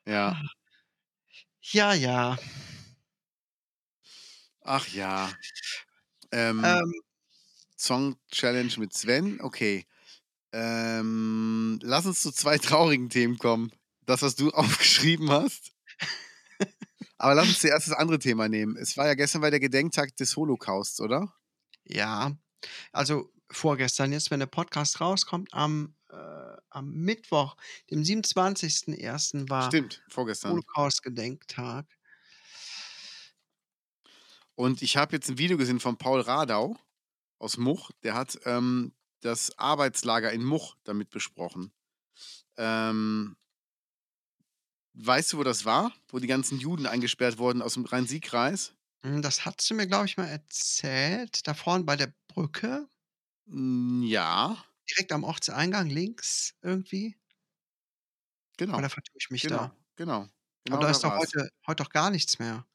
Ja. 0.05 0.41
Ja, 1.61 1.93
ja. 1.93 2.37
Ach 4.63 4.87
ja. 4.87 5.29
Ähm, 6.31 6.63
Ähm 6.63 6.93
Song-Challenge 7.79 8.73
mit 8.77 8.93
Sven, 8.93 9.39
okay. 9.41 9.85
Ähm, 10.51 11.79
lass 11.81 12.05
uns 12.05 12.21
zu 12.21 12.31
2 12.31 12.57
traurigen 12.59 13.09
Themen 13.09 13.37
kommen. 13.37 13.71
Das, 14.05 14.21
was 14.21 14.35
du 14.35 14.49
aufgeschrieben 14.51 15.29
hast. 15.29 15.71
Aber 17.17 17.35
lass 17.35 17.47
uns 17.47 17.59
zuerst 17.59 17.87
das 17.87 17.95
andere 17.95 18.19
Thema 18.19 18.47
nehmen. 18.47 18.77
Es 18.77 18.97
war 18.97 19.07
ja 19.07 19.13
gestern 19.13 19.41
war 19.41 19.51
der 19.51 19.59
Gedenktag 19.59 20.15
des 20.17 20.35
Holocausts, 20.35 21.01
oder? 21.01 21.33
Ja, 21.83 22.31
also 22.91 23.31
vorgestern 23.51 24.11
jetzt, 24.11 24.31
wenn 24.31 24.39
der 24.39 24.47
Podcast 24.47 25.01
rauskommt, 25.01 25.53
am, 25.53 25.95
äh, 26.09 26.57
am 26.69 26.91
Mittwoch, 26.91 27.57
dem 27.91 28.03
27.01. 28.03 29.49
war 29.49 29.67
Stimmt, 29.67 30.01
vorgestern. 30.09 30.51
Holocaust-Gedenktag. 30.51 31.85
Und 34.59 34.81
ich 34.81 34.97
habe 34.97 35.15
jetzt 35.15 35.29
ein 35.29 35.37
Video 35.37 35.55
gesehen 35.55 35.79
von 35.79 35.95
Paul 35.95 36.19
Radau 36.19 36.75
aus 37.39 37.55
Much. 37.57 37.91
Der 38.03 38.13
hat, 38.15 38.37
ähm, 38.43 38.93
das 39.21 39.57
Arbeitslager 39.57 40.33
in 40.33 40.43
Much 40.43 40.75
damit 40.83 41.11
besprochen. 41.11 41.71
Ähm 42.57 43.37
weißt 44.95 45.33
du, 45.33 45.37
wo 45.37 45.43
das 45.43 45.65
war? 45.65 45.91
Wo 46.09 46.19
die 46.19 46.27
ganzen 46.27 46.57
Juden 46.59 46.85
eingesperrt 46.87 47.37
wurden 47.37 47.61
aus'm 47.61 47.89
Rhein-Sieg-Kreis? 47.91 48.73
Hm, 49.03 49.21
das 49.21 49.45
hattest 49.45 49.69
du 49.69 49.75
mir, 49.75 49.87
glaube 49.87 50.05
ich, 50.05 50.17
mal 50.17 50.27
erzählt. 50.27 51.47
Da 51.47 51.53
vorne 51.53 51.83
bei 51.85 51.95
der 51.95 52.13
Brücke? 52.27 52.89
Hm, 53.47 54.03
ja. 54.03 54.63
Direkt 54.89 55.11
am 55.11 55.23
Ortseingang 55.23 55.89
links 55.89 56.55
irgendwie? 56.61 57.15
Genau. 58.59 58.77
Oder 58.77 58.89
vertue 58.89 59.15
ich 59.19 59.29
mich 59.29 59.45
Genau, 59.45 59.47
da? 59.47 59.75
genau. 59.95 60.27
Aber 60.69 60.77
Genau 60.77 60.85
da 60.85 60.89
da 60.89 60.91
ist 60.91 61.03
doch 61.03 61.13
heute 61.17 61.49
heute 61.67 61.83
doch 61.83 61.89
gar 61.91 62.11
nichts 62.11 62.39
mehr. 62.39 62.65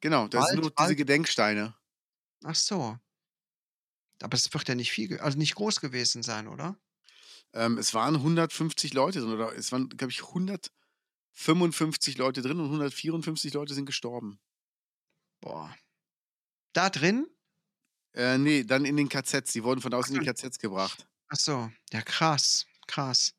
Genau, 0.00 0.28
da 0.28 0.42
sind 0.46 0.60
nur 0.60 0.70
diese 0.70 0.96
Gedenksteine. 0.96 1.74
Ach 2.44 2.54
so. 2.54 2.98
Aber 4.22 4.34
es 4.34 4.52
wird 4.52 4.68
ja 4.68 4.74
nicht 4.74 4.90
viel 4.90 5.18
also 5.20 5.38
nicht 5.38 5.54
groß 5.54 5.80
gewesen 5.80 6.22
sein, 6.22 6.48
oder? 6.48 6.78
Ähm, 7.52 7.78
es 7.78 7.94
waren 7.94 8.16
150 8.16 8.92
Leute 8.94 9.20
drin 9.20 9.32
oder 9.32 9.54
es 9.56 9.72
waren, 9.72 9.88
glaube 9.88 10.10
ich, 10.10 10.22
155 10.22 12.18
Leute 12.18 12.42
drin 12.42 12.58
und 12.60 12.66
154 12.66 13.54
Leute 13.54 13.74
sind 13.74 13.86
gestorben. 13.86 14.38
Boah. 15.40 15.74
Da 16.72 16.90
drin? 16.90 17.26
Äh, 18.14 18.38
ne, 18.38 18.64
dann 18.64 18.84
in 18.84 18.96
den 18.96 19.08
KZs. 19.08 19.52
Die 19.52 19.62
wurden 19.62 19.80
von 19.80 19.92
außen 19.92 20.14
in 20.14 20.22
die 20.22 20.30
KZs 20.30 20.58
gebracht. 20.58 21.06
Ach 21.28 21.36
so. 21.36 21.70
Ja, 21.92 22.02
krass, 22.02 22.66
krass. 22.86 23.34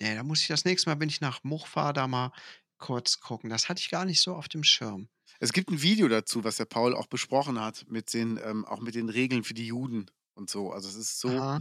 Ne, 0.00 0.14
da 0.14 0.22
muss 0.22 0.40
ich 0.40 0.48
das 0.48 0.64
nächste 0.64 0.88
Mal, 0.88 0.98
wenn 1.00 1.08
ich 1.08 1.20
nach 1.20 1.44
Much 1.44 1.66
fahre, 1.66 1.92
da 1.92 2.08
mal 2.08 2.32
kurz 2.80 3.20
gucken. 3.20 3.50
Das 3.50 3.68
hatte 3.68 3.80
ich 3.80 3.90
gar 3.90 4.04
nicht 4.06 4.22
so 4.22 4.34
auf 4.36 4.48
dem 4.48 4.64
Schirm. 4.64 5.08
Es 5.42 5.54
gibt 5.54 5.70
'n 5.70 5.80
Video 5.80 6.06
dazu, 6.08 6.44
was 6.44 6.56
der 6.56 6.66
Paul 6.66 6.94
auch 6.94 7.06
besprochen 7.06 7.58
hat 7.58 7.86
mit 7.88 8.12
den 8.12 8.38
ähm, 8.44 8.66
auch 8.66 8.80
mit 8.80 8.94
den 8.94 9.08
Regeln 9.08 9.42
für 9.42 9.54
die 9.54 9.66
Juden 9.66 10.10
und 10.34 10.50
so. 10.50 10.70
Also, 10.70 10.86
es 10.90 10.96
ist 10.96 11.18
so 11.18 11.42
Aha. 11.42 11.60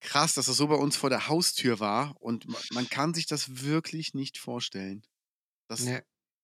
krass, 0.00 0.34
dass 0.34 0.46
das 0.46 0.56
so 0.56 0.66
bei 0.68 0.76
uns 0.76 0.96
vor 0.96 1.10
der 1.10 1.28
Haustür 1.28 1.80
war 1.80 2.16
und 2.22 2.46
ma 2.48 2.62
man 2.70 2.88
kann 2.88 3.14
sich 3.14 3.26
das 3.26 3.62
wirklich 3.62 4.14
nicht 4.14 4.38
vorstellen, 4.38 5.02
dass 5.68 5.86
Ne. 5.86 6.02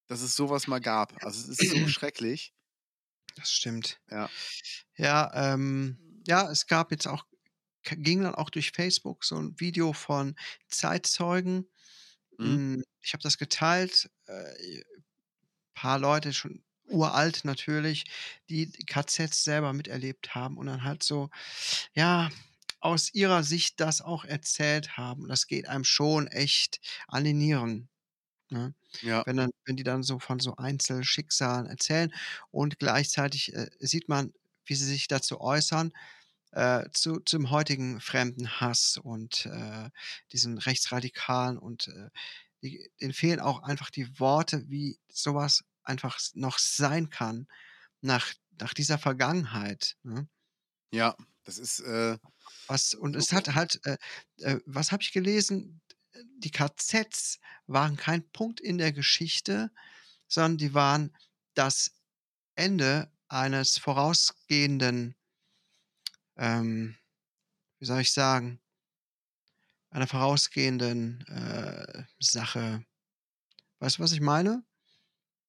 dass 0.08 0.22
es 0.22 0.36
so 0.36 0.50
was 0.50 0.66
mal 0.68 0.80
gab. 0.80 1.24
Also, 1.24 1.40
es 1.40 1.48
ist 1.48 1.68
so 1.70 1.86
schrecklich. 1.88 2.52
Das 3.36 3.50
stimmt. 3.52 4.00
Ja. 4.10 4.30
Ja, 4.96 5.30
ähm, 5.54 5.98
ja, 6.26 6.50
es 6.50 6.66
gab 6.66 6.90
jetzt 6.90 7.06
auch 7.08 7.24
ging 7.84 8.22
dann 8.22 8.34
auch 8.34 8.50
durch 8.50 8.72
Facebook 8.72 9.24
so 9.24 9.36
'n 9.36 9.54
Video 9.60 9.92
von 9.92 10.36
Zeitzeugen. 10.68 11.70
Mhm. 12.38 12.60
Hm, 12.66 12.82
ich 13.02 13.12
habe 13.14 13.22
das 13.22 13.38
geteilt, 13.38 14.10
äh, 14.26 14.82
paar 15.74 15.98
Leute 15.98 16.32
schon 16.32 16.64
uralt 16.88 17.44
natürlich, 17.44 18.04
die 18.48 18.70
die 18.70 18.84
KZs 18.86 19.44
selber 19.44 19.72
miterlebt 19.72 20.34
haben 20.34 20.56
und 20.58 20.66
dann 20.66 20.84
halt 20.84 21.02
so, 21.02 21.30
ja, 21.94 22.30
aus 22.80 23.12
ihrer 23.14 23.42
Sicht 23.44 23.80
das 23.80 24.00
auch 24.02 24.24
erzählt 24.24 24.96
haben. 24.98 25.28
Das 25.28 25.46
geht 25.48 25.68
einem 25.68 25.84
schon 25.84 26.28
echt 26.28 26.80
an 27.08 27.24
die 27.24 27.34
Nieren, 27.34 27.88
ne? 28.50 28.74
Ja. 29.02 29.26
Wenn 29.26 29.36
dann 29.38 29.50
wenn 29.66 29.76
die 29.76 29.84
dann 29.84 30.02
so 30.04 30.18
von 30.20 30.40
so 30.40 30.56
Einzelschicksalen 30.56 31.66
erzählen 31.66 32.12
und 32.52 32.78
gleichzeitig, 32.80 33.54
äh, 33.54 33.70
sieht 33.80 34.08
man, 34.08 34.32
wie 34.66 34.74
sie 34.76 34.86
sich 34.86 35.08
dazu 35.08 35.40
äußern, 35.40 35.92
äh, 36.56 36.90
zu 36.92 37.20
zum 37.20 37.50
heutigen 37.50 38.00
Fremdenhass 38.00 38.98
und, 39.02 39.46
äh, 39.46 39.90
diesen 40.32 40.58
Rechtsradikalen 40.58 41.58
und, 41.58 41.88
äh, 41.88 42.10
die 42.62 42.90
denen 43.00 43.12
fehlen 43.14 43.40
auch 43.40 43.62
einfach 43.62 43.90
die 43.90 44.18
Worte, 44.20 44.64
wie 44.68 44.98
so 45.08 45.34
was 45.34 45.64
einfach 45.84 46.18
noch 46.34 46.58
sein 46.58 47.10
kann 47.10 47.48
nach 48.02 48.34
nach 48.60 48.74
dieser 48.74 48.98
Vergangenheit, 48.98 49.96
ne? 50.04 50.28
Ja, 50.92 51.16
das 51.44 51.58
ist, 51.58 51.80
äh, 51.80 52.18
Was 52.68 52.94
und 52.94 53.16
es 53.16 53.32
hat 53.32 53.54
halt, 53.54 53.80
äh 53.86 53.98
äh, 54.40 54.60
was 54.66 54.92
habe 54.92 55.02
ich 55.02 55.12
gelesen? 55.12 55.82
Die 56.38 56.50
KZs 56.50 57.38
waren 57.66 57.96
kein 57.96 58.28
Punkt 58.32 58.60
in 58.60 58.78
der 58.78 58.92
Geschichte, 58.92 59.70
sondern 60.28 60.58
die 60.58 60.74
waren 60.74 61.16
das 61.54 61.92
Ende 62.56 63.12
eines 63.28 63.78
vorausgehenden 63.78 65.16
ähm, 66.38 66.96
wie 67.80 67.86
soll 67.86 68.00
ich 68.02 68.12
sagen 68.12 68.60
einer 69.90 70.06
vorausgehenden, 70.06 71.24
äh, 71.28 72.04
Sache. 72.20 72.84
Weißt 73.80 73.98
du, 73.98 74.02
was 74.02 74.12
ich 74.12 74.20
meine? 74.20 74.64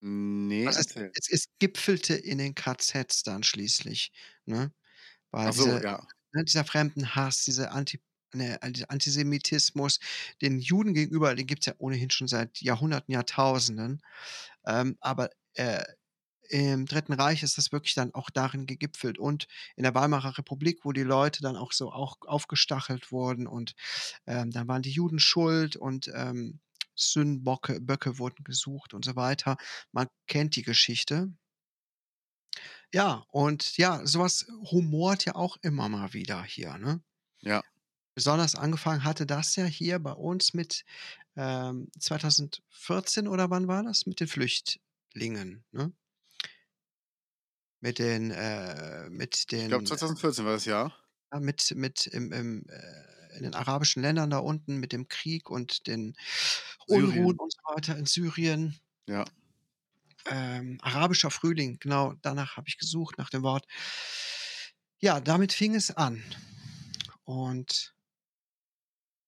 Ne, 0.02 0.68
Also, 0.68 0.80
es 0.80 0.88
es 1.14 1.30
es 1.32 1.46
gipfelte 1.60 2.16
in 2.16 2.38
den 2.40 2.56
KZs 2.56 3.24
dann 3.24 3.44
schließlich, 3.44 4.12
ne? 4.46 4.74
Weil 5.32 5.50
Ach 5.50 5.54
so, 5.54 5.66
diese 5.66 5.84
ja. 5.84 6.08
ne, 6.34 6.46
dieser 6.46 6.66
Fremdenhass, 6.66 7.44
diese 7.46 7.72
Anti 7.72 8.02
ne, 8.34 8.60
dieser 8.72 8.92
Antisemitismus 8.92 10.00
den 10.42 10.60
Juden 10.60 10.94
gegenüber, 10.96 11.36
den 11.36 11.48
gibt's 11.48 11.68
ja 11.68 11.76
ohnehin 11.80 12.12
schon 12.12 12.28
seit 12.30 12.62
Jahrhunderten, 12.62 13.14
Jahrtausenden. 13.14 14.02
Ähm, 14.68 14.98
aber, 15.02 15.32
äh, 15.56 15.84
im 16.50 16.86
Dritten 16.86 17.14
Reich 17.14 17.44
ist 17.44 17.58
das 17.58 17.72
wirklich 17.72 17.94
dann 17.96 18.14
auch 18.14 18.30
darin 18.30 18.66
gegipfelt 18.66 19.18
und 19.20 19.48
in 19.76 19.84
der 19.84 19.96
Weimarer 19.96 20.38
Republik, 20.38 20.80
wo 20.84 20.92
die 20.94 21.04
Leute 21.04 21.42
dann 21.42 21.56
auch 21.58 21.72
so 21.74 21.92
auch 21.92 22.18
aufgestachelt 22.22 23.12
wurden 23.12 23.48
und, 23.48 23.74
ähm, 24.28 24.52
dann 24.52 24.68
waren 24.68 24.82
die 24.82 24.92
Juden 24.92 25.20
schuld 25.20 25.76
und, 25.76 26.10
ähm, 26.14 26.60
Sündenbocke 26.96 27.80
Böcke 27.82 28.18
wurden 28.20 28.44
gesucht 28.44 28.94
und 28.96 29.06
so 29.06 29.16
weiter. 29.16 29.58
Man 29.92 30.08
kennt 30.28 30.56
die 30.56 30.64
Geschichte. 30.64 31.32
Ja, 32.94 33.26
und 33.32 33.78
ja, 33.78 34.06
so 34.06 34.20
was 34.20 34.48
rumort 34.72 35.26
ja 35.26 35.36
auch 35.36 35.58
immer 35.62 35.90
mal 35.90 36.14
wieder 36.14 36.44
hier, 36.44 36.78
ne? 36.78 37.02
Ja. 37.42 37.62
Besonders 38.16 38.56
angefangen 38.56 39.04
hatte 39.04 39.26
das 39.28 39.56
ja 39.56 39.66
hier 39.66 40.00
bei 40.00 40.12
uns 40.14 40.54
mit, 40.54 40.86
ähm, 41.36 41.90
2014 42.00 43.28
oder 43.28 43.50
wann 43.52 43.68
war 43.68 43.84
das? 43.84 44.06
Mit 44.08 44.20
den 44.20 44.28
Flüchtlingen, 44.28 45.66
ne? 45.72 45.94
Mit 47.80 48.00
den 48.00 48.32
äh, 48.32 49.10
mit 49.10 49.46
Ich 49.60 49.68
glaube 49.68 49.84
den, 49.84 49.86
äh 49.86 49.86
2014 49.86 50.46
war 50.46 50.54
das 50.54 50.66
Jahr. 50.66 50.96
ja, 51.34 51.40
mit 51.40 51.74
mit 51.76 52.08
im 52.08 52.32
im 52.32 52.66
äh, 52.70 53.38
in 53.38 53.44
den 53.44 53.54
arabischen 53.56 54.02
Ländern 54.02 54.30
da 54.32 54.40
unten 54.40 54.78
mit 54.78 54.92
dem 54.94 55.08
Krieg 55.10 55.50
und 55.50 55.86
den 55.88 56.16
Unruhen 56.88 57.12
Syrien. 57.14 57.38
und 57.38 57.54
so 57.54 57.60
weiter 57.76 57.98
in 57.98 58.06
Syrien. 58.06 58.80
Ja. 59.08 59.26
Ähm, 60.26 60.78
arabischer 60.82 61.32
Frühling, 61.32 61.80
genau, 61.80 62.14
danach 62.22 62.58
habe 62.58 62.68
ich 62.68 62.78
gesucht, 62.78 63.18
nach 63.18 63.30
dem 63.30 63.44
Wort. 63.44 63.66
Ja, 65.00 65.20
damit 65.20 65.54
fing 65.54 65.76
es 65.76 65.92
an. 65.92 66.24
Und 67.24 67.94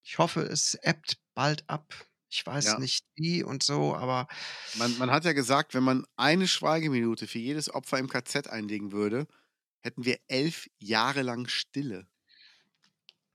ich 0.04 0.18
hoffe, 0.18 0.41
es 0.41 0.76
ebbt 0.82 1.18
bald 1.36 1.70
ab. 1.70 1.93
Ich 2.32 2.45
weiß 2.45 2.75
Ja. 2.75 2.77
nicht 2.77 3.05
wie 3.15 3.43
und 3.43 3.63
so, 3.63 3.95
aber 3.95 4.27
Man 4.73 4.97
man 4.99 5.09
hat 5.09 5.25
ja 5.25 5.34
gesagt, 5.34 5.73
wenn 5.73 5.84
man 5.84 6.05
eine 6.15 6.47
Schweigeminute 6.47 7.25
für 7.27 7.39
jedes 7.39 7.73
Opfer 7.73 7.97
im 7.97 8.07
KZ 8.07 8.47
einlegen 8.47 8.91
würde, 8.91 9.25
hätten 9.82 10.05
wir 10.05 10.19
11 10.27 10.67
Jahre 10.80 11.23
lang 11.23 11.47
Stille. 11.47 12.07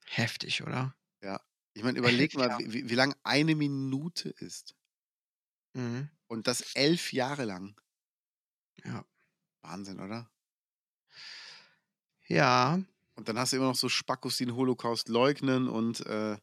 Heftig, 0.07 0.63
oder? 0.63 0.95
Ja. 1.23 1.41
Ich 1.75 1.83
meine, 1.83 1.99
überleg 1.99 2.35
mal, 2.35 2.49
Ja. 2.49 2.59
wie 2.59 2.89
wie 2.89 2.95
lang 2.95 3.15
eine 3.25 3.55
Minute 3.55 4.29
ist. 4.31 4.75
Mhm. 5.75 6.09
Und 6.31 6.47
das 6.47 6.63
11 6.75 7.13
Jahre 7.13 7.45
lang. 7.45 7.75
Ja. 8.83 9.05
Wahnsinn, 9.63 10.01
oder? 10.01 10.31
Ja. 12.29 12.81
Und 13.17 13.29
dann 13.29 13.39
hast 13.39 13.53
du 13.53 13.57
immer 13.57 13.67
noch 13.67 13.75
so 13.77 13.89
Spackos, 13.89 14.37
die 14.39 14.45
'n 14.47 14.55
Holocaust 14.57 15.09
leugnen 15.09 15.69
und, 15.69 16.01
äh 16.07 16.37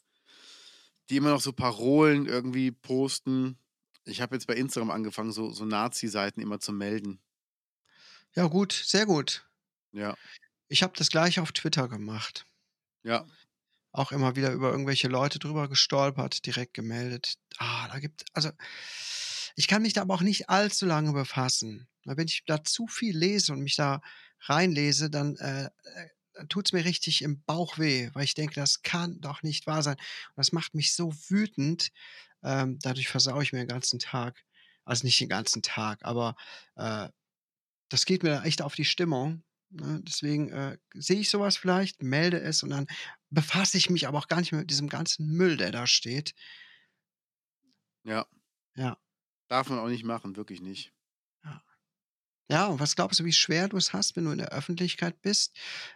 die 1.12 1.18
immer 1.18 1.32
noch 1.32 1.42
so 1.42 1.52
Parolen 1.52 2.26
irgendwie 2.26 2.72
posten. 2.72 3.60
Ich 4.06 4.22
habe 4.22 4.36
jetzt 4.36 4.48
bei 4.48 4.56
Instagram 4.56 4.92
angefangen, 4.92 5.32
so 5.32 5.52
so 5.52 5.66
Nazi-Seiten 5.66 6.42
immer 6.42 6.60
zu 6.60 6.72
melden. 6.72 7.22
Ja 8.34 8.48
gut, 8.48 8.72
sehr 8.72 9.06
gut. 9.06 9.46
Ja. 9.92 10.16
Ich 10.70 10.84
habe 10.84 10.94
das 10.96 11.10
Gleiche 11.10 11.42
auf 11.42 11.52
Twitter 11.52 11.90
gemacht. 11.90 12.46
Ja. 13.04 13.28
Auch 13.92 14.14
immer 14.14 14.38
wieder 14.38 14.54
über 14.54 14.72
irgendwelche 14.72 15.10
Leute 15.10 15.38
drüber 15.38 15.68
gestolpert, 15.68 16.46
direkt 16.46 16.74
gemeldet. 16.74 17.36
Ah, 17.58 17.90
da 17.90 18.00
gibt 18.00 18.24
also, 18.32 18.50
ich 19.58 19.68
kann 19.68 19.82
mich 19.82 19.92
da 19.92 20.04
aber 20.04 20.14
auch 20.14 20.22
nicht 20.22 20.50
allzu 20.50 20.86
lange 20.86 21.12
befassen. 21.12 21.90
Weil 22.06 22.16
wenn 22.16 22.28
ich 22.28 22.44
da 22.46 22.64
zu 22.64 22.88
viel 22.88 23.18
lese 23.18 23.52
und 23.52 23.60
mich 23.60 23.76
da 23.76 24.02
reinlese, 24.40 25.10
dann, 25.10 25.36
äh, 25.36 25.70
äh, 26.42 26.48
tut's 26.48 26.74
mir 26.74 26.86
richtig 26.86 27.22
im 27.24 27.44
Bauch 27.44 27.78
weh, 27.80 28.10
weil 28.14 28.24
ich 28.26 28.34
denke: 28.36 28.56
„Das 28.56 28.82
kann 28.84 29.22
doch 29.22 29.44
nicht 29.44 29.68
wahr 29.68 29.84
sein.“ 29.84 29.96
Und 29.98 30.38
das 30.38 30.52
macht 30.54 30.76
mich 30.76 30.94
so 30.94 31.14
wütend, 31.30 31.92
ähm, 32.44 32.80
dadurch 32.82 33.08
versaue 33.10 33.44
ich 33.44 33.54
mir 33.54 33.60
den 33.60 33.68
ganzen 33.70 34.00
Tag. 34.00 34.44
Also, 34.86 35.06
nicht 35.06 35.20
den 35.22 35.30
ganzen 35.30 35.62
Tag, 35.64 36.00
aber, 36.06 36.36
äh, 36.76 37.10
das 37.90 38.06
geht 38.06 38.24
mir 38.24 38.44
echt 38.44 38.62
auf 38.62 38.76
die 38.76 38.86
Stimmung, 38.86 39.44
ne? 39.70 40.02
Deswegen, 40.04 40.52
äh, 40.52 40.78
sehe 40.96 41.20
ich 41.20 41.30
so 41.30 41.40
was 41.42 41.58
vielleicht, 41.58 42.04
melde 42.04 42.40
es 42.42 42.64
und 42.64 42.70
dann 42.72 42.88
befasse 43.30 43.78
ich 43.78 43.90
mich 43.90 44.08
aber 44.08 44.20
auch 44.20 44.28
gar 44.28 44.40
nicht 44.42 44.52
mehr 44.54 44.62
mit 44.62 44.72
diesem 44.72 44.90
ganzen 44.90 45.28
Müll, 45.28 45.58
der 45.58 45.72
da 45.72 45.88
steht. 45.88 46.34
Ja. 48.06 48.26
Ja. 48.76 48.98
Darf 49.52 49.70
man 49.70 49.78
auch 49.78 49.88
nicht 49.88 50.04
machen, 50.04 50.36
wirklich 50.36 50.62
nicht. 50.62 50.94
Ja. 52.52 52.66
Und 52.68 52.80
was 52.82 52.96
glaubst 52.98 53.18
du, 53.20 53.24
wie 53.26 53.32
schwer 53.32 53.70
du's 53.70 53.94
hast, 53.94 54.18
wenn 54.18 54.26
du 54.26 54.32
in 54.32 54.38
der 54.40 54.50
Öffentlichkeit 54.52 55.22
bist, 55.22 55.56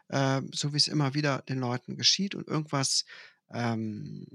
ähm, 0.10 0.50
so 0.54 0.74
wie's 0.74 0.88
immer 0.88 1.14
wieder 1.14 1.42
den 1.50 1.60
Leuten 1.60 1.98
geschieht 1.98 2.34
und 2.34 2.48
irgendwas, 2.48 3.04
ähm 3.54 4.26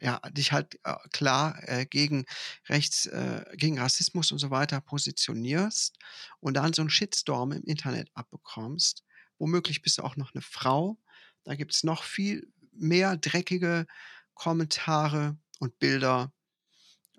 ja, 0.00 0.18
dich 0.30 0.52
halt, 0.52 0.78
äh, 0.84 0.94
klar, 1.12 1.58
äh, 1.68 1.84
gegen 1.86 2.24
rechts 2.68 3.06
äh, 3.06 3.44
gegen 3.56 3.78
Rassismus 3.78 4.32
und 4.32 4.38
so 4.38 4.50
weiter 4.50 4.80
positionierst 4.80 5.98
und 6.40 6.54
dann 6.54 6.72
so 6.72 6.82
'n 6.82 6.88
Shitstorm 6.90 7.52
im 7.52 7.62
Internet 7.64 8.08
abbekommst. 8.14 9.04
Womöglich 9.38 9.82
bist 9.82 9.98
du 9.98 10.02
auch 10.02 10.16
noch 10.16 10.32
'ne 10.34 10.40
Frau. 10.42 10.98
Da 11.44 11.54
gibt's 11.54 11.84
noch 11.84 12.04
viel 12.04 12.50
mehr 12.72 13.16
dreckige 13.18 13.86
Kommentare 14.34 15.36
und 15.58 15.78
Bilder, 15.78 16.32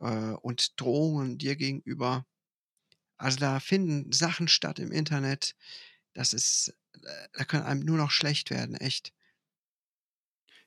äh, 0.02 0.08
und 0.42 0.80
Drohungen 0.82 1.38
dir 1.40 1.56
gegenüber. 1.58 2.26
Also, 3.22 3.38
da 3.40 3.60
finden 3.60 4.12
Sachen 4.12 4.48
statt 4.48 4.80
im 4.80 4.92
Internet, 4.92 5.56
das 6.14 6.34
ist 6.34 6.76
äh, 7.04 7.28
da 7.34 7.46
kann 7.46 7.64
einem 7.64 7.82
nur 7.86 7.98
noch 7.98 8.12
schlecht 8.12 8.50
werden, 8.52 8.76
echt. 8.76 9.14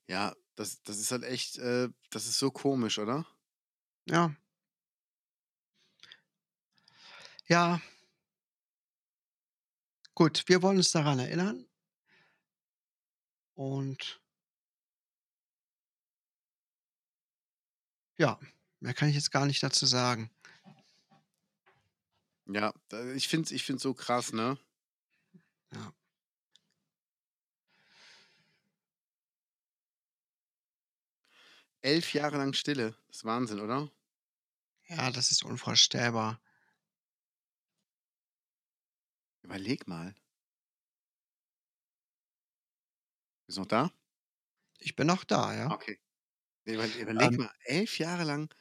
Ja, 0.09 0.35
das 0.57 0.83
das 0.83 0.99
ist 0.99 1.11
halt 1.11 1.25
echt 1.25 1.59
äh, 1.59 1.89
das 2.11 2.27
ist 2.27 2.39
so 2.39 2.51
komisch, 2.51 2.99
oder? 2.99 3.27
Ja. 4.07 4.35
Ja. 7.49 7.81
Gut, 10.17 10.43
wir 10.49 10.61
wollen 10.63 10.79
uns 10.79 10.91
daran 10.91 11.21
erinnern. 11.21 11.67
Und 13.57 14.21
ja, 18.19 18.39
mehr 18.81 18.95
kann 18.95 19.09
ich 19.09 19.15
jetzt 19.15 19.31
gar 19.31 19.47
nicht 19.47 19.63
dazu 19.63 19.87
sagen. 19.87 20.31
Ja, 22.47 22.75
ich 23.15 23.29
finde 23.29 23.47
es 23.47 23.53
ich 23.53 23.65
finde 23.65 23.77
es 23.79 23.83
so 23.83 23.95
krass, 23.95 24.33
ne? 24.33 24.59
Ja. 25.73 25.95
11 31.85 32.15
Jahre 32.15 32.39
lang 32.39 32.55
Stille. 32.55 32.95
Das 33.09 33.19
ist 33.19 33.25
Wahnsinn, 33.25 33.61
oder? 33.61 33.91
Ja, 34.89 35.11
das 35.11 35.31
ist 35.31 35.45
unvorstellbar. 35.45 36.41
Überleg 39.45 39.87
mal. 39.87 40.15
Bist 43.49 43.59
du 43.59 43.63
noch 43.63 43.69
da? 43.69 43.91
Ich 44.81 44.97
bin 44.97 45.07
noch 45.09 45.25
da, 45.25 45.55
ja. 45.55 45.73
Okay. 45.73 45.99
Überl 46.67 46.91
überleg 47.01 47.33
Ähm 47.33 47.39
mal, 47.39 47.51
11 47.65 47.99
Jahre 47.99 48.25
lang 48.25 48.55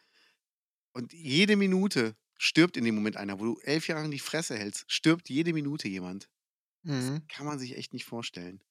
und 0.93 1.13
jede 1.13 1.55
Minute 1.55 2.15
stirbt 2.43 2.77
in 2.77 2.85
dem 2.85 2.95
Moment 2.95 3.17
einer. 3.17 3.39
Wo 3.39 3.45
du 3.45 3.59
11 3.61 3.87
Jahre 3.87 4.01
lang 4.03 4.11
die 4.11 4.19
Fresse 4.19 4.57
hältst, 4.57 4.85
stirbt 4.91 5.29
jede 5.29 5.53
Minute 5.53 5.87
jemand. 5.87 6.29
Das 6.87 7.13
Mhm. 7.13 7.27
kann 7.27 7.45
man 7.45 7.59
sich 7.59 7.77
echt 7.77 7.93
nicht 7.93 8.05
vorstellen. 8.05 8.63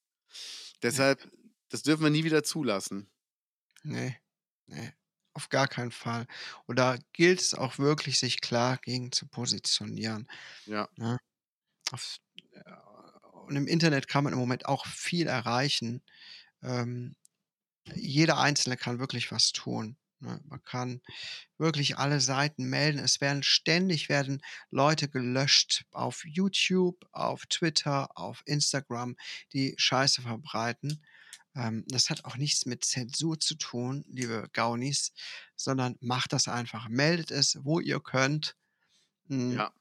Deshalb, 0.83 1.31
das 1.69 1.83
dürfen 1.83 2.03
wir 2.03 2.09
nie 2.09 2.23
wieder 2.23 2.43
zulassen. 2.43 3.09
Ne, 3.83 4.17
ne, 4.67 4.93
auf 5.33 5.49
gar 5.49 5.67
keinen 5.67 5.91
Fall. 5.91 6.27
Und 6.67 6.77
da 6.79 6.97
gilt 7.13 7.41
es 7.41 7.53
auch 7.55 7.79
wirklich, 7.79 8.19
sich 8.19 8.41
klar 8.41 8.77
gegen 8.79 9.11
zu 9.11 9.27
positionieren, 9.27 10.27
Ja. 10.65 10.87
ne? 10.97 11.17
Auf 11.91 12.17
äh, 12.51 12.63
und 13.47 13.55
im 13.57 13.67
Internet 13.67 14.07
kann 14.07 14.23
man 14.23 14.33
im 14.33 14.39
Moment 14.39 14.67
auch 14.67 14.85
viel 14.87 15.27
erreichen. 15.27 16.03
Ähm, 16.63 17.15
jeder 17.95 18.39
Einzelne 18.39 18.77
kann 18.77 18.99
wirklich 18.99 19.31
was 19.31 19.51
tun? 19.53 19.97
Man 20.23 20.63
kann 20.63 21.01
wirklich 21.57 21.97
alle 21.97 22.19
Seiten 22.21 22.65
melden. 22.65 22.99
Es 22.99 23.21
werden 23.21 23.43
ständig 23.43 24.09
werden 24.09 24.41
Leute 24.71 25.09
gelöscht 25.09 25.85
auf 25.91 26.23
YouTube, 26.25 27.05
auf 27.11 27.45
Twitter, 27.47 28.17
auf 28.17 28.41
Instagram, 28.45 29.15
die 29.53 29.75
Scheiße 29.77 30.21
verbreiten. 30.21 31.03
Ähm, 31.55 31.85
das 31.87 32.09
hat 32.09 32.25
auch 32.25 32.37
nichts 32.37 32.65
mit 32.65 32.85
Zensur 32.85 33.39
zu 33.39 33.55
tun, 33.55 34.05
liebe 34.09 34.49
Gaunis, 34.53 35.13
sondern 35.55 35.97
macht 36.01 36.33
das 36.33 36.47
einfach. 36.47 36.89
Meldet 36.89 37.31
es, 37.31 37.57
wo 37.63 37.79
ihr 37.79 37.99
könnt. 37.99 38.55
Hm 39.29 39.51
Ja. 39.57 39.73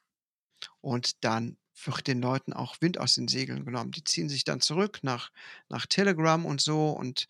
und 0.80 1.24
dann 1.24 1.56
wird 1.84 2.06
den 2.06 2.20
Leuten 2.20 2.52
auch 2.52 2.76
Wind 2.80 2.98
aus 2.98 3.14
den 3.14 3.28
Segeln 3.28 3.64
genommen. 3.64 3.92
Die 3.92 4.04
ziehen 4.04 4.28
sich 4.28 4.44
dann 4.44 4.60
zurück 4.60 5.00
nach 5.02 5.30
nach 5.68 5.86
Telegram 5.86 6.44
und 6.46 6.60
so 6.60 6.90
und, 6.90 7.26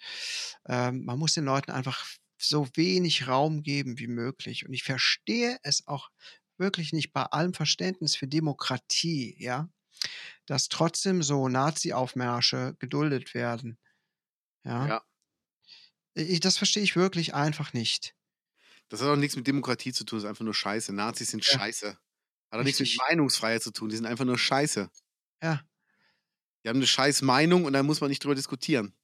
ähm, 0.67 1.05
man 1.05 1.19
muss 1.19 1.35
den 1.35 1.45
Leuten 1.45 1.71
einfach 1.71 2.07
so 2.45 2.69
wenig 2.77 3.29
Raum 3.29 3.63
geben 3.63 3.99
wie 3.99 4.09
möglich. 4.09 4.67
Und 4.67 4.75
ich 4.75 4.85
verstehe 4.85 5.59
es 5.63 5.87
auch 5.87 6.11
wirklich 6.59 6.93
nicht 6.93 7.13
bei 7.13 7.23
allem 7.25 7.55
Verständnis 7.55 8.17
für 8.17 8.29
Demokratie, 8.29 9.37
ja, 9.39 9.69
dass 10.47 10.69
trotzdem 10.69 11.23
so 11.23 11.49
Nazi-Aufmärsche 11.49 12.77
geduldet 12.81 13.35
werden, 13.35 13.79
ja? 14.65 14.91
Ja. 14.91 15.03
Ich 16.17 16.41
das 16.41 16.59
verstehe 16.59 16.83
ich 16.83 16.95
wirklich 16.97 17.33
einfach 17.35 17.73
nicht. 17.73 18.15
Das 18.93 19.01
hat 19.01 19.09
auch 19.09 19.17
nix 19.17 19.37
mit 19.37 19.47
Demokratie 19.47 19.91
zu 19.95 20.05
tun, 20.05 20.19
das 20.19 20.25
ist 20.25 20.29
einfach 20.29 20.45
nur 20.45 20.53
Scheiße. 20.55 20.93
Nazis 20.93 21.31
sind 21.31 21.45
Ja. 21.45 21.59
Scheiße. 21.59 21.97
Hat 22.51 22.61
auch 22.61 22.63
nix 22.65 22.79
mit. 22.79 22.91
Meinungsfreiheit 22.95 23.63
zu 23.63 23.71
tun, 23.73 23.89
die 23.89 23.97
sind 23.97 24.07
einfach 24.07 24.27
nur 24.27 24.39
Scheiße. 24.39 24.91
Ja. 25.43 25.65
Die 26.65 26.69
haben 26.69 26.79
'ne 26.79 26.87
scheiß 26.87 27.23
Meinung 27.23 27.65
und 27.65 27.73
da 27.73 27.83
muss 27.83 28.01
man 28.01 28.09
nicht 28.11 28.23
drüber 28.23 28.35
diskutieren. 28.37 28.95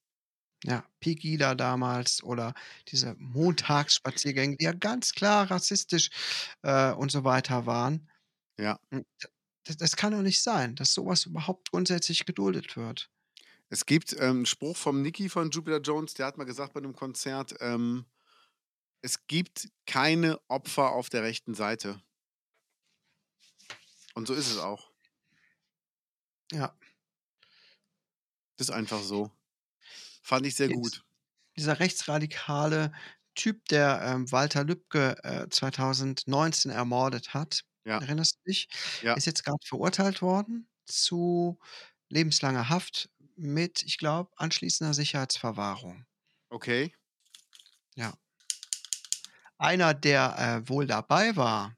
Ja, 0.64 0.84
Pegida 1.00 1.54
damals 1.54 2.22
oder 2.22 2.52
diese 2.88 3.14
Montagsspaziergänge, 3.18 4.56
die 4.56 4.64
ja 4.64 4.72
ganz 4.72 5.12
klar 5.12 5.48
rassistisch, 5.50 6.10
äh, 6.62 6.92
und 6.92 7.12
so 7.12 7.22
weiter 7.24 7.66
waren. 7.66 8.08
Ja. 8.58 8.80
Hm, 8.90 9.04
d 9.68 9.74
das 9.78 9.96
kann 9.96 10.12
doch 10.12 10.22
nicht 10.22 10.42
sein, 10.42 10.74
dass 10.76 10.94
so 10.94 11.06
was 11.06 11.26
überhaupt 11.26 11.70
grundsätzlich 11.70 12.26
geduldet 12.26 12.76
wird. 12.76 13.10
Es 13.70 13.86
gibt, 13.86 14.14
ähm, 14.20 14.42
'n 14.42 14.46
Spruch 14.46 14.76
vom 14.78 15.02
Niki 15.02 15.28
von 15.30 15.50
Jupiter 15.50 15.80
Jones, 15.80 16.14
der 16.14 16.26
hat 16.26 16.38
mal 16.38 16.44
gesagt 16.44 16.74
bei 16.74 16.80
'nem 16.80 16.94
Konzert, 16.96 17.54
ähm: 17.60 18.06
„Es 19.02 19.26
gibt 19.28 19.68
keine 19.86 20.40
Opfer 20.48 20.92
auf 20.92 21.10
der 21.10 21.22
rechten 21.24 21.54
Seite.“ 21.54 22.02
Und 24.16 24.26
so 24.26 24.34
ist 24.34 24.50
es 24.50 24.58
auch. 24.58 24.90
Ja. 26.52 26.72
Ist 28.58 28.70
einfach 28.72 29.00
so. 29.02 29.30
Fand 30.28 30.44
ich 30.46 30.56
sehr 30.56 30.68
gut. 30.68 31.02
dieser 31.56 31.80
rechtsradikale 31.80 32.92
Typ, 33.34 33.64
der, 33.68 34.00
ähm, 34.02 34.30
Walter 34.32 34.64
Lübcke, 34.64 35.16
äh, 35.24 35.48
2019 35.50 36.70
ermordet 36.70 37.34
hat, 37.34 37.64
Ja. 37.86 38.02
erinnerst 38.02 38.36
du 38.44 38.50
dich? 38.50 38.68
Ja. 39.02 39.18
Ist 39.18 39.26
jetzt 39.26 39.44
grad 39.44 39.64
verurteilt 39.66 40.22
worden 40.22 40.68
zu 40.86 41.58
lebenslanger 42.10 42.68
Haft 42.68 43.10
mit, 43.36 43.82
ich 43.84 43.98
glaube, 43.98 44.30
anschließender 44.36 44.94
Sicherheitsverwahrung. 44.94 46.06
Okay. 46.52 46.92
Ja. 47.96 48.18
Einer, 49.60 49.92
der, 49.92 50.62
äh, 50.64 50.68
wohl 50.68 50.86
dabei 50.86 51.34
war 51.36 51.74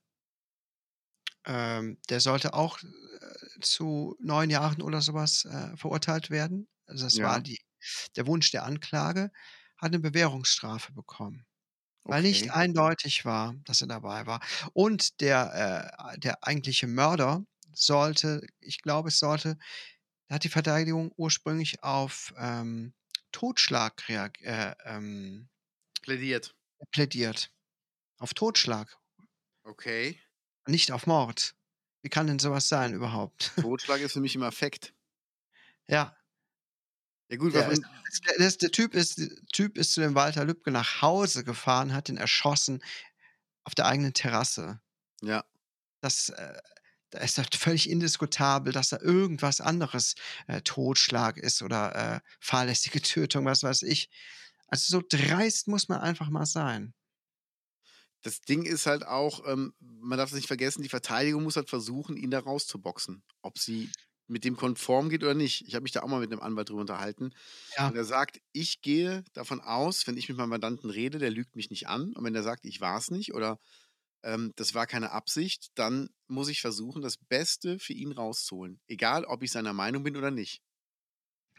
ähm, 1.46 1.98
der 2.10 2.20
sollte 2.20 2.52
auch, 2.54 2.78
äh, 2.82 3.60
zu 3.60 4.16
9 4.20 4.50
Jahren 4.50 4.82
oder 4.82 5.00
so 5.00 5.14
was, 5.14 5.44
äh, 5.46 5.76
verurteilt 5.76 6.30
werden. 6.30 6.68
Also, 6.86 7.04
das 7.04 7.22
war 7.22 7.40
Ja. 7.40 7.40
die 7.40 7.58
der 8.16 8.26
Wunsch 8.26 8.50
der 8.52 8.64
Anklage, 8.64 9.30
hat 9.78 9.92
'ne 9.92 10.00
Bewährungsstrafe 10.00 10.92
bekommen, 10.92 11.46
weil 12.08 12.22
nicht 12.22 12.50
Okay. 12.50 12.52
eindeutig 12.52 13.24
war, 13.26 13.54
dass 13.64 13.82
er 13.82 13.88
dabei 13.88 14.26
war. 14.26 14.40
Und 14.74 15.20
der 15.22 15.94
äh, 16.14 16.18
der 16.20 16.44
eigentliche 16.46 16.86
Mörder 16.88 17.44
sollte 17.74 18.42
ich 18.60 18.82
glaube, 18.82 19.08
es 19.10 19.18
sollte 19.20 19.58
da 20.28 20.36
hat 20.36 20.44
die 20.44 20.48
Verteidigung 20.50 21.12
ursprünglich 21.16 21.82
auf, 21.84 22.34
ähm, 22.38 22.94
Totschlag 23.32 24.08
äh, 24.10 24.74
ähm 24.86 25.48
Plädiert. 26.02 26.54
plädiert. 26.92 27.50
Auf 28.18 28.34
Totschlag. 28.34 28.98
Okay. 29.66 30.20
Nicht 30.66 30.92
auf 30.92 31.06
Mord. 31.06 31.54
Wie 32.02 32.08
kann 32.08 32.26
denn 32.26 32.38
so 32.38 32.50
was 32.50 32.68
sein 32.68 32.94
überhaupt? 32.94 33.52
Totschlag 33.58 34.00
ist 34.00 34.14
für 34.14 34.20
mich 34.20 34.34
immer 34.34 34.46
Affekt. 34.46 34.92
Ja. 35.88 36.19
Ja 37.30 37.36
gut, 37.36 37.54
Der 37.54 37.70
ist 37.70 37.82
der 38.38 38.50
der 38.50 38.70
Typ 38.72 38.94
ist 38.94 39.20
Typ 39.52 39.78
ist 39.78 39.92
zu 39.92 40.00
dem 40.00 40.14
Walter 40.16 40.44
Lübcke 40.44 40.72
nach 40.72 41.00
Hause 41.00 41.44
gefahren, 41.44 41.94
hat 41.94 42.08
ihn 42.08 42.16
erschossen 42.16 42.82
auf 43.64 43.74
der 43.74 43.86
eigenen 43.86 44.14
Terrasse. 44.14 44.80
Ja. 45.22 45.44
Das, 46.02 46.30
äh 46.30 46.58
da 47.10 47.18
ist 47.20 47.38
doch 47.38 47.46
völlig 47.58 47.90
indiskutabel, 47.90 48.72
dass 48.72 48.90
da 48.90 48.98
irgendwas 49.00 49.60
anderes, 49.60 50.14
äh, 50.46 50.60
Totschlag 50.62 51.38
ist 51.38 51.60
oder, 51.60 51.94
äh, 51.96 52.20
fahrlässige 52.38 53.02
Tötung, 53.02 53.44
was 53.46 53.64
weiß 53.64 53.82
ich. 53.82 54.10
Also, 54.68 54.98
so 54.98 55.02
dreist 55.08 55.66
muss 55.66 55.88
man 55.88 56.00
einfach 56.00 56.28
mal 56.30 56.46
sein. 56.46 56.94
Das 58.22 58.42
Ding 58.42 58.64
ist 58.64 58.86
halt 58.86 59.04
auch, 59.06 59.46
ähm, 59.46 59.72
man 59.80 60.18
darf 60.18 60.30
es 60.30 60.36
nicht 60.36 60.46
vergessen, 60.46 60.82
die 60.82 60.88
Verteidigung 60.88 61.42
muss 61.42 61.56
halt 61.56 61.70
versuchen, 61.70 62.16
ihn 62.16 62.30
da 62.30 62.38
rauszuboxen, 62.38 63.24
ob 63.42 63.58
sie 63.58 63.90
mit 64.30 64.44
dem 64.44 64.56
konform 64.56 65.10
geht 65.10 65.22
oder 65.24 65.34
nicht. 65.34 65.66
Ich 65.68 65.74
habe 65.74 65.82
mich 65.84 65.92
da 65.92 66.02
auch 66.02 66.08
mal 66.08 66.20
mit 66.20 66.30
'nem 66.30 66.40
Anwalt 66.40 66.70
drüber 66.70 66.82
unterhalten 66.82 67.32
Ja. 67.78 67.92
und 67.92 67.96
er 67.96 68.04
sagt: 68.04 68.40
„Ich 68.52 68.82
gehe 68.82 69.24
davon 69.34 69.60
aus, 69.60 70.06
wenn 70.06 70.16
ich 70.18 70.28
mit 70.28 70.38
meinem 70.38 70.50
Mandanten 70.50 70.90
rede, 70.90 71.18
der 71.18 71.30
lügt 71.30 71.56
mich 71.56 71.70
nicht 71.70 71.88
an. 71.88 72.14
Und 72.14 72.24
wenn 72.24 72.34
der 72.34 72.42
sagt, 72.44 72.66
ich 72.66 72.80
war's 72.82 73.10
nicht 73.10 73.34
oder, 73.34 73.58
ähm, 74.24 74.52
das 74.56 74.74
war 74.74 74.86
keine 74.88 75.12
Absicht, 75.12 75.68
dann 75.76 76.10
muss 76.28 76.48
ich 76.50 76.60
versuchen, 76.62 77.02
das 77.02 77.16
Beste 77.18 77.78
für 77.80 77.94
ihn 77.94 78.12
rauszuholen, 78.12 78.80
egal 78.88 79.24
ob 79.26 79.42
ich 79.44 79.52
seiner 79.52 79.74
Meinung 79.74 80.04
bin 80.04 80.16
oder 80.18 80.30
nicht.“ 80.32 80.58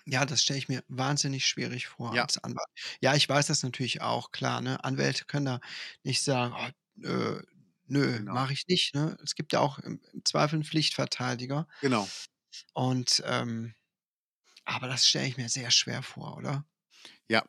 Ja, 0.08 0.26
das 0.26 0.42
stelle 0.42 0.58
ich 0.60 0.68
mir 0.70 0.84
wahnsinnig 0.88 1.46
schwierig 1.46 1.88
vor 1.88 2.12
Ja. 2.12 2.26
als 2.26 2.38
Anwalt. 2.44 2.66
Ja, 3.02 3.14
ich 3.16 3.28
weiß 3.30 3.48
das 3.48 3.62
natürlich 3.64 4.02
auch, 4.02 4.32
klar, 4.32 4.62
ne? 4.62 4.84
Anwälte 4.84 5.26
können 5.26 5.46
da 5.46 5.60
nicht 6.04 6.22
sagen: 6.24 6.56
„Oh, 6.58 7.06
äh, 7.08 7.42
nö, 7.86 8.20
Genau. 8.20 8.28
mache 8.28 8.54
ich 8.54 8.66
nicht“, 8.68 8.96
ne? 8.96 9.18
Es 9.24 9.36
gibt 9.36 9.54
ja 9.54 9.60
auch 9.60 9.78
im 9.80 10.02
Zweifel 10.26 10.58
'n 10.60 10.64
Pflichtverteidiger. 10.64 11.68
Genau. 11.82 12.12
Und, 12.74 13.22
ähm 13.26 13.74
aber 14.66 14.88
das 14.88 15.08
stelle 15.08 15.28
ich 15.28 15.38
mir 15.38 15.50
sehr 15.50 15.72
schwer 15.72 16.04
vor, 16.04 16.38
oder? 16.38 16.66
Ja, 17.30 17.44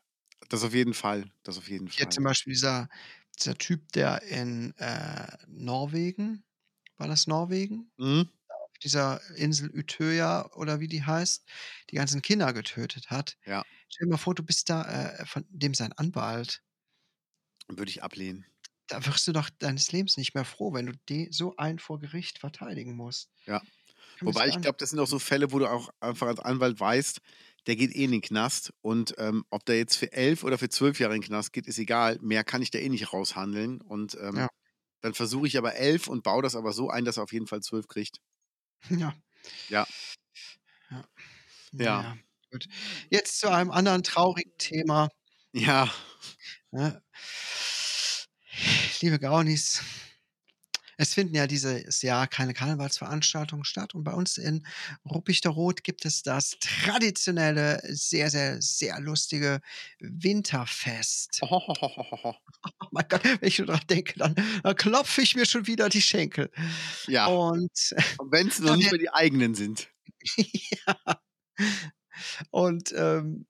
das 0.49 0.65
auf 0.65 0.75
jeden 0.75 0.95
Fall, 0.95 1.31
das 1.43 1.59
auf 1.59 1.69
jeden 1.69 1.89
Hier 1.91 2.09
Fall. 2.09 2.11
zum 2.11 2.25
Beispiel 2.25 2.53
dieser 2.53 2.89
dieser 3.39 3.57
Typ, 3.57 3.91
der 3.93 4.23
in, 4.25 4.77
äh, 4.77 5.27
Norwegen 5.49 6.45
war 6.99 7.09
das 7.09 7.27
Norwegen? 7.27 7.93
Mhm. 7.99 8.33
Auf 8.49 8.79
dieser 8.85 9.21
Insel 9.37 9.71
Utøya 9.77 10.51
oder 10.55 10.81
wie 10.81 10.89
die 10.89 11.05
heißt, 11.05 11.47
die 11.91 11.97
ganzen 11.97 12.23
Kinder 12.23 12.53
getötet 12.55 13.11
hat. 13.11 13.39
Ja. 13.47 13.65
Stell 13.91 14.07
dir 14.07 14.13
mal 14.13 14.19
vor, 14.19 14.35
du 14.37 14.45
bist 14.45 14.71
da, 14.71 14.85
äh, 15.21 15.27
von 15.27 15.47
dem 15.51 15.75
sein 15.75 15.93
Anwalt. 15.95 16.63
Würde 17.69 17.91
ich 17.91 18.03
ablehnen. 18.03 18.47
Da 18.89 19.05
wirst 19.07 19.27
du 19.27 19.33
doch 19.33 19.51
deines 19.51 19.91
Lebens 19.93 20.17
nicht 20.17 20.35
mehr 20.35 20.45
froh, 20.45 20.73
wenn 20.73 20.87
du 21.07 21.27
so 21.31 21.57
einen 21.57 21.79
vor 21.79 21.99
Gericht 22.01 22.39
verteidigen 22.39 22.95
musst. 22.97 23.31
Ja. 23.47 23.63
Wobei 24.25 24.49
ich 24.49 24.61
glaube, 24.61 24.77
das 24.79 24.91
sind 24.91 24.99
auch 25.01 25.07
so 25.07 25.19
Fälle, 25.19 25.53
wo 25.53 25.59
du 25.59 25.67
auch 25.71 25.91
einfach 26.01 26.29
als 26.29 26.41
Anwalt 26.41 26.79
weißt, 26.81 27.21
der 27.67 27.77
geht 27.77 27.95
eh 27.95 28.05
in 28.05 28.13
den 28.13 28.21
Knast 28.23 28.73
und, 28.83 29.15
ähm, 29.19 29.45
ob 29.51 29.65
der 29.67 29.79
jetzt 29.79 29.97
für 29.97 30.13
11 30.13 30.45
oder 30.45 30.59
für 30.59 30.69
12 30.69 30.99
Jahre 31.01 31.15
in 31.15 31.21
den 31.21 31.27
Knast 31.29 31.53
geht, 31.53 31.67
ist 31.67 31.79
egal. 31.79 32.19
Mehr 32.21 32.45
kann 32.45 32.63
ich 32.63 32.71
da 32.71 32.79
eh 32.79 32.89
nicht 32.89 33.13
raushandeln 33.13 33.81
und, 33.81 34.17
ähm 34.21 34.37
Ja. 34.37 34.49
Dann 35.03 35.15
versuche 35.15 35.47
ich 35.49 35.59
aber 35.59 35.75
11 35.77 36.09
und 36.09 36.23
baue 36.25 36.43
das 36.43 36.57
aber 36.57 36.73
so 36.73 36.89
ein, 36.91 37.05
dass 37.05 37.17
er 37.19 37.25
auf 37.25 37.33
jeden 37.33 37.47
Fall 37.49 37.61
12 37.63 37.89
kriegt. 37.89 38.19
Ja. 38.91 39.15
Ja. 39.69 39.87
Ja. 40.91 41.05
Ja. 41.73 42.03
Ja, 42.03 42.17
gut. 42.51 42.67
Jetzt 43.11 43.41
zu 43.41 43.51
einem 43.51 43.71
anderen 43.71 44.03
traurigen 44.03 44.53
Thema, 44.59 45.09
Ja. 45.53 45.93
ne? 46.73 47.03
Liebe 49.01 49.19
Gaunis, 49.19 49.83
es 50.97 51.15
finden 51.15 51.35
ja 51.35 51.47
dieses 51.47 52.03
Jahr 52.03 52.27
keine 52.27 52.55
Karnevalsveranstaltungen 52.55 53.65
statt 53.65 53.95
und 53.95 54.05
bei 54.05 54.13
uns 54.13 54.39
in 54.39 54.67
Ruppichteroth 55.09 55.85
gibt 55.85 56.05
es 56.05 56.23
das 56.23 56.57
traditionelle, 56.61 57.81
sehr, 57.85 58.31
sehr, 58.31 58.61
sehr 58.61 59.01
lustige 59.01 59.61
Winterfest. 60.01 61.41
Oh 62.81 62.87
mein 62.93 63.07
Gott, 63.09 63.25
wenn 63.25 63.49
ich 63.49 63.59
nur 63.59 63.67
dran 63.67 63.81
denke, 63.89 64.15
dann, 64.19 64.35
dann 64.63 64.77
klopfe 64.77 65.23
ich 65.23 65.35
mir 65.35 65.47
schon 65.47 65.67
wieder 65.67 65.89
die 65.89 66.03
Schenkel. 66.03 66.51
Ja. 67.07 67.27
Und 67.27 67.73
Und 68.19 68.33
wenn 68.33 68.49
es 68.49 68.59
noch 68.61 68.77
nicht 68.77 68.91
mal 68.91 68.99
die 68.99 69.11
eigenen 69.13 69.55
sind. 69.55 69.89
ja. 70.37 71.21
Und, 72.51 72.93
ähm, 72.97 73.47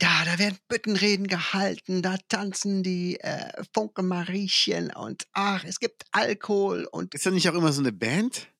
ja, 0.00 0.24
da 0.24 0.38
werden 0.38 0.58
Büttenreden 0.68 1.26
gehalten, 1.28 2.02
da 2.02 2.16
tanzen 2.28 2.82
die, 2.82 3.18
äh, 3.20 3.62
Funke 3.72 4.02
Mariechen 4.02 4.92
und 4.92 5.26
ach, 5.32 5.64
es 5.64 5.78
gibt 5.78 6.04
Alkohol 6.12 6.86
und 6.90 7.14
Ist 7.14 7.24
da 7.26 7.30
nicht 7.30 7.48
auch 7.48 7.54
immer 7.54 7.72
so 7.72 7.80
eine 7.80 7.92
Band? 7.92 8.52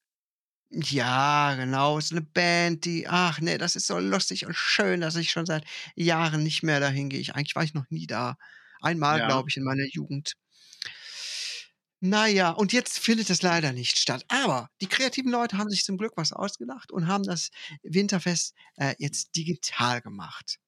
ja, 0.71 1.55
genau, 1.55 2.01
so 2.01 2.15
'ne 2.17 2.23
Band, 2.23 2.85
die 2.85 3.07
ach 3.09 3.41
ne, 3.41 3.59
das 3.59 3.77
ist 3.77 3.87
so 3.87 3.99
lustig 3.99 4.47
und 4.47 4.55
schön, 4.57 5.01
dass 5.01 5.15
ich 5.17 5.31
schon 5.31 5.47
seit 5.47 5.65
Jahren 5.95 6.43
nicht 6.43 6.63
mehr 6.63 6.81
dahin 6.81 7.09
gehe. 7.11 7.21
Ich 7.21 7.35
eigentlich 7.35 7.55
war 7.57 7.63
ich 7.65 7.75
noch 7.75 7.89
nie 7.91 8.07
da. 8.07 8.37
Einmal, 8.81 9.21
Ja. 9.21 9.23
glaube 9.23 9.49
ich, 9.51 9.57
in 9.57 9.65
meiner 9.65 9.85
Jugend. 9.87 10.35
Na 12.03 12.27
ja, 12.29 12.51
und 12.51 12.73
jetzt 12.73 12.99
findet 12.99 13.31
es 13.31 13.43
leider 13.43 13.73
nicht 13.73 13.99
statt. 13.99 14.25
Aber 14.29 14.69
die 14.81 14.87
kreativen 14.89 15.31
Leute 15.31 15.57
haben 15.59 15.71
sich 15.71 15.85
zum 15.85 15.97
Glück 15.97 16.13
was 16.17 16.33
ausgedacht 16.33 16.93
und 16.93 17.07
haben 17.09 17.25
das 17.25 17.51
Winterfest, 17.83 18.55
äh, 18.77 18.95
jetzt 18.99 19.35
digital 19.37 20.01
gemacht. 20.03 20.59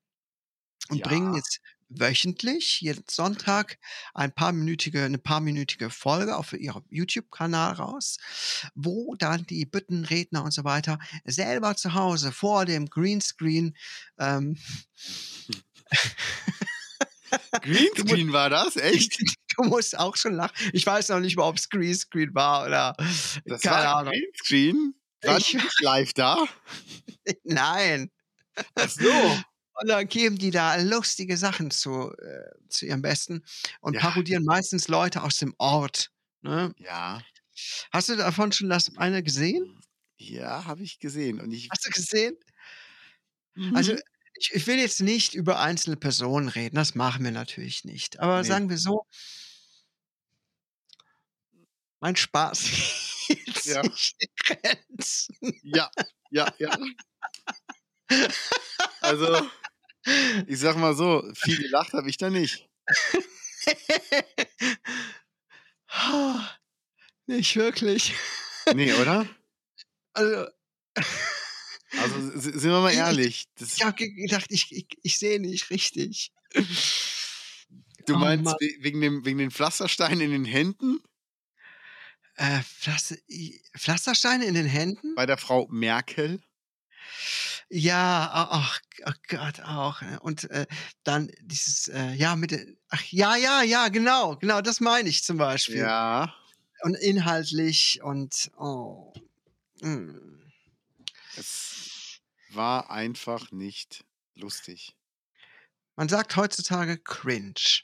Und 0.91 1.03
bringen 1.03 1.33
Ja. 1.33 1.35
jetzt 1.35 1.61
wöchentlich, 1.89 2.81
jeden 2.81 3.05
Sonntag 3.09 3.79
ein 4.15 4.33
paarminütige 4.35 5.09
'ne 5.09 5.19
paarminütige 5.19 5.91
Folge 5.91 6.37
auf 6.37 6.53
ihrem 6.53 6.85
YouTube-Kanal 6.91 7.75
raus, 7.75 8.19
wo 8.75 9.15
dann 9.19 9.47
die 9.47 9.67
Büttenredner 9.67 10.45
und 10.45 10.53
so 10.53 10.65
weiter 10.65 10.99
selber 11.25 11.77
zu 11.77 11.95
Hause 11.95 12.33
vor 12.33 12.65
dem 12.67 12.87
Greenscreen, 12.91 13.77
ähm 14.19 14.59
Greenscreen 17.63 18.33
war 18.33 18.51
das? 18.51 18.77
Echt? 18.77 19.25
du 19.57 19.65
musst 19.65 19.99
auch 19.99 20.17
schon 20.17 20.35
lachen. 20.35 20.55
Ich 20.73 20.87
weiß 20.87 21.09
noch 21.11 21.21
nicht 21.21 21.37
mal, 21.37 21.49
ob's 21.49 21.69
Greenscreen 21.71 22.35
war 22.35 22.67
oder 22.67 22.97
Das 23.47 23.63
keine 23.63 23.89
war 23.89 23.91
Ahnung. 23.91 24.13
Greenscreen? 24.13 24.95
Waren 25.25 25.43
Ich 25.43 25.55
nicht 25.63 25.81
live 25.81 26.13
da? 26.15 26.47
Nein. 27.45 28.11
Ach 28.77 28.89
so. 28.91 29.43
Und 29.79 29.89
dann 29.89 30.09
geben 30.09 30.39
die 30.39 30.51
da 30.51 30.77
lustige 30.77 31.37
Sachen 31.37 31.71
zu 31.71 32.13
äh, 32.13 32.51
zu 32.69 32.87
ihrem 32.87 33.03
Besten 33.03 33.45
und 33.81 33.95
Ja. 33.95 34.01
parodieren 34.01 34.45
meistens 34.45 34.89
Leute 34.89 35.23
aus 35.23 35.37
dem 35.39 35.55
Ort, 35.59 36.11
ne? 36.43 36.75
Ja. 36.79 37.27
Hast 37.93 38.09
du 38.09 38.17
davon 38.17 38.53
schon 38.53 38.69
das 38.69 38.97
eine 38.97 39.23
gesehen? 39.23 39.81
Ja, 40.19 40.65
habe 40.65 40.83
ich 40.83 40.99
gesehen 40.99 41.41
und 41.41 41.53
ich 41.53 41.71
Hast 41.71 41.87
du 41.87 41.91
gesehen? 41.91 42.37
Also, 43.73 43.93
Mhm. 43.93 44.01
ich 44.35 44.51
ich 44.55 44.67
will 44.67 44.79
jetzt 44.79 45.01
nicht 45.01 45.35
über 45.35 45.61
einzelne 45.61 45.97
Personen 45.97 46.49
reden, 46.49 46.77
das 46.77 46.95
machen 46.95 47.25
wir 47.25 47.31
natürlich 47.31 47.85
nicht. 47.85 48.19
Aber 48.21 48.43
Ne. 48.43 48.45
sagen 48.45 48.69
wir 48.69 48.79
so 48.79 49.05
mein 52.03 52.17
Spaß 52.17 52.61
hielt 53.27 53.57
Ja. 53.65 53.83
sich 53.83 54.15
Grenzen. 54.45 55.37
Ja, 55.63 55.91
ja, 56.31 56.49
ja. 56.59 56.71
Also, 59.03 59.43
ich 60.47 60.59
sage 60.59 60.79
mal 60.79 60.95
so, 60.95 61.29
viel 61.35 61.57
gelacht 61.59 61.93
habe 61.93 62.09
ich 62.09 62.17
da 62.17 62.31
nicht. 62.31 62.69
Nicht 67.27 67.57
wirklich. 67.57 68.15
Ne, 68.75 68.95
oder? 68.97 69.29
Also 70.13 70.47
Also, 71.99 72.39
sind 72.39 72.63
wir 72.63 72.81
mal 72.81 72.89
Ich 72.89 72.95
ich 72.95 72.99
ehrlich, 72.99 73.47
das 73.59 73.77
ich 73.77 73.83
habe 73.85 73.97
ge 73.97 74.09
gedacht, 74.13 74.47
ich 74.51 74.71
ich 74.73 74.87
ich 75.03 75.19
sehe 75.19 75.41
nicht 75.41 75.71
richtig. 75.71 76.33
Du 78.07 78.15
Oh 78.15 78.19
meinst 78.19 78.55
we 78.61 78.77
wegen 78.81 79.01
dem 79.01 79.25
wegen 79.25 79.39
den 79.39 79.51
Pflastersteinen 79.51 80.21
in 80.21 80.31
den 80.31 80.45
Händen? 80.45 81.01
Äh, 82.37 82.61
Pflaster 82.63 83.17
Pflastersteine 83.77 84.45
in 84.45 84.55
den 84.55 84.67
Händen? 84.67 85.15
Bei 85.15 85.27
der 85.27 85.39
Frau 85.39 85.67
Merkel? 85.71 86.41
Ja, 87.71 88.31
ach 88.33 88.81
ach 89.05 89.17
Gott, 89.29 89.61
auch, 89.61 90.01
ne? 90.01 90.21
Und, 90.21 90.49
äh, 90.51 90.67
dann 91.03 91.31
dieses, 91.41 91.89
äh, 91.89 92.13
ja, 92.13 92.37
mit 92.37 92.53
ach 92.91 93.03
ja, 93.11 93.35
ja, 93.37 93.63
ja, 93.63 93.89
genau, 93.89 94.37
genau, 94.37 94.61
das 94.61 94.81
meine 94.81 95.09
ich 95.09 95.25
zum 95.25 95.37
Beispiel. 95.37 95.79
Ja. 95.79 96.33
Und 96.83 96.95
inhaltlich 96.97 98.01
und 98.03 98.51
oh. 98.57 99.13
Hm. 99.81 100.43
Es 101.37 102.21
war 102.51 102.91
einfach 102.91 103.51
nicht 103.51 104.05
lustig. 104.37 104.95
Man 105.97 106.09
sagt 106.09 106.37
heutzutage 106.37 106.99
cringe. 106.99 107.83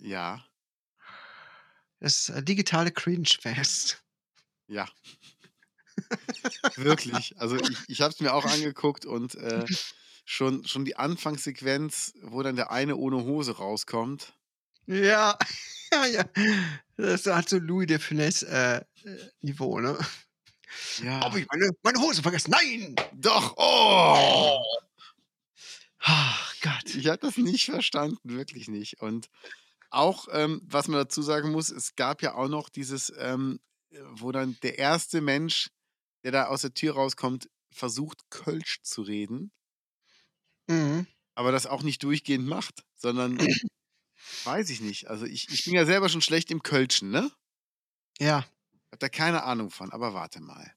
Ja. 0.00 0.44
Das, 2.00 2.30
äh, 2.30 2.42
digitale 2.42 2.90
Cringe-Fest. 2.90 4.02
Ja. 4.66 4.88
Wirklich. 6.76 7.34
Also, 7.38 7.56
ich 7.56 7.78
ich 7.88 8.00
habe 8.00 8.12
es 8.12 8.20
mir 8.20 8.34
auch 8.34 8.44
angeguckt 8.46 9.06
und, 9.06 9.34
äh, 9.36 9.64
schon 10.24 10.64
schon 10.66 10.84
die 10.84 10.96
Anfangssequenz, 10.96 12.14
wo 12.22 12.42
dann 12.42 12.56
der 12.56 12.70
eine 12.70 12.96
ohne 12.96 13.24
Hose 13.24 13.56
rauskommt. 13.56 14.34
Ja, 14.86 15.36
ja, 15.92 16.06
ja. 16.06 16.24
Das 16.96 17.26
hat 17.26 17.48
so 17.48 17.58
Louis 17.58 17.86
de 17.86 17.98
Funès, 17.98 18.44
äh, 18.44 18.78
äh, 19.04 19.30
ne? 19.42 19.98
Habe 21.20 21.38
Ja. 21.38 21.38
ich 21.38 21.46
meine 21.50 21.70
meine 21.82 22.00
Hose 22.00 22.22
vergessen? 22.22 22.50
Nein! 22.50 22.94
Doch, 23.14 23.54
oh! 23.56 24.58
Ach 26.00 26.54
Gott. 26.62 26.94
Ich 26.94 27.06
habe 27.06 27.18
das 27.18 27.36
nicht 27.36 27.66
verstanden, 27.66 28.18
wirklich 28.36 28.68
nicht. 28.68 29.00
Und 29.00 29.28
auch, 29.90 30.28
ähm, 30.32 30.62
was 30.64 30.88
man 30.88 30.98
dazu 30.98 31.22
sagen 31.22 31.50
muss, 31.52 31.70
es 31.70 31.94
gab 31.96 32.22
ja 32.22 32.34
auch 32.34 32.48
noch 32.48 32.68
dieses, 32.68 33.12
ähm, 33.18 33.60
äh, 33.90 33.98
wo 34.12 34.32
dann 34.32 34.58
der 34.62 34.78
erste 34.78 35.20
Mensch, 35.20 35.70
der 36.24 36.32
da 36.32 36.46
aus 36.46 36.62
der 36.62 36.74
Tür 36.74 36.94
rauskommt, 36.94 37.50
versucht, 37.72 38.30
Kölsch 38.30 38.82
zu 38.82 39.02
reden. 39.02 39.50
Mhm. 40.68 41.06
Aber 41.34 41.52
das 41.52 41.66
auch 41.66 41.82
nicht 41.82 42.02
durchgehend 42.02 42.46
macht, 42.46 42.84
sondern 42.94 43.38
weiß 44.44 44.70
ich 44.70 44.80
nicht. 44.80 45.08
Also, 45.08 45.26
ich 45.26 45.50
ich 45.50 45.64
bin 45.64 45.74
ja 45.74 45.86
selber 45.86 46.08
schon 46.08 46.22
schlecht 46.22 46.50
im 46.50 46.62
Kölschen, 46.62 47.10
ne? 47.10 47.30
Ja. 48.20 48.44
Habe 48.92 48.98
da 49.00 49.08
keine 49.08 49.42
Ahnung 49.44 49.70
von, 49.70 49.90
aber 49.92 50.14
warte 50.14 50.40
mal. 50.40 50.74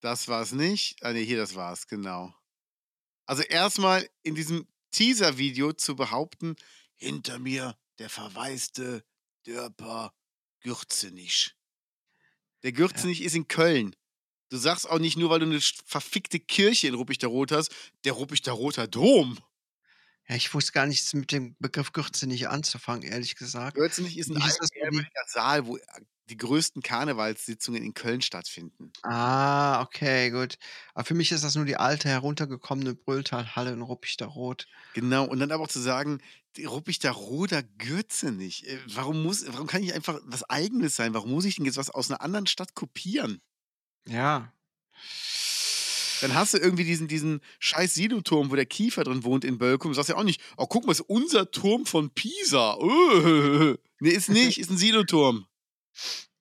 Das 0.00 0.26
war's 0.28 0.52
nicht. 0.52 1.02
Ah, 1.02 1.12
ne, 1.12 1.20
hier, 1.20 1.38
das 1.38 1.54
war's, 1.54 1.86
genau. 1.86 2.34
Also, 3.26 3.42
erst 3.44 3.78
mal 3.78 4.08
in 4.22 4.34
diesem 4.34 4.68
Teaser-Video 4.92 5.72
zu 5.74 5.96
behaupten: 5.96 6.56
„Hinter 6.96 7.38
mir 7.38 7.78
der 7.98 8.10
verwaiste 8.10 9.04
Dörper 9.46 10.14
Gürzenich.“ 10.60 11.56
Der 12.64 12.72
Ja. 12.90 13.12
Gürzenich 13.12 13.22
ist 13.22 13.34
in 13.34 13.48
Köln. 13.48 13.94
Du 14.50 14.56
sagst 14.58 14.88
auch 14.88 14.98
nicht 14.98 15.16
nur, 15.16 15.30
weil 15.30 15.40
du 15.40 15.46
'ne 15.46 15.60
sch 15.60 15.78
verfickte 15.86 16.38
Kirche 16.40 16.88
in 16.88 16.94
Ruppichteroth 16.94 17.52
hast, 17.52 17.72
der 18.04 18.12
Ruppichteroter 18.12 18.86
Dom. 18.86 19.38
Ja, 20.28 20.36
ich 20.36 20.52
wusste 20.54 20.72
gar 20.72 20.86
nichts 20.86 21.14
mit 21.14 21.32
dem 21.32 21.56
Begriff 21.58 21.92
Gürzenich 21.92 22.48
anzufangen, 22.48 23.02
ehrlich 23.02 23.34
gesagt. 23.34 23.76
Gürzenich 23.76 24.18
ist 24.18 24.30
'n 24.30 24.36
Wie 24.36 24.40
hieß 24.40 24.58
das 24.58 24.70
altehrwürdiger 24.70 25.24
Saal, 25.28 25.66
wo, 25.66 25.76
äh, 25.76 25.82
die 26.32 26.38
größten 26.38 26.82
Karnevalssitzungen 26.82 27.82
in 27.82 27.94
Köln 27.94 28.22
stattfinden. 28.22 28.92
Ah, 29.04 29.80
okay, 29.82 30.30
gut. 30.30 30.58
Aber 30.94 31.04
für 31.04 31.14
mich 31.14 31.32
ist 31.32 31.42
das 31.42 31.56
nur 31.56 31.64
die 31.64 31.76
alte 31.76 32.08
heruntergekommene 32.08 32.94
Brülltalhalle 32.94 33.72
in 33.72 33.82
Ruppichteroth. 33.82 34.68
Genau, 34.94 35.24
und 35.26 35.40
dann 35.40 35.50
aber 35.50 35.64
auch 35.64 35.68
zu 35.68 35.80
sagen, 35.80 36.18
die 36.56 36.64
Ruppichteroder 36.66 37.62
Gürzenich. 37.62 38.66
Äh, 38.68 38.78
warum 38.94 39.22
muss 39.22 39.46
warum 39.50 39.66
kann 39.66 39.80
nicht 39.80 39.94
einfach 39.94 40.20
was 40.24 40.48
Eigenes 40.50 40.96
sein? 40.96 41.14
Warum 41.14 41.30
muss 41.30 41.46
ich 41.46 41.56
denn 41.56 41.64
jetzt 41.64 41.78
was 41.78 41.88
aus 41.90 42.10
'ner 42.10 42.20
anderen 42.20 42.46
Stadt 42.46 42.74
kopieren? 42.74 43.40
Ja. 44.06 44.52
Dann 46.20 46.34
hast 46.34 46.54
du 46.54 46.58
irgendwie 46.58 46.84
diesen 46.84 47.08
diesen 47.08 47.40
scheiß 47.58 47.94
Siloturm, 47.94 48.50
wo 48.52 48.54
der 48.56 48.64
Kiefer 48.66 49.02
drin 49.02 49.24
wohnt 49.24 49.44
in 49.44 49.58
Bölkum. 49.58 49.90
Du 49.90 49.94
sagst 49.96 50.08
ja 50.08 50.16
auch 50.16 50.22
nicht: 50.22 50.40
„Oh, 50.56 50.66
guck 50.68 50.86
mal, 50.86 50.92
ist 50.92 51.00
unser 51.00 51.50
Turm 51.50 51.84
von 51.84 52.10
Pisa. 52.10 52.76
Öh.“ 52.80 53.76
Ne, 54.00 54.10
ist 54.10 54.28
nicht, 54.28 54.58
ist 54.58 54.70
'n 54.70 54.76
Siloturm. 54.76 55.46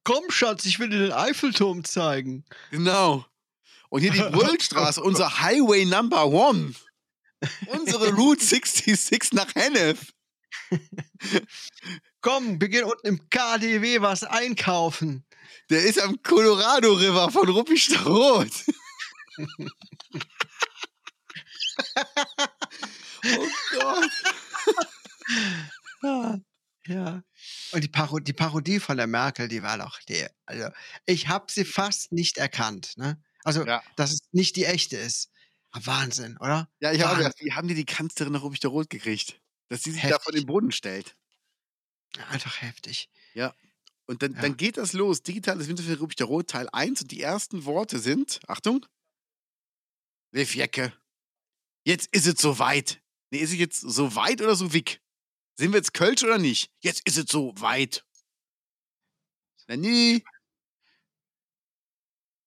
Komm, 0.04 0.24
Schatz, 0.30 0.66
ich 0.66 0.80
will 0.80 0.90
dir 0.90 1.00
den 1.00 1.12
Eiffelturm 1.12 1.84
zeigen. 1.84 2.44
Genau. 2.72 3.26
Und 3.90 4.02
hier 4.02 4.12
die 4.12 4.20
Brüllstraße, 4.32 5.02
unser 5.02 5.42
Highway 5.42 5.86
Number 5.86 6.26
One. 6.28 6.74
Unsere 7.68 8.14
Route 8.14 8.44
66 8.44 9.34
nach 9.34 9.54
Hennef. 9.56 10.14
Komm, 12.22 12.62
wir 12.62 12.70
gehen 12.70 12.84
unten 12.86 13.08
im 13.08 13.30
KDW 13.30 14.02
was 14.02 14.24
einkaufen. 14.24 15.26
Der 15.70 15.84
ist 15.84 16.00
am 16.00 16.22
Colorado 16.22 16.94
River 16.94 17.32
von 17.32 17.50
Ruppichteroth. 17.50 18.66
oh 23.26 23.48
Gott. 23.72 24.12
Ja, 26.04 26.40
ja. 26.88 27.24
Und 27.74 27.84
die, 27.84 27.88
Paro 27.88 28.20
die 28.20 28.34
Parodie 28.34 28.80
von 28.80 28.98
der 28.98 29.08
Merkel, 29.08 29.48
die 29.48 29.64
war 29.64 29.78
doch 29.78 30.00
die 30.02 30.26
also, 30.46 30.70
ich 31.06 31.28
habe 31.28 31.52
sie 31.52 31.66
fast 31.66 32.12
nicht 32.12 32.38
erkannt, 32.38 32.94
ne? 32.98 33.22
Also, 33.44 33.66
Ja. 33.66 33.82
dass 33.96 34.12
es 34.12 34.20
nicht 34.32 34.56
die 34.56 34.66
echte 34.66 34.98
ist. 34.98 35.30
Ah, 35.72 35.80
Wahnsinn, 35.86 36.38
oder? 36.38 36.70
Ja, 36.82 36.92
ich 36.92 37.02
habe 37.02 37.32
wie 37.40 37.54
haben 37.54 37.68
die 37.70 37.76
die 37.76 37.86
Kanzlerin 37.86 38.34
nach 38.34 38.42
Ruppichteroth 38.44 38.90
gekriegt? 38.90 39.40
Dass 39.70 39.84
sie 39.84 39.92
sich 39.92 40.02
da 40.02 40.20
vor 40.20 40.34
den 40.34 40.40
Heftig. 40.40 40.48
Boden 40.48 40.72
stellt. 40.72 41.16
Einfach 42.30 42.62
heftig. 42.62 43.10
Und 44.08 44.22
dann, 44.22 44.34
Ja. 44.34 44.42
dann 44.42 44.58
geht 44.58 44.76
das 44.78 44.92
los. 44.94 45.24
Digitales 45.24 45.70
Winterfeld 45.70 46.02
Ruppichteroth 46.02 46.50
Teil 46.50 46.68
1 46.74 47.02
und 47.04 47.12
die 47.12 47.22
ersten 47.22 47.64
Worte 47.66 48.00
sind, 48.00 48.42
Achtung, 48.48 48.86
Liv 50.34 50.56
Jecke, 50.56 50.94
jetzt 51.86 52.10
ist 52.14 52.28
es 52.28 52.42
soweit. 52.42 53.02
Nee, 53.32 53.40
ist 53.40 53.52
es 53.52 53.58
jetzt 53.60 53.82
so 53.82 54.16
weit 54.16 54.42
oder 54.42 54.56
so 54.56 54.74
wick? 54.74 55.01
Sind 55.62 55.74
wir 55.74 55.78
jetzt 55.78 55.94
Kölsch 55.94 56.24
oder 56.24 56.40
nicht? 56.40 56.72
Jetzt 56.80 57.08
ist 57.08 57.20
es 57.20 57.26
so 57.30 57.54
weit. 57.58 58.04
Na 59.68 59.76
nie. 59.76 60.24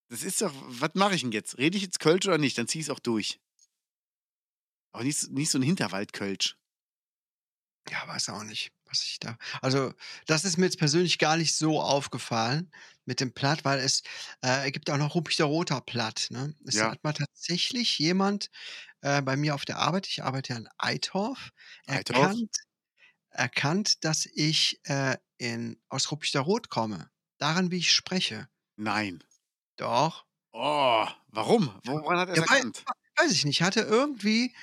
Das 0.09 0.25
ist 0.25 0.43
doch, 0.43 0.53
was 0.67 0.91
mache 0.95 1.15
ich 1.15 1.21
denn 1.21 1.31
jetzt? 1.31 1.57
Rede 1.57 1.77
ich 1.77 1.85
jetzt 1.85 2.01
Kölsch 2.01 2.27
oder 2.27 2.39
nicht? 2.39 2.59
Dann 2.59 2.67
zieh 2.67 2.81
ich 2.81 2.87
es 2.87 2.91
auch 2.91 2.99
durch. 2.99 3.39
Aber 4.91 5.05
nicht, 5.05 5.31
nicht 5.31 5.49
so 5.49 5.59
ein 5.59 5.63
Hinterwald-Kölsch. 5.63 6.57
Ja, 7.89 8.09
weiß 8.09 8.31
auch 8.31 8.43
nicht, 8.43 8.73
was 8.87 9.05
ich 9.05 9.21
da. 9.21 9.39
Also, 9.63 9.95
das 10.27 10.45
ist 10.45 10.57
mir 10.57 10.65
jetzt 10.65 10.81
persönlich 10.81 11.19
gar 11.21 11.37
nicht 11.37 11.55
so 11.55 11.81
aufgefallen 11.81 12.73
mit 13.05 13.21
dem 13.21 13.33
Platt, 13.33 13.65
weil 13.65 13.79
es 13.79 14.03
äh, 14.41 14.73
gibt 14.73 14.91
auch 14.91 14.97
noch 14.97 15.15
Ruppichteroter 15.15 15.83
Platt. 15.83 16.27
Ne? 16.31 16.57
Es 16.67 16.75
Ja. 16.75 16.91
hat 16.91 17.05
mal 17.05 17.13
tatsächlich 17.13 17.97
jemand 18.01 18.51
äh, 19.03 19.23
bei 19.23 19.37
mir 19.37 19.55
auf 19.55 19.65
der 19.67 19.79
Arbeit, 19.79 20.09
ich 20.09 20.23
arbeite 20.25 20.55
ja 20.55 20.59
in 20.59 20.69
Eitorf, 20.79 21.53
Eitorf? 21.87 22.33
erkannt, 22.33 22.57
erkannt, 23.35 24.05
dass 24.05 24.27
ich 24.27 24.81
äh, 24.85 25.17
in, 25.39 25.81
aus 25.89 26.11
Ruppichteroth 26.11 26.69
komme. 26.71 27.11
Daran, 27.39 27.71
wie 27.71 27.79
ich 27.79 27.93
spreche. 27.93 28.49
Nein. 28.77 29.23
Doch. 29.77 30.25
Oh, 30.53 31.07
warum? 31.29 31.81
Woran 31.85 32.19
hat 32.19 32.29
er 32.29 32.37
Ja, 32.37 32.43
erkannt? 32.43 32.85
Weiß 33.17 33.33
ich 33.33 33.45
nicht. 33.45 33.63
Hatte 33.63 33.81
irgendwie, 33.81 34.55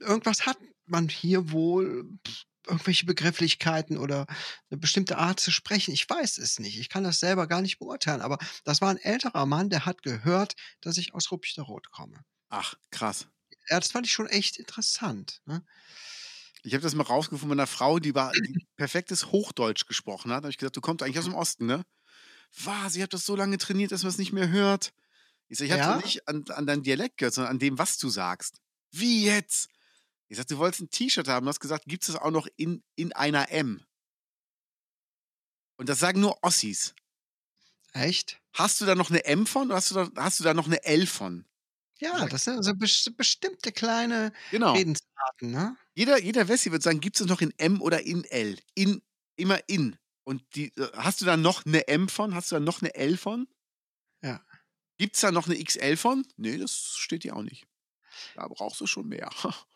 irgendwas 0.00 0.46
hat 0.46 0.58
man 0.86 1.08
hier 1.08 1.50
wohl, 1.52 2.18
irgendwelche 2.66 3.06
Begrifflichkeiten 3.06 3.98
oder 3.98 4.26
eine 4.70 4.78
bestimmte 4.78 5.18
Art 5.18 5.40
zu 5.40 5.50
sprechen. 5.50 5.92
Ich 5.92 6.08
weiß 6.08 6.38
es 6.38 6.58
nicht. 6.58 6.78
Ich 6.78 6.88
kann 6.88 7.04
das 7.04 7.20
selber 7.20 7.46
gar 7.46 7.62
nicht 7.62 7.78
beurteilen. 7.78 8.20
Aber 8.22 8.38
das 8.64 8.80
war 8.80 8.90
ein 8.90 8.98
älterer 8.98 9.46
Mann, 9.46 9.70
der 9.70 9.86
hat 9.86 10.02
gehört, 10.02 10.54
dass 10.80 10.98
ich 10.98 11.14
aus 11.14 11.30
Ruppichteroth 11.32 11.90
komme. 11.90 12.24
Ach, 12.48 12.74
krass. 12.90 13.26
Ja, 13.68 13.78
das 13.78 13.92
fand 13.92 14.06
ich 14.06 14.12
schon 14.12 14.26
echt 14.26 14.56
interessant. 14.58 15.40
Ne? 15.46 15.64
Ich 16.62 16.74
habe 16.74 16.82
das 16.82 16.94
mal 16.94 17.04
rausgefunden 17.04 17.48
von 17.50 17.58
einer 17.58 17.66
Frau, 17.66 17.98
die, 17.98 18.14
war, 18.14 18.32
die 18.32 18.66
perfektes 18.76 19.26
Hochdeutsch 19.32 19.86
gesprochen 19.86 20.30
hat. 20.30 20.38
Da 20.38 20.44
habe 20.44 20.50
ich 20.50 20.58
gesagt, 20.58 20.76
du 20.76 20.80
kommst 20.80 21.02
eigentlich 21.02 21.18
aus 21.18 21.24
dem 21.24 21.34
Osten, 21.34 21.66
ne? 21.66 21.84
Was, 22.64 22.96
ihr 22.96 23.02
habt 23.04 23.14
das 23.14 23.24
so 23.24 23.36
lange 23.36 23.58
trainiert, 23.58 23.92
dass 23.92 24.02
man 24.02 24.10
es 24.10 24.18
nicht 24.18 24.32
mehr 24.32 24.48
hört. 24.48 24.92
Ich 25.48 25.58
sage, 25.58 25.74
ich 25.74 25.80
habe 25.80 25.98
Ja? 26.00 26.04
nicht 26.04 26.28
an, 26.28 26.44
an 26.48 26.66
deinem 26.66 26.82
Dialekt 26.82 27.16
gehört, 27.18 27.34
sondern 27.34 27.52
an 27.52 27.58
dem, 27.58 27.78
was 27.78 27.98
du 27.98 28.08
sagst. 28.08 28.60
Wie 28.90 29.24
jetzt? 29.24 29.68
Ich 30.28 30.36
sag, 30.36 30.46
du 30.48 30.58
wolltest 30.58 30.82
ein 30.82 30.90
T-Shirt 30.90 31.28
haben, 31.28 31.46
du 31.46 31.48
hast 31.50 31.60
gesagt, 31.60 31.84
gibt 31.86 32.02
es 32.02 32.08
das 32.12 32.16
auch 32.16 32.30
noch 32.30 32.46
in, 32.56 32.82
in 32.94 33.12
einer 33.12 33.50
M? 33.50 33.84
Und 35.76 35.88
das 35.88 35.98
sagen 35.98 36.20
nur 36.20 36.38
Ossis. 36.42 36.94
Echt? 37.92 38.40
Hast 38.52 38.80
du 38.80 38.84
da 38.84 38.94
noch 38.94 39.10
eine 39.10 39.24
M 39.24 39.46
von 39.46 39.66
oder 39.68 39.76
hast 39.76 39.90
du 39.90 39.94
da, 39.94 40.10
hast 40.16 40.38
du 40.40 40.44
da 40.44 40.54
noch 40.54 40.66
eine 40.66 40.84
L 40.84 41.06
von? 41.06 41.46
Ja, 42.00 42.26
das 42.26 42.44
sind 42.44 42.62
so 42.62 42.70
bes- 42.72 43.14
bestimmte 43.14 43.72
kleine 43.72 44.32
Genau. 44.50 44.72
Redensarten, 44.72 45.50
ne? 45.50 45.76
Jeder, 45.94 46.20
jeder 46.20 46.48
Wessi 46.48 46.72
wird 46.72 46.82
sagen, 46.82 47.00
gibt 47.00 47.20
es 47.20 47.26
noch 47.26 47.40
in 47.40 47.52
M 47.58 47.80
oder 47.82 48.02
in 48.04 48.24
L? 48.24 48.58
In, 48.74 49.02
immer 49.36 49.60
in. 49.68 49.96
Und 50.24 50.42
die, 50.54 50.74
äh, 50.76 50.90
hast 50.96 51.20
du 51.20 51.24
da 51.26 51.36
noch 51.36 51.66
eine 51.66 51.88
M 51.88 52.08
von? 52.08 52.34
Hast 52.34 52.50
du 52.50 52.56
da 52.56 52.60
noch 52.60 52.80
eine 52.82 52.94
L 52.94 53.16
von? 53.16 53.48
Ja. 54.22 54.44
Gibt 54.98 55.16
es 55.16 55.22
da 55.22 55.30
noch 55.32 55.46
eine 55.46 55.62
XL 55.62 55.96
von? 55.96 56.26
Nee, 56.36 56.58
das 56.58 56.94
steht 56.96 57.22
hier 57.22 57.36
auch 57.36 57.42
nicht. 57.42 57.66
Da 58.34 58.46
brauchst 58.48 58.80
du 58.80 58.86
schon 58.86 59.08
mehr. 59.08 59.30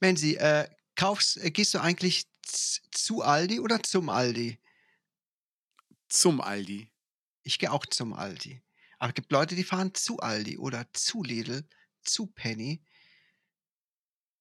Menzi, 0.00 0.34
äh, 0.34 0.68
kaufst, 0.96 1.36
äh, 1.38 1.50
gehst 1.50 1.74
du 1.74 1.80
eigentlich 1.80 2.24
zu 2.42 3.22
Aldi 3.22 3.60
oder 3.60 3.82
zum 3.82 4.08
Aldi? 4.08 4.58
Zum 6.08 6.40
Aldi. 6.40 6.90
Ich 7.42 7.58
gehe 7.58 7.70
auch 7.72 7.86
zum 7.86 8.12
Aldi. 8.12 8.60
Aber 8.98 9.10
es 9.10 9.14
gibt 9.14 9.32
Leute, 9.32 9.54
die 9.56 9.64
fahren 9.64 9.94
zu 9.94 10.18
Aldi 10.20 10.58
oder 10.58 10.86
zu 10.92 11.22
Lidl, 11.22 11.66
zu 12.02 12.26
Penny. 12.26 12.82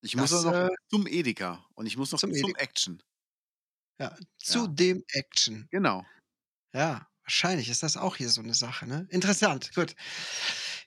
Ich 0.04 0.16
muss 0.16 0.32
Das, 0.32 0.34
auch 0.34 0.44
noch 0.44 0.54
äh, 0.54 0.70
zum 0.90 1.08
Edeka. 1.08 1.66
Und 1.76 1.86
ich 1.86 1.98
muss 1.98 2.12
noch 2.12 2.20
zum 2.20 2.34
zum. 2.34 2.56
Action. 2.56 3.02
Ja, 4.00 4.16
zu 4.38 4.66
Ja. 4.66 4.68
dem 4.68 5.04
Action. 5.10 5.68
Genau. 5.72 6.06
Ja, 6.74 7.08
wahrscheinlich 7.24 7.70
ist 7.70 7.84
das 7.84 7.98
auch 7.98 8.16
hier 8.16 8.30
so 8.30 8.42
eine 8.42 8.54
Sache, 8.54 8.88
ne? 8.88 9.08
Interessant, 9.10 9.74
gut. 9.76 9.96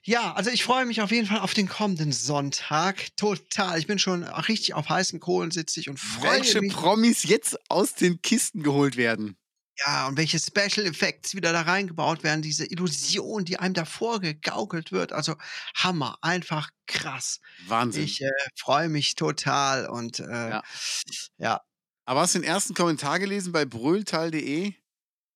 Ja, 0.03 0.33
also 0.33 0.49
ich 0.49 0.63
freue 0.63 0.85
mich 0.85 1.01
auf 1.01 1.11
jeden 1.11 1.27
Fall 1.27 1.39
auf 1.39 1.53
den 1.53 1.67
kommenden 1.67 2.11
Sonntag. 2.11 3.15
Total. 3.17 3.77
Ich 3.79 3.87
bin 3.87 3.99
schon 3.99 4.23
richtig 4.23 4.73
auf 4.73 4.89
heißen 4.89 5.19
Kohlen 5.19 5.51
sitze 5.51 5.79
ich 5.79 5.89
und 5.89 5.99
freue 5.99 6.21
Welche 6.31 6.59
mich. 6.59 6.73
Promis 6.73 7.23
jetzt 7.23 7.57
aus 7.69 7.93
den 7.95 8.21
Kisten 8.21 8.63
geholt 8.63 8.97
werden? 8.97 9.37
Ja, 9.85 10.07
und 10.07 10.17
welche 10.17 10.39
Special 10.39 10.85
Effects 10.85 11.35
wieder 11.35 11.53
da 11.53 11.61
reingebaut 11.61 12.23
werden, 12.23 12.41
diese 12.41 12.65
Illusion, 12.65 13.45
die 13.45 13.57
einem 13.57 13.73
davor 13.73 14.19
gegaukelt 14.19 14.91
wird. 14.91 15.13
Also 15.13 15.35
Hammer, 15.75 16.17
einfach 16.21 16.69
krass. 16.87 17.39
Wahnsinn. 17.67 18.03
Ich 18.03 18.21
äh, 18.21 18.29
freue 18.55 18.89
mich 18.89 19.15
total 19.15 19.87
und 19.87 20.19
äh, 20.19 20.49
Ja. 20.49 20.63
ja, 21.37 21.61
Aber 22.05 22.21
hast 22.21 22.35
du 22.35 22.39
den 22.39 22.47
ersten 22.47 22.73
Kommentar 22.73 23.19
gelesen 23.19 23.51
bei 23.51 23.65
brülltal.de? 23.65 24.73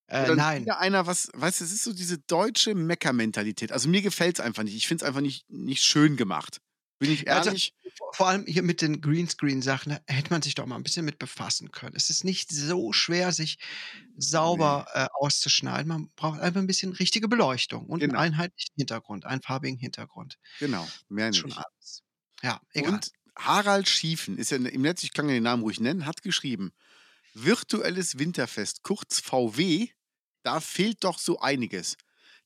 äh, 0.07 0.35
nein. 0.35 0.61
wieder 0.63 0.79
einer, 0.79 1.07
was, 1.07 1.29
weißt 1.33 1.61
du, 1.61 1.65
es 1.65 1.71
ist 1.71 1.83
so 1.83 1.93
diese 1.93 2.19
deutsche 2.19 2.75
Mecker-Mentalität. 2.75 3.71
Also 3.71 3.89
mir 3.89 4.01
gefällt 4.01 4.37
es 4.39 4.45
einfach 4.45 4.63
nicht. 4.63 4.75
Ich 4.75 4.87
finde 4.87 5.03
es 5.03 5.07
einfach 5.07 5.21
nicht, 5.21 5.49
nicht 5.49 5.83
schön 5.83 6.15
gemacht. 6.17 6.61
Bin 6.99 7.11
ich 7.11 7.29
Also, 7.29 7.49
ehrlich? 7.49 7.73
vor- 7.97 8.13
vor 8.13 8.27
allem 8.27 8.45
hier 8.45 8.63
mit 8.63 8.81
den 8.81 9.01
Greenscreen-Sachen, 9.01 9.97
hätte 10.07 10.29
man 10.31 10.41
sich 10.41 10.55
doch 10.55 10.65
mal 10.65 10.75
ein 10.77 10.83
bisschen 10.83 11.05
mit 11.05 11.19
befassen 11.19 11.71
können. 11.71 11.95
Es 11.95 12.09
ist 12.09 12.23
nicht 12.23 12.51
so 12.51 12.93
schwer, 12.93 13.31
sich 13.33 13.57
sauber 14.17 14.87
äh, 14.93 15.07
auszuschneiden. 15.19 15.87
Man 15.87 16.09
braucht 16.15 16.39
einfach 16.39 16.59
ein 16.61 16.67
bisschen 16.67 16.93
richtige 16.93 17.27
Beleuchtung 17.27 17.85
und 17.87 17.99
Genau. 17.99 18.13
einen 18.19 18.33
einheitlichen 18.33 18.73
Hintergrund, 18.77 19.25
einen 19.25 19.41
farbigen 19.41 19.77
Hintergrund. 19.79 20.37
Genau, 20.59 20.87
mehr 21.09 21.33
Schon 21.33 21.49
nicht. 21.49 21.57
alles. 21.57 22.03
Ja, 22.41 22.61
egal. 22.71 22.93
Und 22.93 23.11
Harald 23.37 23.89
Schiefen 23.89 24.37
ist 24.37 24.51
ja 24.51 24.57
im 24.57 24.81
Netz, 24.81 25.03
ich 25.03 25.11
kann 25.13 25.27
ja 25.27 25.33
den 25.35 25.43
Namen 25.43 25.63
ruhig 25.63 25.79
nennen, 25.81 26.05
hat 26.05 26.21
geschrieben: 26.21 26.71
Virtuelles 27.33 28.17
Winterfest, 28.19 28.83
kurz 28.83 29.19
VW, 29.19 29.89
da 30.43 30.61
fehlt 30.61 31.03
doch 31.03 31.19
so 31.19 31.39
einiges. 31.39 31.97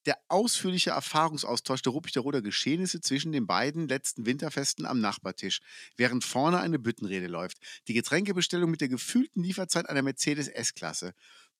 Der 0.06 0.18
ausführliche 0.30 0.92
Erfahrungsaustausch 0.92 1.82
der 1.82 1.92
Ruppichteroder 1.92 2.42
Geschehnisse 2.42 3.02
zwischen 3.02 3.32
den 3.32 3.48
beiden 3.48 3.88
letzten 3.88 4.26
Winterfesten 4.26 4.86
am 4.86 5.02
Nachbartisch, 5.02 5.60
während 5.98 6.24
vorne 6.24 6.60
eine 6.60 6.80
Büttenrede 6.80 7.28
läuft. 7.28 7.58
Die 7.88 7.94
Getränkebestellung 7.94 8.72
mit 8.72 8.82
der 8.82 8.88
gefühlten 8.88 9.44
Lieferzeit 9.44 9.90
einer 9.90 10.02
Mercedes 10.02 10.48
S-Klasse. 10.48 11.14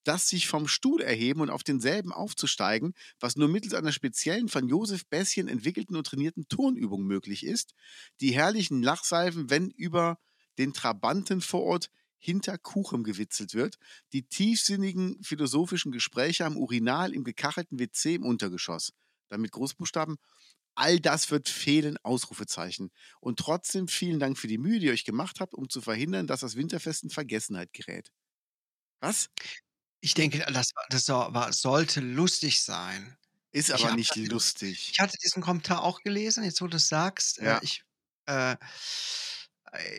Das 0.06 0.30
sich 0.30 0.48
vom 0.48 0.70
Stuhl 0.70 1.02
erheben 1.02 1.42
und 1.42 1.50
auf 1.50 1.64
denselben 1.64 2.14
aufzusteigen, 2.14 2.94
was 3.20 3.36
nur 3.36 3.50
mittels 3.50 3.74
einer 3.74 3.92
speziellen 3.92 4.48
von 4.48 4.70
Josef 4.70 5.06
Bässchen 5.08 5.50
entwickelten 5.50 5.98
und 5.98 6.08
trainierten 6.08 6.48
Turnübung 6.48 7.04
möglich 7.04 7.46
ist, 7.46 7.74
die 8.22 8.32
herrlichen 8.32 8.82
Lachsalven, 8.82 9.50
wenn 9.50 9.70
über 9.70 10.18
den 10.58 10.74
Trabanten 10.74 11.42
vor 11.42 11.64
Ort 11.64 11.90
hinter 12.20 12.58
Kuchem 12.58 13.04
gewitzelt 13.04 13.54
wird, 13.54 13.78
die 14.14 14.24
tiefsinnigen 14.24 15.24
philosophischen 15.24 15.92
Gespräche 15.92 16.46
am 16.46 16.58
Urinal 16.58 17.14
im 17.14 17.24
gekachelten 17.24 17.80
WC 17.80 18.16
im 18.16 18.24
Untergeschoss. 18.26 18.94
Dann 19.30 19.42
mit 19.42 19.52
Großbuchstaben. 19.52 20.18
All 20.76 21.00
das 21.00 21.30
wird 21.32 21.50
fehlen, 21.50 21.98
Ausrufezeichen. 22.04 22.92
Und 23.20 23.40
trotzdem 23.40 23.88
vielen 23.88 24.20
Dank 24.20 24.38
für 24.38 24.48
die 24.48 24.58
Mühe, 24.58 24.80
die 24.80 24.86
ihr 24.88 24.94
euch 24.94 25.04
gemacht 25.04 25.40
habt, 25.40 25.54
um 25.54 25.68
zu 25.70 25.82
verhindern, 25.82 26.28
dass 26.28 26.40
das 26.42 26.56
Winterfest 26.56 27.04
in 27.04 27.10
Vergessenheit 27.10 27.74
gerät. 27.74 28.12
Was? 29.02 29.30
Ich 30.02 30.14
denke, 30.14 30.40
das, 30.52 30.72
das 30.90 31.08
war, 31.10 31.52
sollte 31.52 32.00
lustig 32.00 32.62
sein. 32.62 33.18
Ist 33.52 33.72
aber 33.72 33.96
nicht 33.96 34.12
das- 34.16 34.28
lustig. 34.28 34.92
Ich 34.94 35.00
hatte 35.00 35.18
diesen 35.24 35.42
Kommentar 35.42 35.84
auch 35.84 36.02
gelesen, 36.02 36.44
jetzt 36.44 36.62
wo 36.62 36.68
du 36.68 36.78
es 36.78 36.88
sagst. 36.88 37.38
Ja. 37.40 37.58
Äh, 37.58 37.60
ich, 37.64 37.84
äh, 38.28 38.56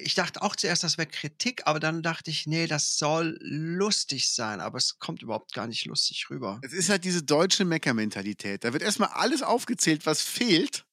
ich 0.02 0.14
dachte 0.14 0.42
auch 0.42 0.56
zuerst, 0.56 0.82
das 0.82 0.98
wäre 0.98 1.08
Kritik, 1.08 1.66
aber 1.66 1.80
dann 1.80 2.02
dachte 2.02 2.30
ich, 2.30 2.46
nee, 2.46 2.66
das 2.66 2.98
soll 2.98 3.38
lustig 3.40 4.32
sein, 4.32 4.60
aber 4.60 4.78
es 4.78 4.98
kommt 4.98 5.22
überhaupt 5.22 5.52
gar 5.52 5.66
nicht 5.66 5.84
lustig 5.86 6.28
rüber. 6.30 6.60
Es 6.62 6.72
ist 6.72 6.88
halt 6.88 7.04
diese 7.04 7.22
deutsche 7.22 7.64
Mecker-Mentalität. 7.64 8.64
Da 8.64 8.72
wird 8.72 8.82
erstmal 8.82 9.10
alles 9.10 9.42
aufgezählt, 9.42 10.06
was 10.06 10.22
fehlt. 10.22 10.84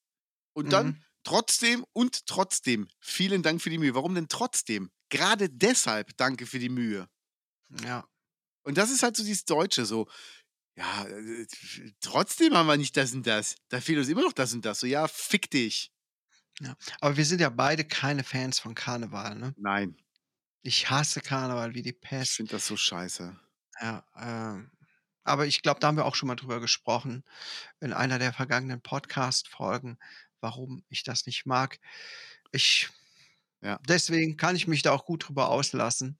Und 0.52 0.72
dann 0.72 0.86
Mhm. 0.86 1.02
trotzdem 1.24 1.84
und 1.92 2.26
trotzdem. 2.26 2.88
Vielen 3.00 3.42
Dank 3.42 3.62
für 3.62 3.70
die 3.70 3.78
Mühe. 3.78 3.94
Warum 3.94 4.14
denn 4.14 4.28
trotzdem? 4.28 4.90
gerade 5.10 5.48
deshalb 5.48 6.16
danke 6.18 6.44
für 6.46 6.58
die 6.58 6.68
Mühe. 6.68 7.08
Ja. 7.82 8.06
Und 8.62 8.76
das 8.76 8.90
ist 8.90 9.02
halt 9.02 9.16
so 9.16 9.22
dieses 9.24 9.46
Deutsche, 9.46 9.86
so, 9.86 10.06
ja, 10.76 11.06
äh, 11.06 11.46
trotzdem 12.00 12.54
haben 12.54 12.66
wir 12.66 12.76
nicht 12.76 12.96
das 12.96 13.12
und 13.14 13.26
das. 13.26 13.56
Da 13.70 13.80
fehlt 13.80 13.98
uns 13.98 14.08
immer 14.08 14.20
noch 14.22 14.34
das 14.34 14.52
und 14.52 14.64
das. 14.64 14.80
So, 14.80 14.86
ja, 14.86 15.08
fick 15.08 15.50
dich. 15.50 15.90
Ja. 16.60 16.76
Aber 17.00 17.16
wir 17.16 17.24
sind 17.24 17.40
ja 17.40 17.50
beide 17.50 17.84
keine 17.84 18.24
Fans 18.24 18.58
von 18.58 18.74
Karneval, 18.74 19.34
ne? 19.36 19.54
Nein, 19.56 19.96
Ich 20.64 20.88
hasse 20.90 21.20
Karneval 21.20 21.74
wie 21.74 21.82
die 21.82 21.92
ich 22.20 22.32
Pest. 22.32 22.34
finde 22.34 22.52
das 22.52 22.66
so 22.66 22.76
scheiße. 22.76 23.38
Ja, 23.80 24.04
ähm, 24.16 24.70
aber 25.24 25.46
ich 25.46 25.62
glaube, 25.62 25.80
da 25.80 25.88
haben 25.88 25.96
wir 25.96 26.06
auch 26.06 26.14
schon 26.14 26.26
mal 26.28 26.36
drüber 26.36 26.60
gesprochen 26.60 27.24
in 27.80 27.92
einer 27.92 28.18
der 28.18 28.32
vergangenen 28.32 28.82
Podcast-Folgen, 28.82 29.98
warum 30.40 30.84
ich 30.88 31.04
das 31.04 31.26
nicht 31.26 31.46
mag. 31.46 31.78
Ich 32.52 32.90
Ja. 33.62 33.80
deswegen 33.88 34.36
kann 34.36 34.56
ich 34.56 34.68
mich 34.68 34.82
da 34.82 34.92
auch 34.92 35.04
gut 35.06 35.28
drüber 35.28 35.50
auslassen. 35.50 36.18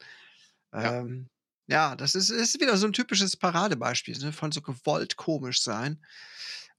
Ja. 0.78 0.98
Ähm, 1.02 1.30
ja, 1.68 1.96
das 1.96 2.14
ist 2.16 2.30
ist 2.30 2.60
wieder 2.60 2.76
so 2.78 2.86
'n 2.88 2.92
typisches 2.94 3.36
Paradebeispiel, 3.38 4.18
ne, 4.20 4.32
von 4.32 4.52
so 4.52 4.62
gewollt 4.62 5.16
komisch 5.16 5.62
sein 5.62 6.04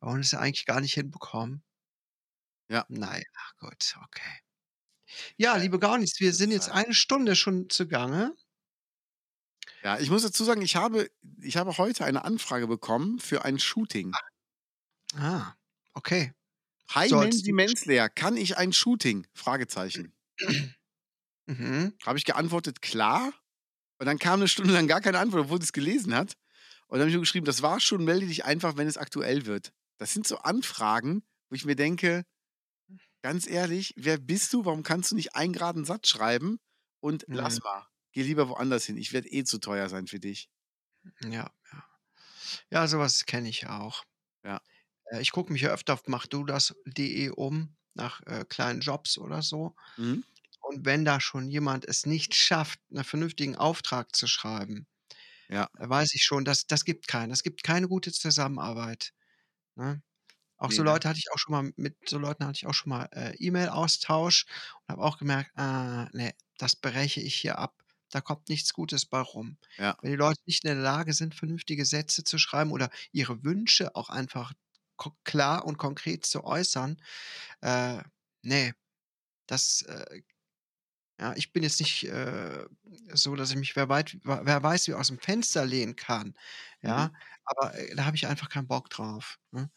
und 0.01 0.22
es 0.22 0.34
eigentlich 0.36 0.66
gar 0.68 0.82
nicht 0.82 0.93
hinbekommen. 0.95 1.64
Ja. 2.70 2.90
Na 2.90 3.18
ja, 3.18 3.24
gut, 3.60 3.96
okay. 4.06 4.40
Ja, 5.38 5.56
Äh, 5.56 5.60
liebe 5.60 5.80
Gaunis, 5.80 6.20
wir 6.20 6.34
sind 6.34 6.52
jetzt 6.52 6.70
eine 6.70 6.94
Stunde 6.94 7.36
schon 7.36 7.70
zugange. 7.70 8.36
Ja, 9.84 9.98
ich 10.00 10.10
muss 10.10 10.24
dazu 10.24 10.44
sagen, 10.44 10.62
ich 10.62 10.76
habe 10.76 11.10
ich 11.42 11.58
habe 11.58 11.78
heute 11.78 12.04
eine 12.06 12.24
Anfrage 12.26 12.68
bekommen 12.68 13.20
für 13.20 13.46
ein 13.46 13.60
Shooting. 13.60 14.20
Ah, 15.16 15.56
okay. 15.96 16.32
„Hi 16.90 17.08
So 17.08 17.18
als 17.20 17.42
Mensi 17.42 17.54
Menzler, 17.54 18.10
kann 18.10 18.36
ich 18.36 18.58
ein 18.58 18.74
Shooting?“ 18.74 19.28
Fragezeichen. 19.34 20.14
Mhm. 21.48 21.94
Habe 22.06 22.18
ich 22.18 22.26
geantwortet: 22.26 22.82
„Klar.“ 22.82 23.34
Und 24.00 24.08
dann 24.08 24.20
kam 24.20 24.40
'ne 24.42 24.48
Stunde 24.48 24.74
lang 24.74 24.88
gar 24.88 25.02
keine 25.02 25.20
Antwort, 25.20 25.46
obwohl 25.46 25.62
sie's 25.62 25.74
gelesen 25.74 26.16
hat. 26.16 26.36
Und 26.88 26.96
dann 26.96 27.02
habe 27.02 27.10
ich 27.10 27.16
nur 27.16 27.24
geschrieben: 27.24 27.46
„Das 27.46 27.62
war's 27.64 27.84
schon, 27.84 28.06
melde 28.06 28.28
dich 28.28 28.46
einfach, 28.46 28.78
wenn 28.78 28.88
es 28.88 28.98
aktuell 28.98 29.46
wird.“ 29.46 29.74
Das 30.00 30.14
sind 30.14 30.28
so 30.28 30.40
Anfragen, 30.40 31.24
wo 31.50 31.56
ich 31.56 31.66
mir 31.66 31.76
denke: 31.76 32.26
„Ganz 33.24 33.48
ehrlich, 33.48 33.94
wer 33.98 34.18
bist 34.18 34.54
du? 34.54 34.64
Warum 34.64 34.84
kannst 34.84 35.12
du 35.12 35.16
nicht 35.16 35.36
einen 35.36 35.52
geraden 35.54 35.84
Satz 35.84 36.08
schreiben 36.08 36.60
und 37.02 37.28
lass 37.32 37.58
Mhm. 37.58 37.64
mal. 37.64 37.86
Geh 38.14 38.24
lieber 38.24 38.48
woanders 38.50 38.86
hin. 38.86 38.98
Ich 38.98 39.12
werde 39.14 39.30
eh 39.30 39.44
zu 39.44 39.60
teuer 39.60 39.90
sein 39.90 40.08
für 40.08 40.20
dich.“ 40.20 40.48
Ja, 41.22 41.30
ja. 41.74 41.84
Ja, 42.72 42.88
so 42.88 43.00
was 43.00 43.26
kenne 43.26 43.50
ich 43.50 43.68
auch. 43.68 44.06
Ja. 44.44 44.62
Äh, 45.06 45.22
ich 45.22 45.32
gucke 45.32 45.52
mich 45.54 45.62
ja 45.62 45.70
öfter 45.72 45.94
auf 45.94 46.08
machdudas.de 46.08 47.30
um 47.32 47.76
nach, 47.94 48.22
äh, 48.26 48.46
kleinen 48.48 48.82
Jobs 48.82 49.18
oder 49.18 49.42
so. 49.42 49.76
Mhm. 49.98 50.22
Und 50.62 50.86
wenn 50.86 51.06
da 51.06 51.22
schon 51.22 51.50
jemand 51.50 51.86
es 51.88 52.06
nicht 52.06 52.36
schafft, 52.36 52.80
'nen 52.90 53.04
vernünftigen 53.06 53.56
Auftrag 53.58 54.16
zu 54.16 54.28
schreiben, 54.28 54.88
Ja. 55.50 55.70
da 55.76 55.90
weiß 55.90 56.14
ich 56.16 56.24
schon, 56.24 56.46
das 56.46 56.68
das 56.68 56.86
gibt 56.86 57.08
keinen. 57.08 57.30
Das 57.32 57.44
gibt 57.44 57.64
keine 57.64 57.88
gute 57.90 58.12
Zusammenarbeit, 58.14 59.14
ne? 59.76 60.02
Auch 60.60 60.72
so? 60.74 60.84
Leute 60.84 61.07
hatte 61.07 61.20
ich 61.20 61.32
auch 61.32 61.38
schon 61.39 61.53
mal 61.53 61.72
mit 61.78 61.97
so 62.10 62.18
Leuten 62.20 62.45
hatte 62.45 62.57
ich 62.57 62.68
auch 62.68 62.74
schon 62.74 62.89
mal, 62.89 63.07
äh, 63.14 63.34
E-Mail-Austausch 63.38 64.45
und 64.88 64.93
habe 64.93 65.03
auch 65.03 65.18
gemerkt: 65.18 65.51
„Ah, 65.57 66.10
ne, 66.14 66.34
das 66.57 66.76
breche 66.76 67.22
ich 67.22 67.36
hier 67.36 67.57
ab. 67.60 67.82
Da 68.12 68.20
kommt 68.22 68.49
nichts 68.49 68.74
Gutes 68.74 69.05
bei 69.05 69.22
rum.“ 69.22 69.57
Ja. 69.80 69.99
Wenn 70.01 70.12
die 70.12 70.18
Leute 70.18 70.41
nicht 70.45 70.66
in 70.66 70.70
der 70.70 70.78
Lage 70.84 71.14
sind, 71.14 71.34
vernünftige 71.36 71.86
Sätze 71.86 72.24
zu 72.26 72.38
schreiben 72.38 72.72
oder 72.72 72.89
ihre 73.14 73.43
Wünsche 73.43 73.95
auch 73.95 74.10
einfach 74.10 74.53
klar 75.24 75.66
und 75.66 75.78
konkret 75.78 76.26
zu 76.26 76.43
äußern, 76.43 76.97
äh, 77.62 78.03
ne, 78.43 78.74
das, 79.47 79.84
äh 79.84 80.22
ja, 81.22 81.34
ich 81.38 81.53
bin 81.53 81.64
jetzt 81.64 81.80
nicht, 81.82 82.05
äh, 82.05 82.66
so, 83.14 83.36
dass 83.36 83.51
ich 83.51 83.57
mich 83.57 83.76
wer 83.78 83.89
weit 83.89 84.18
wer 84.24 84.64
weiß 84.64 84.88
wie 84.89 84.95
aus'm 84.95 85.20
Fenster 85.22 85.66
lehnen 85.66 85.95
kann, 85.97 86.36
ja, 86.82 87.12
Mhm. 87.12 87.20
aber, 87.45 87.76
äh, 87.78 87.95
da 87.95 88.05
habe 88.05 88.18
ich 88.18 88.28
einfach 88.28 88.49
keinen 88.49 88.68
Bock 88.68 88.89
drauf, 88.91 89.39
ne? 89.51 89.72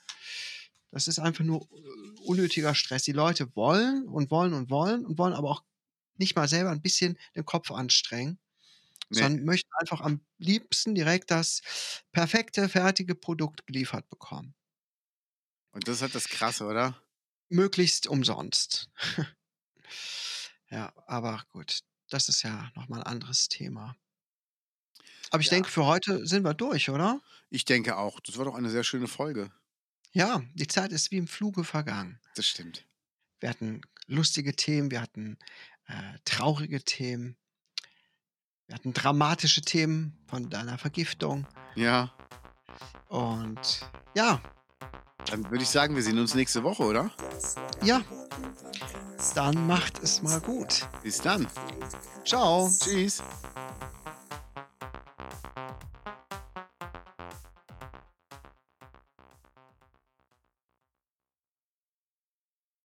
Das 0.92 1.08
ist 1.08 1.18
einfach 1.18 1.42
nur, 1.42 1.62
äh, 1.62 2.10
unnötiger 2.20 2.74
Stress. 2.74 3.02
Die 3.04 3.12
Leute 3.12 3.56
wollen 3.56 4.06
und 4.06 4.30
wollen 4.30 4.52
und 4.52 4.68
wollen 4.70 5.06
und 5.06 5.16
wollen 5.18 5.32
aber 5.32 5.50
auch 5.50 5.64
nicht 6.18 6.36
mal 6.36 6.46
selber 6.48 6.70
'n 6.70 6.82
bisschen 6.82 7.18
den 7.34 7.46
Kopf 7.46 7.70
anstrengen, 7.72 8.38
Ne. 9.10 9.28
sondern 9.28 9.44
möchten 9.44 9.70
einfach 9.80 10.00
am 10.02 10.22
liebsten 10.38 10.94
direkt 10.94 11.30
das 11.32 11.62
perfekte, 12.12 12.68
fertige 12.68 13.14
Produkt 13.16 13.66
geliefert 13.66 14.08
bekommen. 14.10 14.54
Und 15.74 15.88
das 15.88 15.96
ist 15.96 16.02
halt 16.02 16.14
das 16.14 16.28
Krasse, 16.28 16.66
oder? 16.66 17.02
Möglichst 17.50 18.06
umsonst. 18.06 18.88
Ja, 20.70 20.92
aber 21.06 21.42
gut, 21.50 21.80
das 22.10 22.28
ist 22.28 22.42
ja 22.42 22.70
noch 22.74 22.88
mal 22.88 22.98
'n 23.00 23.02
anderes 23.06 23.48
Thema. 23.48 23.96
Aber 25.32 25.40
ich 25.40 25.48
Ja. 25.48 25.48
denke, 25.48 25.70
für 25.70 25.86
heute 25.86 26.26
sind 26.26 26.44
wir 26.44 26.52
durch, 26.52 26.90
oder? 26.90 27.22
Ich 27.54 27.66
denke 27.66 27.98
auch. 27.98 28.18
Das 28.20 28.38
war 28.38 28.46
doch 28.46 28.54
eine 28.54 28.70
sehr 28.70 28.82
schöne 28.82 29.06
Folge. 29.08 29.52
Ja, 30.12 30.42
die 30.54 30.66
Zeit 30.66 30.92
ist 30.92 31.10
wie 31.10 31.16
im 31.16 31.26
Fluge 31.26 31.64
vergangen. 31.64 32.20
Das 32.34 32.46
stimmt. 32.46 32.86
Wir 33.40 33.48
hatten 33.48 33.80
lustige 34.06 34.54
Themen, 34.54 34.90
wir 34.90 35.00
hatten, 35.00 35.38
äh, 35.86 36.18
traurige 36.24 36.82
Themen. 36.82 37.36
Wir 38.66 38.76
hatten 38.76 38.92
dramatische 38.92 39.62
Themen 39.62 40.18
von 40.26 40.50
deiner 40.50 40.78
Vergiftung. 40.78 41.46
Ja. 41.74 42.14
Und 43.08 43.86
ja. 44.14 44.40
Dann 45.26 45.50
würde 45.50 45.62
ich 45.62 45.70
sagen, 45.70 45.94
wir 45.94 46.02
sehen 46.02 46.18
uns 46.18 46.34
nächste 46.34 46.62
Woche, 46.62 46.82
oder? 46.82 47.10
Ja. 47.82 48.02
Dann 49.34 49.66
macht 49.66 49.98
es 50.02 50.20
mal 50.22 50.40
gut. 50.40 50.88
Bis 51.02 51.18
dann. 51.18 51.46
Tschau. 52.24 52.70
Tschüss. 52.70 53.22